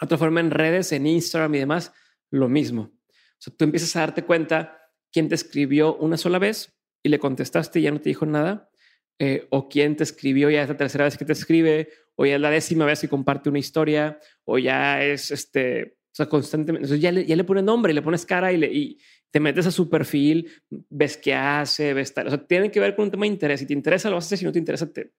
Otra 0.00 0.18
forma 0.18 0.40
en 0.40 0.50
redes, 0.50 0.92
en 0.92 1.06
Instagram 1.06 1.54
y 1.54 1.58
demás, 1.58 1.92
lo 2.30 2.48
mismo. 2.48 2.82
O 2.82 3.38
sea, 3.38 3.54
tú 3.56 3.64
empiezas 3.64 3.94
a 3.96 4.00
darte 4.00 4.24
cuenta 4.24 4.78
quién 5.10 5.28
te 5.28 5.34
escribió 5.34 5.96
una 5.96 6.16
sola 6.16 6.38
vez 6.38 6.76
y 7.02 7.08
le 7.08 7.18
contestaste 7.18 7.80
y 7.80 7.82
ya 7.82 7.90
no 7.90 8.00
te 8.00 8.10
dijo 8.10 8.26
nada 8.26 8.70
eh, 9.18 9.46
o 9.50 9.68
quién 9.68 9.96
te 9.96 10.02
escribió 10.02 10.50
ya 10.50 10.62
es 10.62 10.68
la 10.68 10.76
tercera 10.76 11.04
vez 11.04 11.16
que 11.16 11.24
te 11.24 11.32
escribe, 11.32 11.88
o 12.16 12.26
ya 12.26 12.34
es 12.34 12.40
la 12.40 12.50
décima 12.50 12.84
vez 12.84 13.00
que 13.00 13.08
comparte 13.08 13.48
una 13.48 13.58
historia, 13.58 14.18
o 14.44 14.58
ya 14.58 15.04
es 15.04 15.30
este, 15.30 15.98
o 16.12 16.14
sea, 16.14 16.26
constantemente. 16.26 16.86
Entonces 16.86 17.00
ya 17.00 17.12
le, 17.12 17.24
ya 17.24 17.36
le 17.36 17.44
pones 17.44 17.64
nombre 17.64 17.92
y 17.92 17.94
le 17.94 18.02
pones 18.02 18.26
cara 18.26 18.52
y, 18.52 18.56
le, 18.56 18.72
y 18.72 18.98
te 19.30 19.40
metes 19.40 19.66
a 19.66 19.70
su 19.70 19.88
perfil, 19.88 20.50
ves 20.68 21.16
qué 21.16 21.34
hace, 21.34 21.94
ves 21.94 22.12
tal. 22.12 22.26
O 22.26 22.30
sea, 22.30 22.44
tiene 22.46 22.70
que 22.70 22.80
ver 22.80 22.96
con 22.96 23.04
un 23.06 23.10
tema 23.10 23.22
de 23.22 23.32
interés. 23.32 23.60
Si 23.60 23.66
te 23.66 23.72
interesa, 23.72 24.10
lo 24.10 24.16
haces. 24.16 24.38
Si 24.38 24.44
no 24.44 24.52
te 24.52 24.58
interesa, 24.58 24.92
te, 24.92 25.12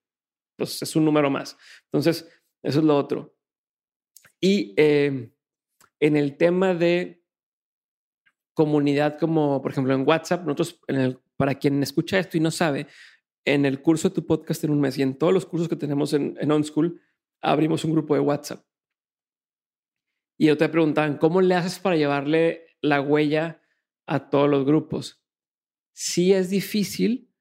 pues 0.56 0.82
es 0.82 0.96
un 0.96 1.06
número 1.06 1.30
más. 1.30 1.58
Entonces, 1.86 2.28
eso 2.64 2.80
es 2.80 2.86
lo 2.86 2.98
otro. 2.98 3.36
Y 4.40 4.74
eh, 4.78 5.32
en 6.00 6.18
el 6.18 6.38
tema 6.38 6.74
de 6.74 7.24
comunidad, 8.54 9.18
como 9.20 9.62
por 9.62 9.72
ejemplo 9.72 9.94
en 9.94 10.08
WhatsApp, 10.08 10.46
nosotros, 10.46 10.80
para 11.38 11.56
quien 11.56 11.84
escucha 11.84 12.20
esto 12.20 12.38
y 12.38 12.40
no 12.40 12.52
sabe, 12.52 12.88
en 13.46 13.66
el 13.66 13.82
curso 13.82 14.10
de 14.10 14.16
tu 14.16 14.26
podcast 14.26 14.64
en 14.64 14.72
un 14.72 14.82
mes 14.82 14.98
y 14.98 15.04
en 15.04 15.18
todos 15.18 15.34
los 15.34 15.46
cursos 15.46 15.70
que 15.70 15.76
tenemos 15.76 16.14
en, 16.14 16.38
en 16.40 16.52
OnSchool, 16.52 17.00
abrimos 17.42 17.84
un 17.86 17.92
grupo 17.92 18.16
de 18.16 18.22
WhatsApp. 18.22 18.66
Y 20.38 20.48
yo 20.48 20.58
te 20.58 20.68
preguntaban, 20.68 21.18
¿cómo 21.18 21.42
le 21.42 21.56
haces 21.56 21.80
para 21.80 21.96
llevarle 21.96 22.68
la 22.82 23.02
huella 23.02 23.62
a 24.08 24.30
todos 24.30 24.50
los 24.50 24.66
grupos? 24.66 25.24
Sí 25.94 26.34
es 26.34 26.50
difícil, 26.50 27.32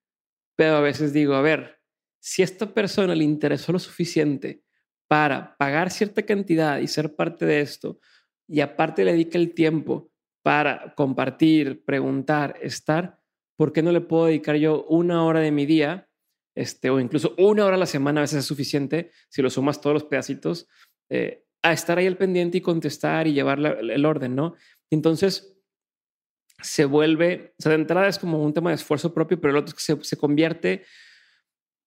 pero 0.56 0.76
a 0.76 0.80
veces 0.80 1.12
digo, 1.12 1.34
a 1.34 1.42
ver, 1.42 1.82
si 2.24 2.40
a 2.40 2.46
esta 2.46 2.72
persona 2.72 3.14
le 3.14 3.22
interesó 3.22 3.70
lo 3.70 3.78
suficiente 3.78 4.62
para 5.06 5.58
pagar 5.58 5.90
cierta 5.90 6.22
cantidad 6.22 6.78
y 6.78 6.88
ser 6.88 7.14
parte 7.14 7.44
de 7.44 7.60
esto, 7.60 8.00
y 8.48 8.62
aparte 8.62 9.04
le 9.04 9.12
dedica 9.12 9.36
el 9.36 9.52
tiempo 9.52 10.10
para 10.42 10.94
compartir, 10.94 11.84
preguntar, 11.84 12.56
estar, 12.62 13.20
¿por 13.58 13.74
qué 13.74 13.82
no 13.82 13.92
le 13.92 14.00
puedo 14.00 14.24
dedicar 14.24 14.56
yo 14.56 14.84
una 14.84 15.22
hora 15.22 15.40
de 15.40 15.50
mi 15.50 15.66
día? 15.66 16.08
Este, 16.56 16.88
o 16.88 16.98
incluso 16.98 17.34
una 17.36 17.66
hora 17.66 17.76
a 17.76 17.78
la 17.78 17.84
semana 17.84 18.20
a 18.20 18.22
veces 18.22 18.38
es 18.38 18.46
suficiente 18.46 19.10
si 19.28 19.42
lo 19.42 19.50
sumas 19.50 19.82
todos 19.82 19.92
los 19.92 20.04
pedacitos 20.04 20.66
eh, 21.10 21.44
a 21.62 21.74
estar 21.74 21.98
ahí 21.98 22.06
al 22.06 22.16
pendiente 22.16 22.56
y 22.56 22.62
contestar 22.62 23.26
y 23.26 23.34
llevar 23.34 23.58
el 23.58 24.06
orden, 24.06 24.34
¿no? 24.34 24.54
Entonces 24.90 25.58
se 26.62 26.86
vuelve, 26.86 27.54
o 27.58 27.62
sea, 27.62 27.70
de 27.72 27.76
entrada 27.76 28.08
es 28.08 28.18
como 28.18 28.42
un 28.42 28.54
tema 28.54 28.70
de 28.70 28.76
esfuerzo 28.76 29.12
propio, 29.12 29.38
pero 29.38 29.50
el 29.50 29.58
otro 29.58 29.68
es 29.68 29.74
que 29.74 29.94
se, 29.94 30.04
se 30.04 30.16
convierte 30.16 30.84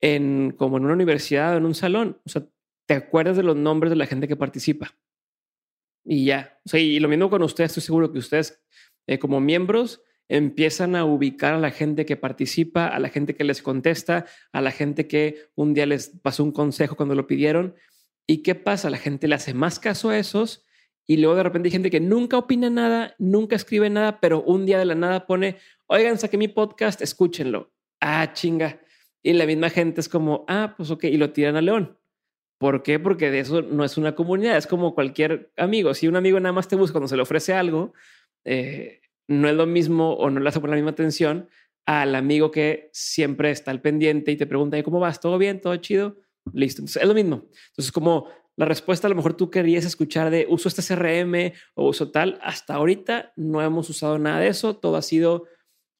en 0.02 0.52
como 0.52 0.78
en 0.78 0.86
una 0.86 0.94
universidad 0.94 1.54
o 1.54 1.58
en 1.58 1.66
un 1.66 1.76
salón. 1.76 2.22
O 2.26 2.30
sea, 2.30 2.46
te 2.86 2.94
acuerdas 2.94 3.38
de 3.38 3.44
los 3.44 3.56
nombres 3.56 3.90
de 3.90 3.96
la 3.96 4.06
gente 4.06 4.28
que 4.28 4.36
participa. 4.36 4.96
Y 6.04 6.26
ya. 6.26 6.60
O 6.66 6.70
sea, 6.70 6.80
y 6.80 7.00
lo 7.00 7.10
mismo 7.10 7.30
con 7.30 7.44
ustedes, 7.44 7.72
estoy 7.72 7.84
seguro 7.84 8.12
que 8.12 8.20
ustedes 8.20 8.64
eh, 9.08 9.20
como 9.20 9.40
miembros 9.40 10.02
empiezan 10.30 10.96
a 10.96 11.06
ubicar 11.06 11.54
a 11.54 11.60
la 11.60 11.72
gente 11.72 12.06
que 12.06 12.18
participa, 12.18 12.88
a 12.88 13.00
la 13.00 13.10
gente 13.10 13.36
que 13.36 13.44
les 13.44 13.62
contesta, 13.62 14.26
a 14.52 14.62
la 14.62 14.72
gente 14.72 15.08
que 15.08 15.50
un 15.56 15.74
día 15.74 15.86
les 15.86 16.10
pasó 16.22 16.44
un 16.44 16.52
consejo 16.52 16.96
cuando 16.96 17.16
lo 17.16 17.28
pidieron. 17.28 17.76
¿Y 18.26 18.44
qué 18.44 18.56
pasa? 18.56 18.90
La 18.90 18.98
gente 18.98 19.28
le 19.28 19.36
hace 19.36 19.54
más 19.54 19.80
caso 19.80 20.10
a 20.10 20.18
esos 20.18 20.66
y 21.06 21.18
luego 21.18 21.36
de 21.38 21.44
repente 21.44 21.68
hay 21.68 21.72
gente 21.72 21.90
que 21.90 22.02
nunca 22.02 22.38
opina 22.38 22.70
nada, 22.70 23.16
nunca 23.18 23.56
escribe 23.56 23.90
nada, 23.90 24.20
pero 24.20 24.44
un 24.44 24.66
día 24.66 24.78
de 24.78 24.86
la 24.86 24.96
nada 24.96 25.26
pone, 25.26 25.58
oigan, 25.88 26.20
saqué 26.20 26.38
mi 26.38 26.50
podcast, 26.50 27.02
escúchenlo. 27.02 27.72
Ah, 28.02 28.34
chinga. 28.34 28.82
Y 29.28 29.34
la 29.34 29.46
misma 29.46 29.70
gente 29.70 30.00
es 30.00 30.08
como, 30.08 30.46
ah, 30.48 30.74
pues 30.78 30.90
ok, 30.90 31.04
y 31.04 31.18
lo 31.18 31.34
tiran 31.34 31.58
a 31.58 31.62
León. 31.62 31.98
¿Por 32.58 32.82
qué? 32.82 32.98
Porque 32.98 33.30
de 33.30 33.40
eso 33.40 33.62
no 33.62 33.84
es 33.84 33.98
una 33.98 34.16
comunidad, 34.16 34.56
es 34.56 34.68
como 34.68 34.96
cualquier 34.96 35.52
amigo. 35.58 35.94
Si 35.94 36.08
un 36.08 36.16
amigo 36.16 36.40
nada 36.40 36.54
más 36.54 36.70
te 36.70 36.78
busca 36.78 36.94
cuando 36.94 37.10
se 37.10 37.18
le 37.18 37.24
ofrece 37.24 37.54
algo, 37.54 37.92
eh, 38.46 39.02
no 39.28 39.50
es 39.50 39.56
lo 39.56 39.66
mismo 39.66 40.14
o 40.14 40.30
no 40.30 40.40
le 40.40 40.48
hace 40.48 40.62
por 40.62 40.70
la 40.70 40.78
misma 40.78 40.92
atención 40.92 41.50
al 41.86 42.16
amigo 42.16 42.52
que 42.52 42.90
siempre 42.94 43.52
está 43.52 43.70
al 43.72 43.82
pendiente 43.82 44.32
y 44.32 44.38
te 44.38 44.48
pregunta, 44.48 44.82
¿cómo 44.82 45.02
vas? 45.02 45.20
¿Todo 45.20 45.38
bien? 45.38 45.60
¿Todo 45.60 45.76
chido? 45.76 46.16
Listo. 46.54 46.80
Entonces 46.80 47.02
es 47.02 47.08
lo 47.10 47.14
mismo. 47.14 47.48
Entonces, 47.72 47.92
como 47.92 48.30
la 48.56 48.64
respuesta 48.64 49.08
a 49.08 49.10
lo 49.10 49.18
mejor 49.18 49.34
tú 49.34 49.52
querías 49.52 49.84
escuchar 49.84 50.30
de 50.30 50.48
uso 50.50 50.70
este 50.70 50.82
CRM 50.82 51.52
o 51.76 51.90
uso 51.90 52.12
tal, 52.12 52.40
hasta 52.42 52.76
ahorita 52.76 53.34
no 53.36 53.62
hemos 53.62 53.90
usado 53.90 54.20
nada 54.20 54.40
de 54.40 54.48
eso. 54.48 54.78
Todo 54.78 54.96
ha 54.96 55.02
sido 55.02 55.48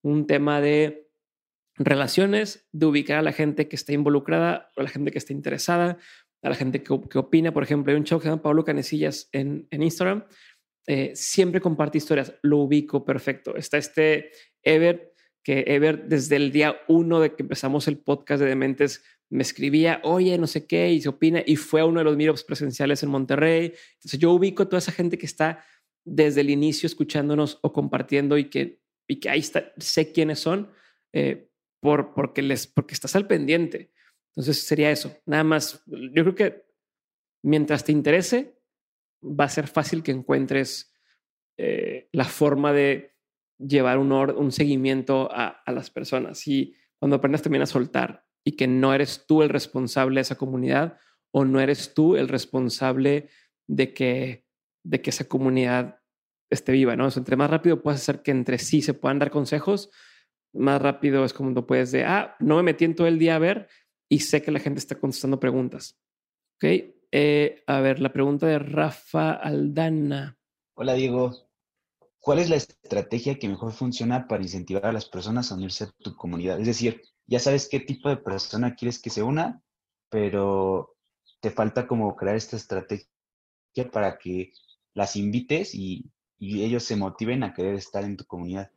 un 0.02 0.28
tema 0.28 0.62
de 0.62 1.07
relaciones, 1.78 2.68
de 2.72 2.86
ubicar 2.86 3.18
a 3.18 3.22
la 3.22 3.32
gente 3.32 3.68
que 3.68 3.76
está 3.76 3.94
involucrada 3.94 4.72
a 4.76 4.84
la 4.84 4.90
gente 4.90 5.12
que 5.12 5.18
está 5.18 5.34
interesada, 5.34 5.98
a 6.42 6.50
la 6.50 6.56
gente 6.56 6.84
que, 6.84 6.94
opina. 6.94 7.54
Por 7.54 7.64
ejemplo, 7.64 7.92
hay 7.92 7.98
un 7.98 8.04
chavo 8.04 8.20
que 8.20 8.26
se 8.26 8.30
llama 8.30 8.42
Pablo 8.42 8.64
Canecillas 8.64 9.30
en, 9.32 9.68
en 9.72 9.84
Instagram 9.84 10.24
eh, 10.90 11.12
siempre 11.16 11.60
comparte 11.60 11.98
historias, 11.98 12.34
lo 12.42 12.60
ubico 12.60 13.04
perfecto. 13.04 13.58
Está 13.58 13.78
este 13.78 14.32
Ever, 14.64 15.14
que 15.44 15.66
Ever 15.68 16.08
desde 16.08 16.38
el 16.38 16.54
día 16.54 16.78
uno 16.88 17.20
de 17.20 17.36
que 17.36 17.44
empezamos 17.44 17.90
el 17.90 17.98
podcast 17.98 18.42
de 18.42 18.48
Dementes 18.48 19.04
me 19.30 19.44
escribía, 19.44 20.00
oye, 20.06 20.38
no 20.38 20.48
sé 20.48 20.66
qué, 20.66 20.90
y 20.94 21.02
se 21.02 21.10
opina, 21.10 21.44
y 21.46 21.58
fue 21.58 21.82
a 21.82 21.86
uno 21.86 22.00
de 22.00 22.06
los 22.06 22.16
meetups 22.16 22.46
presenciales 22.46 23.04
en 23.04 23.10
Monterrey. 23.10 23.74
Entonces 23.96 24.18
yo 24.18 24.32
ubico 24.32 24.64
a 24.64 24.70
toda 24.70 24.78
esa 24.78 24.94
gente 24.94 25.18
que 25.18 25.26
está 25.26 25.66
desde 26.06 26.40
el 26.40 26.50
inicio 26.50 26.88
escuchándonos 26.88 27.60
o 27.62 27.74
compartiendo 27.74 28.38
y 28.38 28.46
que, 28.46 28.80
y 29.10 29.20
que 29.20 29.30
ahí 29.30 29.40
está, 29.40 29.74
sé 29.78 30.14
quiénes 30.14 30.40
son, 30.40 30.72
eh, 31.12 31.50
por, 31.88 32.14
porque, 32.14 32.42
les, 32.42 32.68
porque 32.68 32.94
estás 32.94 33.16
al 33.16 33.28
pendiente. 33.28 33.94
Entonces 34.32 34.68
sería 34.68 34.92
eso, 34.92 35.16
nada 35.26 35.46
más. 35.46 35.82
Yo 35.86 36.22
creo 36.24 36.36
que 36.36 36.66
mientras 37.44 37.86
te 37.86 37.94
interese, 37.94 38.60
va 39.24 39.46
a 39.46 39.50
ser 39.50 39.70
fácil 39.70 40.04
que 40.04 40.12
encuentres 40.12 40.94
eh, 41.58 42.10
la 42.12 42.26
forma 42.26 42.74
de 42.74 43.16
llevar 43.58 44.00
un, 44.00 44.12
un 44.12 44.52
seguimiento 44.52 45.30
a, 45.32 45.64
las 45.68 45.90
personas. 45.90 46.46
Y 46.46 46.76
cuando 47.00 47.16
aprendas 47.16 47.42
también 47.42 47.62
a 47.62 47.68
soltar 47.68 48.26
y 48.44 48.58
que 48.58 48.68
no 48.68 48.94
eres 48.94 49.26
tú 49.26 49.42
el 49.42 49.48
responsable 49.48 50.16
de 50.16 50.24
esa 50.24 50.36
comunidad 50.36 50.98
o 51.32 51.46
no 51.46 51.62
eres 51.62 51.94
tú 51.94 52.18
el 52.18 52.28
responsable 52.28 53.30
de 53.66 53.94
que, 53.94 54.46
de 54.84 55.02
que 55.02 55.12
esa 55.12 55.30
comunidad 55.30 56.02
esté 56.50 56.74
viva, 56.74 56.98
¿no? 56.98 57.08
entre 57.08 57.38
más 57.38 57.50
rápido 57.50 57.82
puedes 57.82 58.02
hacer 58.02 58.24
que 58.24 58.32
entre 58.32 58.58
sí 58.58 58.82
se 58.82 58.94
puedan 58.94 59.20
dar 59.20 59.32
consejos, 59.32 59.90
más 60.58 60.82
rápido 60.82 61.24
es 61.24 61.34
como 61.34 61.52
no 61.52 61.66
puedes 61.66 61.92
de, 61.92 62.04
ah, 62.04 62.36
no 62.40 62.58
me 62.58 62.64
metí 62.64 62.86
en 62.86 62.96
todo 62.96 63.08
el 63.08 63.20
día 63.20 63.36
a 63.36 63.40
ver 63.40 63.68
y 64.10 64.20
sé 64.20 64.42
que 64.42 64.52
la 64.52 64.60
gente 64.60 64.80
está 64.80 64.96
contestando 64.96 65.40
preguntas. 65.40 65.98
¿Ok? 66.56 66.66
Eh, 67.12 67.64
a 67.68 67.80
ver, 67.80 68.00
la 68.00 68.12
pregunta 68.12 68.48
de 68.48 68.60
Rafa 68.60 69.32
Aldana. 69.34 70.38
Hola, 70.76 70.94
Diego. 70.94 71.48
¿Cuál 72.20 72.40
es 72.40 72.50
la 72.50 72.58
estrategia 72.58 73.40
que 73.40 73.48
mejor 73.48 73.72
funciona 73.72 74.28
para 74.28 74.44
incentivar 74.44 74.86
a 74.86 74.92
las 74.92 75.06
personas 75.06 75.52
a 75.52 75.56
unirse 75.56 75.86
a 75.86 75.92
tu 76.00 76.16
comunidad? 76.16 76.60
Es 76.60 76.68
decir, 76.68 77.02
ya 77.26 77.40
sabes 77.40 77.70
qué 77.70 77.80
tipo 77.80 78.10
de 78.10 78.18
persona 78.18 78.76
quieres 78.76 79.00
que 79.00 79.10
se 79.10 79.24
una, 79.24 79.62
pero 80.10 80.98
te 81.40 81.52
falta 81.52 81.88
como 81.88 82.16
crear 82.16 82.36
esta 82.36 82.58
estrategia 82.58 83.08
para 83.92 84.18
que 84.18 84.52
las 84.94 85.16
invites 85.16 85.74
y, 85.76 86.12
ellos 86.40 86.84
se 86.84 86.96
motiven 86.96 87.44
a 87.44 87.54
querer 87.54 87.74
estar 87.74 88.04
en 88.04 88.16
tu 88.16 88.24
comunidad. 88.26 88.72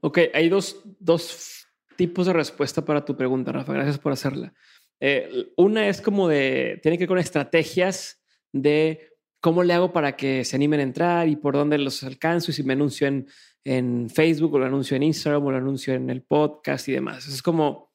Ok, 0.00 0.18
hay 0.32 0.48
dos, 0.48 0.82
dos 1.00 1.66
tipos 1.96 2.26
de 2.26 2.32
respuesta 2.32 2.84
para 2.84 3.04
tu 3.04 3.16
pregunta, 3.16 3.52
Rafa. 3.52 3.72
Gracias 3.72 3.98
por 3.98 4.12
hacerla. 4.12 4.54
Eh, 5.00 5.52
una 5.56 5.88
es 5.88 6.00
como 6.00 6.28
de, 6.28 6.78
tiene 6.82 6.96
que 6.96 7.02
ver 7.02 7.08
con 7.08 7.18
estrategias 7.18 8.22
de 8.52 9.10
cómo 9.40 9.62
le 9.62 9.74
hago 9.74 9.92
para 9.92 10.16
que 10.16 10.44
se 10.44 10.56
animen 10.56 10.80
a 10.80 10.84
entrar 10.84 11.28
y 11.28 11.36
por 11.36 11.54
dónde 11.54 11.78
los 11.78 12.02
alcanzo 12.02 12.50
y 12.50 12.54
si 12.54 12.62
me 12.62 12.72
anuncio 12.72 13.06
en, 13.06 13.26
en 13.64 14.10
Facebook 14.10 14.54
o 14.54 14.58
lo 14.58 14.66
anuncio 14.66 14.96
en 14.96 15.02
Instagram 15.04 15.44
o 15.44 15.50
lo 15.50 15.58
anuncio 15.58 15.94
en 15.94 16.10
el 16.10 16.22
podcast 16.22 16.88
y 16.88 16.92
demás. 16.92 17.26
Es 17.28 17.42
como, 17.42 17.92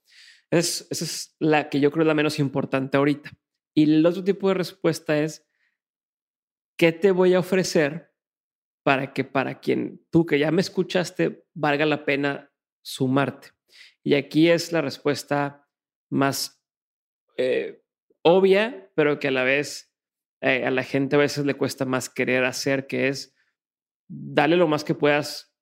es, 0.52 0.88
esa 0.90 1.06
es 1.06 1.36
la 1.40 1.70
que 1.70 1.80
yo 1.80 1.92
creo 1.92 2.04
es 2.04 2.08
la 2.08 2.14
menos 2.14 2.40
importante 2.40 2.98
ahorita. 2.98 3.32
Y 3.74 3.84
el 3.84 4.06
otro 4.06 4.24
tipo 4.24 4.50
de 4.50 4.54
respuesta 4.54 5.20
es, 5.20 5.46
¿qué 6.78 6.92
te 6.92 7.12
voy 7.12 7.34
a 7.34 7.40
ofrecer 7.40 8.13
para 8.84 9.14
que 9.14 9.24
para 9.24 9.60
quien 9.60 10.06
tú 10.12 10.26
que 10.26 10.40
ya 10.40 10.52
me 10.52 10.62
escuchaste 10.62 11.46
valga 11.54 11.86
la 11.86 12.06
pena 12.06 12.52
sumarte? 12.82 13.50
Y 14.04 14.16
aquí 14.16 14.50
es 14.50 14.72
la 14.72 14.82
respuesta 14.82 15.68
más 16.10 16.62
eh, 17.38 17.82
obvia, 18.22 18.92
pero 18.96 19.20
que 19.20 19.30
a 19.30 19.32
la 19.32 19.44
vez 19.44 19.94
eh, 20.42 20.66
a 20.66 20.72
la 20.72 20.84
gente 20.84 21.16
a 21.16 21.20
veces 21.20 21.46
le 21.46 21.54
cuesta 21.54 21.86
más 21.86 22.10
querer 22.10 22.44
hacer, 22.44 22.86
que 22.86 23.08
es 23.08 23.34
darle 24.10 24.58
lo 24.58 24.68
más 24.68 24.84
que 24.84 24.94
puedas 24.94 25.56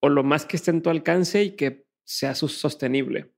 o 0.00 0.08
lo 0.08 0.24
más 0.24 0.46
que 0.46 0.56
esté 0.56 0.70
en 0.70 0.80
tu 0.80 0.88
alcance 0.88 1.42
y 1.42 1.54
que 1.54 1.86
sea 2.04 2.34
sostenible. 2.34 3.34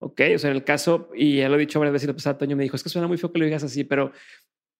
Ok, 0.00 0.20
o 0.34 0.38
sea, 0.38 0.50
en 0.50 0.56
el 0.56 0.64
caso, 0.64 1.08
y 1.14 1.38
ya 1.38 1.48
lo 1.48 1.56
he 1.56 1.60
dicho 1.60 1.78
varias 1.78 1.94
veces, 1.94 2.08
el 2.08 2.14
pasado 2.14 2.36
Toño 2.36 2.56
me 2.56 2.62
dijo, 2.62 2.76
es 2.76 2.82
que 2.82 2.90
suena 2.90 3.08
muy 3.08 3.16
feo 3.16 3.32
que 3.32 3.38
lo 3.38 3.46
digas 3.46 3.64
así, 3.64 3.84
pero 3.84 4.12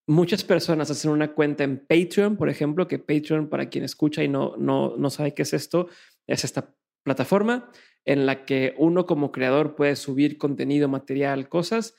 muchas 0.07 0.43
personas 0.43 0.91
hacen 0.91 1.11
una 1.11 1.33
cuenta 1.33 1.63
en 1.63 1.85
Patreon, 1.85 2.37
por 2.37 2.49
ejemplo, 2.49 2.87
que 2.87 2.99
Patreon, 2.99 3.49
para 3.49 3.69
quien 3.69 3.83
escucha 3.83 4.23
y 4.23 4.27
no, 4.27 4.55
no, 4.57 4.95
no 4.97 5.09
sabe 5.09 5.33
qué 5.33 5.41
es 5.41 5.53
esto, 5.53 5.87
es 6.27 6.43
esta 6.43 6.75
plataforma 7.03 7.71
en 8.05 8.25
la 8.25 8.45
que 8.45 8.75
uno 8.77 9.05
como 9.05 9.31
creador 9.31 9.75
puede 9.75 9.95
subir 9.95 10.37
contenido, 10.37 10.87
material, 10.87 11.49
cosas 11.49 11.95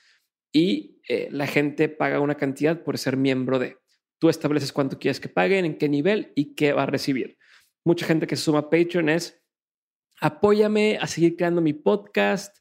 y 0.52 1.00
eh, 1.09 1.28
la 1.30 1.46
gente 1.46 1.88
paga 1.88 2.20
una 2.20 2.36
cantidad 2.36 2.82
por 2.82 2.96
ser 2.98 3.16
miembro 3.16 3.59
de. 3.59 3.78
Tú 4.18 4.28
estableces 4.28 4.72
cuánto 4.72 4.98
quieres 4.98 5.20
que 5.20 5.28
paguen, 5.28 5.64
en 5.64 5.78
qué 5.78 5.88
nivel 5.88 6.32
y 6.34 6.54
qué 6.54 6.72
va 6.72 6.84
a 6.84 6.86
recibir. 6.86 7.36
Mucha 7.84 8.07
gente 8.07 8.26
que 8.26 8.36
se 8.36 8.44
suma 8.44 8.61
a 8.61 8.70
Patreon 8.70 9.09
es 9.09 9.42
apóyame 10.20 10.98
a 11.00 11.07
seguir 11.07 11.36
creando 11.36 11.61
mi 11.61 11.72
podcast, 11.72 12.57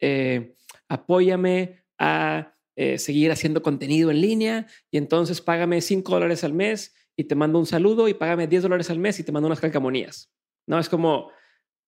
eh, 0.00 0.56
apóyame 0.88 1.84
a 1.98 2.55
eh, 2.76 2.98
seguir 2.98 3.32
haciendo 3.32 3.62
contenido 3.62 4.10
en 4.10 4.20
línea 4.20 4.66
y 4.90 4.98
entonces 4.98 5.40
págame 5.40 5.80
5 5.80 6.12
dólares 6.12 6.44
al 6.44 6.52
mes 6.52 6.94
y 7.16 7.24
te 7.24 7.34
mando 7.34 7.58
un 7.58 7.66
saludo 7.66 8.08
y 8.08 8.14
págame 8.14 8.46
10 8.46 8.62
dólares 8.62 8.90
al 8.90 8.98
mes 8.98 9.18
y 9.18 9.24
te 9.24 9.32
mando 9.32 9.46
unas 9.46 9.60
calcamonías. 9.60 10.30
No 10.66 10.78
es 10.78 10.88
como 10.88 11.30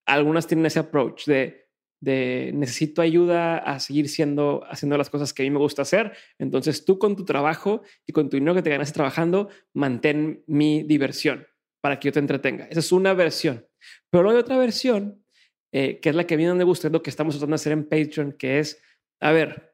algunas 0.06 0.46
tienen 0.46 0.66
ese 0.66 0.78
approach 0.78 1.26
de, 1.26 1.68
de 2.00 2.52
necesito 2.54 3.02
ayuda 3.02 3.58
a 3.58 3.80
seguir 3.80 4.08
siendo, 4.08 4.64
haciendo 4.68 4.96
las 4.96 5.10
cosas 5.10 5.32
que 5.32 5.42
a 5.42 5.44
mí 5.44 5.50
me 5.50 5.58
gusta 5.58 5.82
hacer. 5.82 6.12
Entonces 6.38 6.84
tú 6.84 6.98
con 6.98 7.16
tu 7.16 7.24
trabajo 7.24 7.82
y 8.06 8.12
con 8.12 8.30
tu 8.30 8.36
dinero 8.36 8.54
que 8.54 8.62
te 8.62 8.70
ganas 8.70 8.92
trabajando, 8.92 9.48
mantén 9.74 10.42
mi 10.46 10.82
diversión 10.82 11.46
para 11.80 11.98
que 11.98 12.08
yo 12.08 12.12
te 12.12 12.20
entretenga. 12.20 12.66
Esa 12.66 12.80
es 12.80 12.92
una 12.92 13.14
versión. 13.14 13.66
Pero 14.10 14.30
hay 14.30 14.36
otra 14.36 14.56
versión, 14.56 15.24
eh, 15.72 16.00
que 16.00 16.08
es 16.08 16.14
la 16.14 16.26
que 16.26 16.34
a 16.34 16.38
mí 16.38 16.46
me 16.46 16.64
gusta, 16.64 16.88
es 16.88 16.92
lo 16.92 17.02
que 17.02 17.10
estamos 17.10 17.34
tratando 17.34 17.52
de 17.52 17.56
hacer 17.56 17.72
en 17.72 17.88
Patreon, 17.88 18.32
que 18.32 18.58
es, 18.58 18.82
a 19.20 19.32
ver, 19.32 19.67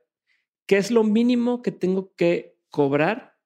¿qué 0.67 0.77
es 0.77 0.91
lo 0.91 1.05
mínimo 1.05 1.63
que 1.63 1.73
tengo 1.73 2.15
que 2.15 2.57
cobrar 2.71 3.37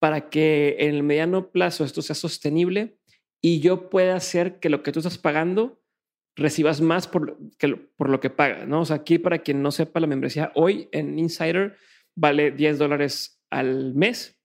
para 0.00 0.28
que 0.30 0.76
en 0.78 0.94
el 0.94 1.02
mediano 1.02 1.50
plazo 1.50 1.84
esto 1.84 2.02
sea 2.02 2.14
sostenible 2.14 2.98
y 3.42 3.60
yo 3.60 3.90
pueda 3.90 4.16
hacer 4.16 4.58
que 4.58 4.68
lo 4.68 4.82
que 4.82 4.92
tú 4.92 5.00
estás 5.00 5.18
pagando 5.18 5.82
recibas 6.36 6.80
más 6.80 7.08
por, 7.08 7.38
que, 7.58 7.76
por 7.76 8.10
lo 8.10 8.20
que 8.20 8.30
pagas, 8.30 8.68
¿no? 8.68 8.82
O 8.82 8.84
sea, 8.84 8.96
aquí 8.96 9.18
para 9.18 9.38
quien 9.38 9.62
no 9.62 9.70
sepa, 9.70 10.00
la 10.00 10.06
membresía 10.06 10.52
hoy 10.54 10.88
en 10.92 11.18
Insider 11.18 11.76
vale 12.14 12.50
10 12.50 12.78
dólares 12.78 13.42
al 13.50 13.94
mes, 13.94 14.38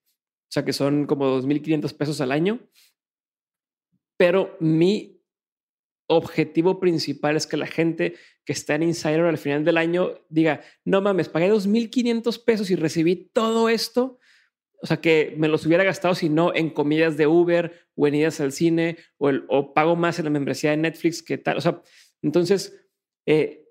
o 0.49 0.51
sea 0.51 0.63
que 0.65 0.73
son 0.73 1.05
como 1.05 1.41
2.500 1.41 1.97
pesos 1.97 2.21
al 2.21 2.31
año, 2.31 2.59
pero 4.17 4.55
mi 4.59 5.21
objetivo 6.07 6.79
principal 6.79 7.35
es 7.35 7.47
que 7.47 7.57
la 7.57 7.67
gente 7.67 8.15
está 8.51 8.75
en 8.75 8.83
Insider 8.83 9.21
al 9.21 9.37
final 9.37 9.65
del 9.65 9.77
año 9.77 10.13
diga, 10.29 10.61
no 10.85 11.01
mames, 11.01 11.29
pagué 11.29 11.51
2.500 11.51 12.43
pesos 12.43 12.69
y 12.71 12.75
recibí 12.75 13.15
todo 13.15 13.69
esto 13.69 14.19
o 14.81 14.87
sea, 14.87 14.99
que 14.99 15.35
me 15.37 15.47
los 15.47 15.65
hubiera 15.65 15.83
gastado 15.83 16.15
si 16.15 16.27
no 16.27 16.55
en 16.55 16.71
comidas 16.71 17.15
de 17.15 17.27
Uber 17.27 17.87
o 17.95 18.07
en 18.07 18.15
idas 18.15 18.39
al 18.41 18.51
cine 18.51 18.97
o 19.17 19.73
pago 19.73 19.95
más 19.95 20.17
en 20.17 20.25
la 20.25 20.31
membresía 20.31 20.71
de 20.71 20.77
Netflix 20.77 21.21
que 21.21 21.37
tal. 21.37 21.57
O 21.57 21.61
sea, 21.61 21.81
entonces, 22.23 22.83
eh, 23.27 23.67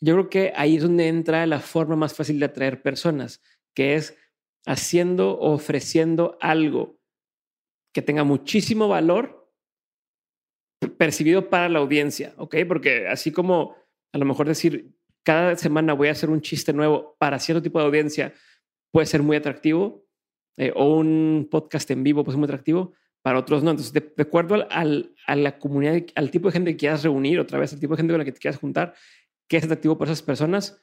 yo 0.00 0.14
creo 0.14 0.30
que 0.30 0.52
ahí 0.56 0.76
es 0.76 0.82
donde 0.82 1.08
entra 1.08 1.46
la 1.46 1.60
forma 1.60 1.94
más 1.94 2.14
fácil 2.14 2.38
de 2.38 2.46
atraer 2.46 2.80
personas, 2.80 3.42
que 3.74 3.96
es 3.96 4.16
haciendo 4.64 5.38
o 5.38 5.52
ofreciendo 5.52 6.38
algo 6.40 6.98
que 7.92 8.02
tenga 8.02 8.24
muchísimo 8.24 8.88
valor 8.88 9.52
percibido 10.96 11.50
para 11.50 11.68
la 11.68 11.80
audiencia, 11.80 12.34
¿ok? 12.38 12.56
Porque 12.66 13.08
así 13.08 13.30
como 13.30 13.76
a 14.12 14.18
lo 14.18 14.24
mejor 14.24 14.46
decir, 14.46 14.94
cada 15.22 15.56
semana 15.56 15.92
voy 15.92 16.08
a 16.08 16.12
hacer 16.12 16.30
un 16.30 16.40
chiste 16.40 16.72
nuevo 16.72 17.16
para 17.18 17.38
cierto 17.38 17.62
tipo 17.62 17.78
de 17.78 17.86
audiencia, 17.86 18.34
puede 18.92 19.06
ser 19.06 19.22
muy 19.22 19.36
atractivo, 19.36 20.06
eh, 20.56 20.72
o 20.74 20.96
un 20.96 21.48
podcast 21.50 21.90
en 21.90 22.02
vivo, 22.02 22.24
pues 22.24 22.36
muy 22.36 22.44
atractivo, 22.44 22.94
para 23.22 23.38
otros 23.38 23.62
no. 23.62 23.70
Entonces, 23.72 23.92
de, 23.92 24.22
acuerdo 24.22 24.66
al, 24.70 25.14
a 25.26 25.36
la 25.36 25.58
comunidad, 25.58 26.00
al 26.14 26.30
tipo 26.30 26.48
de 26.48 26.52
gente 26.52 26.70
que 26.72 26.76
quieras 26.76 27.02
reunir, 27.02 27.40
otra 27.40 27.58
vez, 27.58 27.72
al 27.72 27.80
tipo 27.80 27.94
de 27.94 27.98
gente 27.98 28.12
con 28.12 28.18
la 28.18 28.24
que 28.24 28.32
te 28.32 28.38
quieras 28.38 28.60
juntar, 28.60 28.94
que 29.48 29.56
es 29.56 29.64
atractivo 29.64 29.98
para 29.98 30.12
esas 30.12 30.22
personas, 30.22 30.80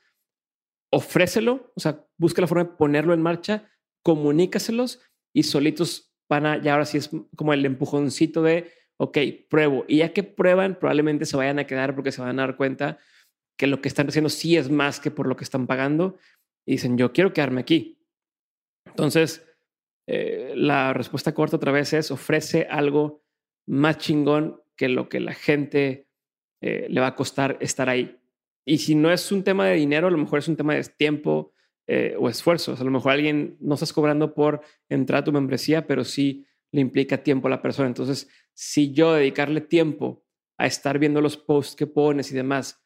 ofrécelo, 0.92 1.72
o 1.76 1.80
sea, 1.80 2.06
busca 2.18 2.42
la 2.42 2.48
forma 2.48 2.66
de 2.66 2.72
ponerlo 2.72 3.14
en 3.14 3.22
marcha, 3.22 3.70
comunícaselos 4.04 5.02
y 5.34 5.44
solitos 5.44 6.14
van 6.30 6.46
a, 6.46 6.62
ya 6.62 6.74
ahora 6.74 6.86
sí 6.86 6.98
es 6.98 7.10
como 7.36 7.54
el 7.54 7.66
empujoncito 7.66 8.44
de, 8.44 8.72
ok, 8.98 9.18
pruebo. 9.50 9.86
Y 9.88 9.98
ya 9.98 10.14
que 10.14 10.24
prueban, 10.24 10.76
probablemente 10.80 11.26
se 11.26 11.38
vayan 11.38 11.60
a 11.60 11.68
quedar 11.68 11.96
porque 11.96 12.12
se 12.12 12.22
van 12.22 12.40
a 12.40 12.44
dar 12.44 12.58
cuenta 12.58 13.00
que 13.58 13.68
lo 13.68 13.82
que 13.82 13.88
están 13.88 14.08
haciendo 14.08 14.30
sí 14.30 14.58
es 14.58 14.70
más 14.70 15.00
que 15.00 15.12
por 15.12 15.28
lo 15.28 15.36
que 15.36 15.44
están 15.44 15.68
pagando. 15.68 16.18
Y 16.66 16.74
dicen, 16.74 16.98
yo 16.98 17.14
quiero 17.14 17.34
quedarme 17.34 17.62
aquí. 17.62 18.00
Entonces, 18.86 19.46
eh, 20.08 20.54
la 20.56 20.94
respuesta 20.94 21.34
corta 21.34 21.58
otra 21.58 21.72
vez 21.72 21.94
es 21.94 22.12
ofrece 22.12 22.68
algo 22.70 23.24
más 23.68 23.98
chingón 23.98 24.62
que 24.76 24.90
lo 24.90 25.08
que 25.08 25.20
la 25.20 25.34
gente 25.34 26.08
eh, 26.62 26.88
le 26.90 27.02
va 27.02 27.08
a 27.08 27.16
costar 27.16 27.58
estar 27.62 27.90
ahí. 27.90 28.20
Y 28.66 28.80
si 28.80 28.96
no 28.96 29.12
es 29.12 29.32
un 29.32 29.44
tema 29.44 29.68
de 29.68 29.76
dinero, 29.76 30.08
a 30.08 30.12
lo 30.12 30.18
mejor 30.18 30.40
es 30.40 30.48
un 30.48 30.56
tema 30.56 30.74
de 30.74 30.84
tiempo 30.84 31.52
eh, 31.88 32.16
o 32.18 32.30
esfuerzos. 32.30 32.80
a 32.80 32.84
lo 32.84 32.92
mejor 32.92 33.12
alguien 33.12 33.58
no 33.60 33.76
estás 33.76 33.92
cobrando 33.92 34.34
por 34.34 34.62
entrar 34.90 35.22
a 35.22 35.24
tu 35.24 35.34
membresía, 35.34 35.86
pero 35.86 36.06
sí 36.06 36.46
le 36.74 36.82
implica 36.82 37.24
tiempo 37.24 37.48
a 37.48 37.52
la 37.52 37.62
persona. 37.62 37.88
Entonces, 37.88 38.28
si 38.54 38.92
yo 38.92 39.14
dedicarle 39.14 39.62
tiempo 39.62 40.26
a 40.58 40.66
estar 40.66 41.00
viendo 41.00 41.22
los 41.22 41.38
posts 41.38 41.76
que 41.76 41.88
pones 41.88 42.32
y 42.32 42.36
demás, 42.36 42.84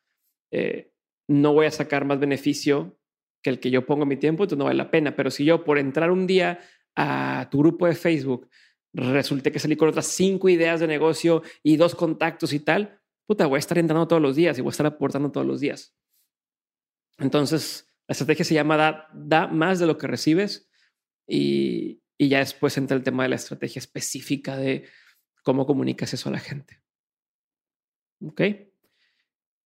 no 1.28 1.54
voy 1.54 1.66
a 1.66 1.72
sacar 1.72 2.06
más 2.06 2.20
beneficio 2.20 3.00
que 3.42 3.50
el 3.50 3.60
que 3.60 3.72
yo 3.72 3.86
pongo 3.86 4.06
mi 4.06 4.18
tiempo, 4.18 4.44
entonces 4.44 4.60
no 4.60 4.66
vale 4.66 4.78
la 4.78 4.92
pena. 4.92 5.16
Pero 5.16 5.32
si 5.32 5.46
yo 5.46 5.64
por 5.64 5.78
entrar 5.78 6.12
un 6.12 6.28
día 6.28 6.60
a 6.96 7.48
tu 7.50 7.60
grupo 7.60 7.88
de 7.88 7.96
Facebook, 7.96 8.50
resulte 8.94 9.52
que 9.52 9.60
salí 9.60 9.76
con 9.76 9.90
otras 9.90 10.08
cinco 10.08 10.50
ideas 10.50 10.80
de 10.80 10.88
negocio 10.88 11.44
y 11.64 11.78
dos 11.78 11.96
contactos 11.96 12.52
y 12.52 12.60
tal, 12.60 13.00
puta, 13.26 13.46
voy 13.46 13.58
a 13.58 13.60
estar 13.60 13.78
entrando 13.78 14.08
todos 14.08 14.22
los 14.22 14.36
días 14.36 14.58
y 14.58 14.62
voy 14.62 14.70
a 14.70 14.72
estar 14.72 14.86
aportando 14.86 15.32
todos 15.32 15.48
los 15.48 15.62
días. 15.62 15.96
Entonces, 17.20 17.88
la 18.08 18.14
estrategia 18.14 18.44
se 18.44 18.54
llama 18.54 18.76
da, 18.76 19.08
da 19.14 19.48
más 19.48 19.80
de 19.80 19.86
lo 19.86 19.98
que 19.98 20.08
recibes 20.08 20.70
y, 21.28 22.02
y 22.18 22.30
ya 22.30 22.40
después 22.40 22.78
entra 22.78 22.98
el 22.98 23.04
tema 23.04 23.24
de 23.24 23.30
la 23.30 23.36
estrategia 23.36 23.80
específica 23.80 24.58
de 24.58 24.88
cómo 25.44 25.66
comunicas 25.66 26.14
eso 26.14 26.30
a 26.30 26.32
la 26.34 26.40
gente. 26.40 26.82
Ok. 28.22 28.42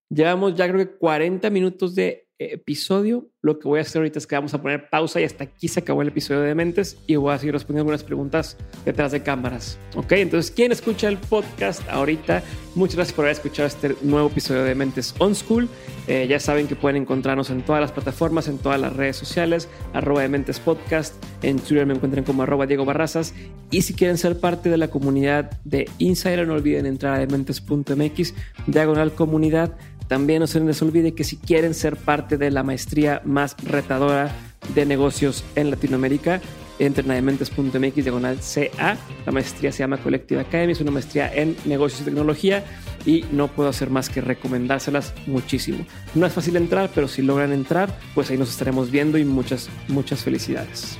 Llevamos 0.09 0.55
ya 0.55 0.67
creo 0.67 0.85
que 0.85 0.97
40 0.97 1.49
minutos 1.49 1.95
de 1.95 2.27
episodio, 2.45 3.27
lo 3.41 3.59
que 3.59 3.67
voy 3.67 3.79
a 3.79 3.81
hacer 3.81 3.99
ahorita 3.99 4.19
es 4.19 4.27
que 4.27 4.35
vamos 4.35 4.53
a 4.53 4.61
poner 4.61 4.89
pausa 4.89 5.19
y 5.21 5.23
hasta 5.23 5.43
aquí 5.43 5.67
se 5.67 5.79
acabó 5.79 6.01
el 6.01 6.09
episodio 6.09 6.41
de 6.41 6.55
Mentes 6.55 6.97
y 7.07 7.15
voy 7.15 7.33
a 7.33 7.37
seguir 7.37 7.53
respondiendo 7.53 7.81
algunas 7.81 8.03
preguntas 8.03 8.57
detrás 8.85 9.11
de 9.11 9.23
cámaras. 9.23 9.79
Ok, 9.95 10.13
entonces, 10.13 10.51
¿quién 10.51 10.71
escucha 10.71 11.07
el 11.07 11.17
podcast 11.17 11.87
ahorita? 11.89 12.43
Muchas 12.73 12.95
gracias 12.95 13.15
por 13.15 13.25
haber 13.25 13.33
escuchado 13.35 13.67
este 13.67 13.95
nuevo 14.01 14.29
episodio 14.29 14.63
de 14.63 14.75
Mentes 14.75 15.13
On 15.19 15.35
School. 15.35 15.67
Eh, 16.07 16.25
ya 16.29 16.39
saben 16.39 16.67
que 16.67 16.75
pueden 16.75 17.01
encontrarnos 17.01 17.49
en 17.49 17.63
todas 17.63 17.81
las 17.81 17.91
plataformas, 17.91 18.47
en 18.47 18.57
todas 18.57 18.79
las 18.79 18.95
redes 18.95 19.17
sociales, 19.17 19.67
arroba 19.93 20.21
de 20.21 20.29
Mentes 20.29 20.59
Podcast. 20.59 21.13
En 21.43 21.59
Twitter 21.59 21.85
me 21.85 21.93
encuentran 21.93 22.23
como 22.23 22.43
arroba 22.43 22.67
Diego 22.67 22.85
Barrazas. 22.85 23.33
Y 23.71 23.81
si 23.81 23.93
quieren 23.93 24.17
ser 24.17 24.39
parte 24.39 24.69
de 24.69 24.77
la 24.77 24.89
comunidad 24.89 25.59
de 25.63 25.89
Insider, 25.97 26.47
no 26.47 26.53
olviden 26.53 26.85
entrar 26.85 27.15
a 27.15 27.19
dementes.mx, 27.19 28.33
diagonal 28.67 29.13
comunidad 29.13 29.75
también 30.11 30.41
no 30.41 30.47
se 30.47 30.59
les 30.59 30.81
olvide 30.81 31.13
que 31.13 31.23
si 31.23 31.37
quieren 31.37 31.73
ser 31.73 31.95
parte 31.95 32.37
de 32.37 32.51
la 32.51 32.63
maestría 32.63 33.21
más 33.23 33.55
retadora 33.63 34.29
de 34.75 34.85
negocios 34.85 35.45
en 35.55 35.71
Latinoamérica, 35.71 36.41
entren 36.79 37.09
a 37.11 37.13
dementes.mx 37.13 37.95
diagonal 37.95 38.37
CA. 38.39 38.97
La 39.25 39.31
maestría 39.31 39.71
se 39.71 39.79
llama 39.79 39.99
Collective 39.99 40.41
Academy, 40.41 40.73
es 40.73 40.81
una 40.81 40.91
maestría 40.91 41.33
en 41.33 41.55
negocios 41.63 42.01
y 42.01 42.03
tecnología 42.03 42.65
y 43.05 43.23
no 43.31 43.47
puedo 43.47 43.69
hacer 43.69 43.89
más 43.89 44.09
que 44.09 44.19
recomendárselas 44.19 45.13
muchísimo. 45.27 45.85
No 46.13 46.25
es 46.25 46.33
fácil 46.33 46.57
entrar, 46.57 46.89
pero 46.93 47.07
si 47.07 47.21
logran 47.21 47.53
entrar, 47.53 47.97
pues 48.13 48.29
ahí 48.31 48.37
nos 48.37 48.49
estaremos 48.49 48.91
viendo 48.91 49.17
y 49.17 49.23
muchas, 49.23 49.69
muchas 49.87 50.25
felicidades. 50.25 50.99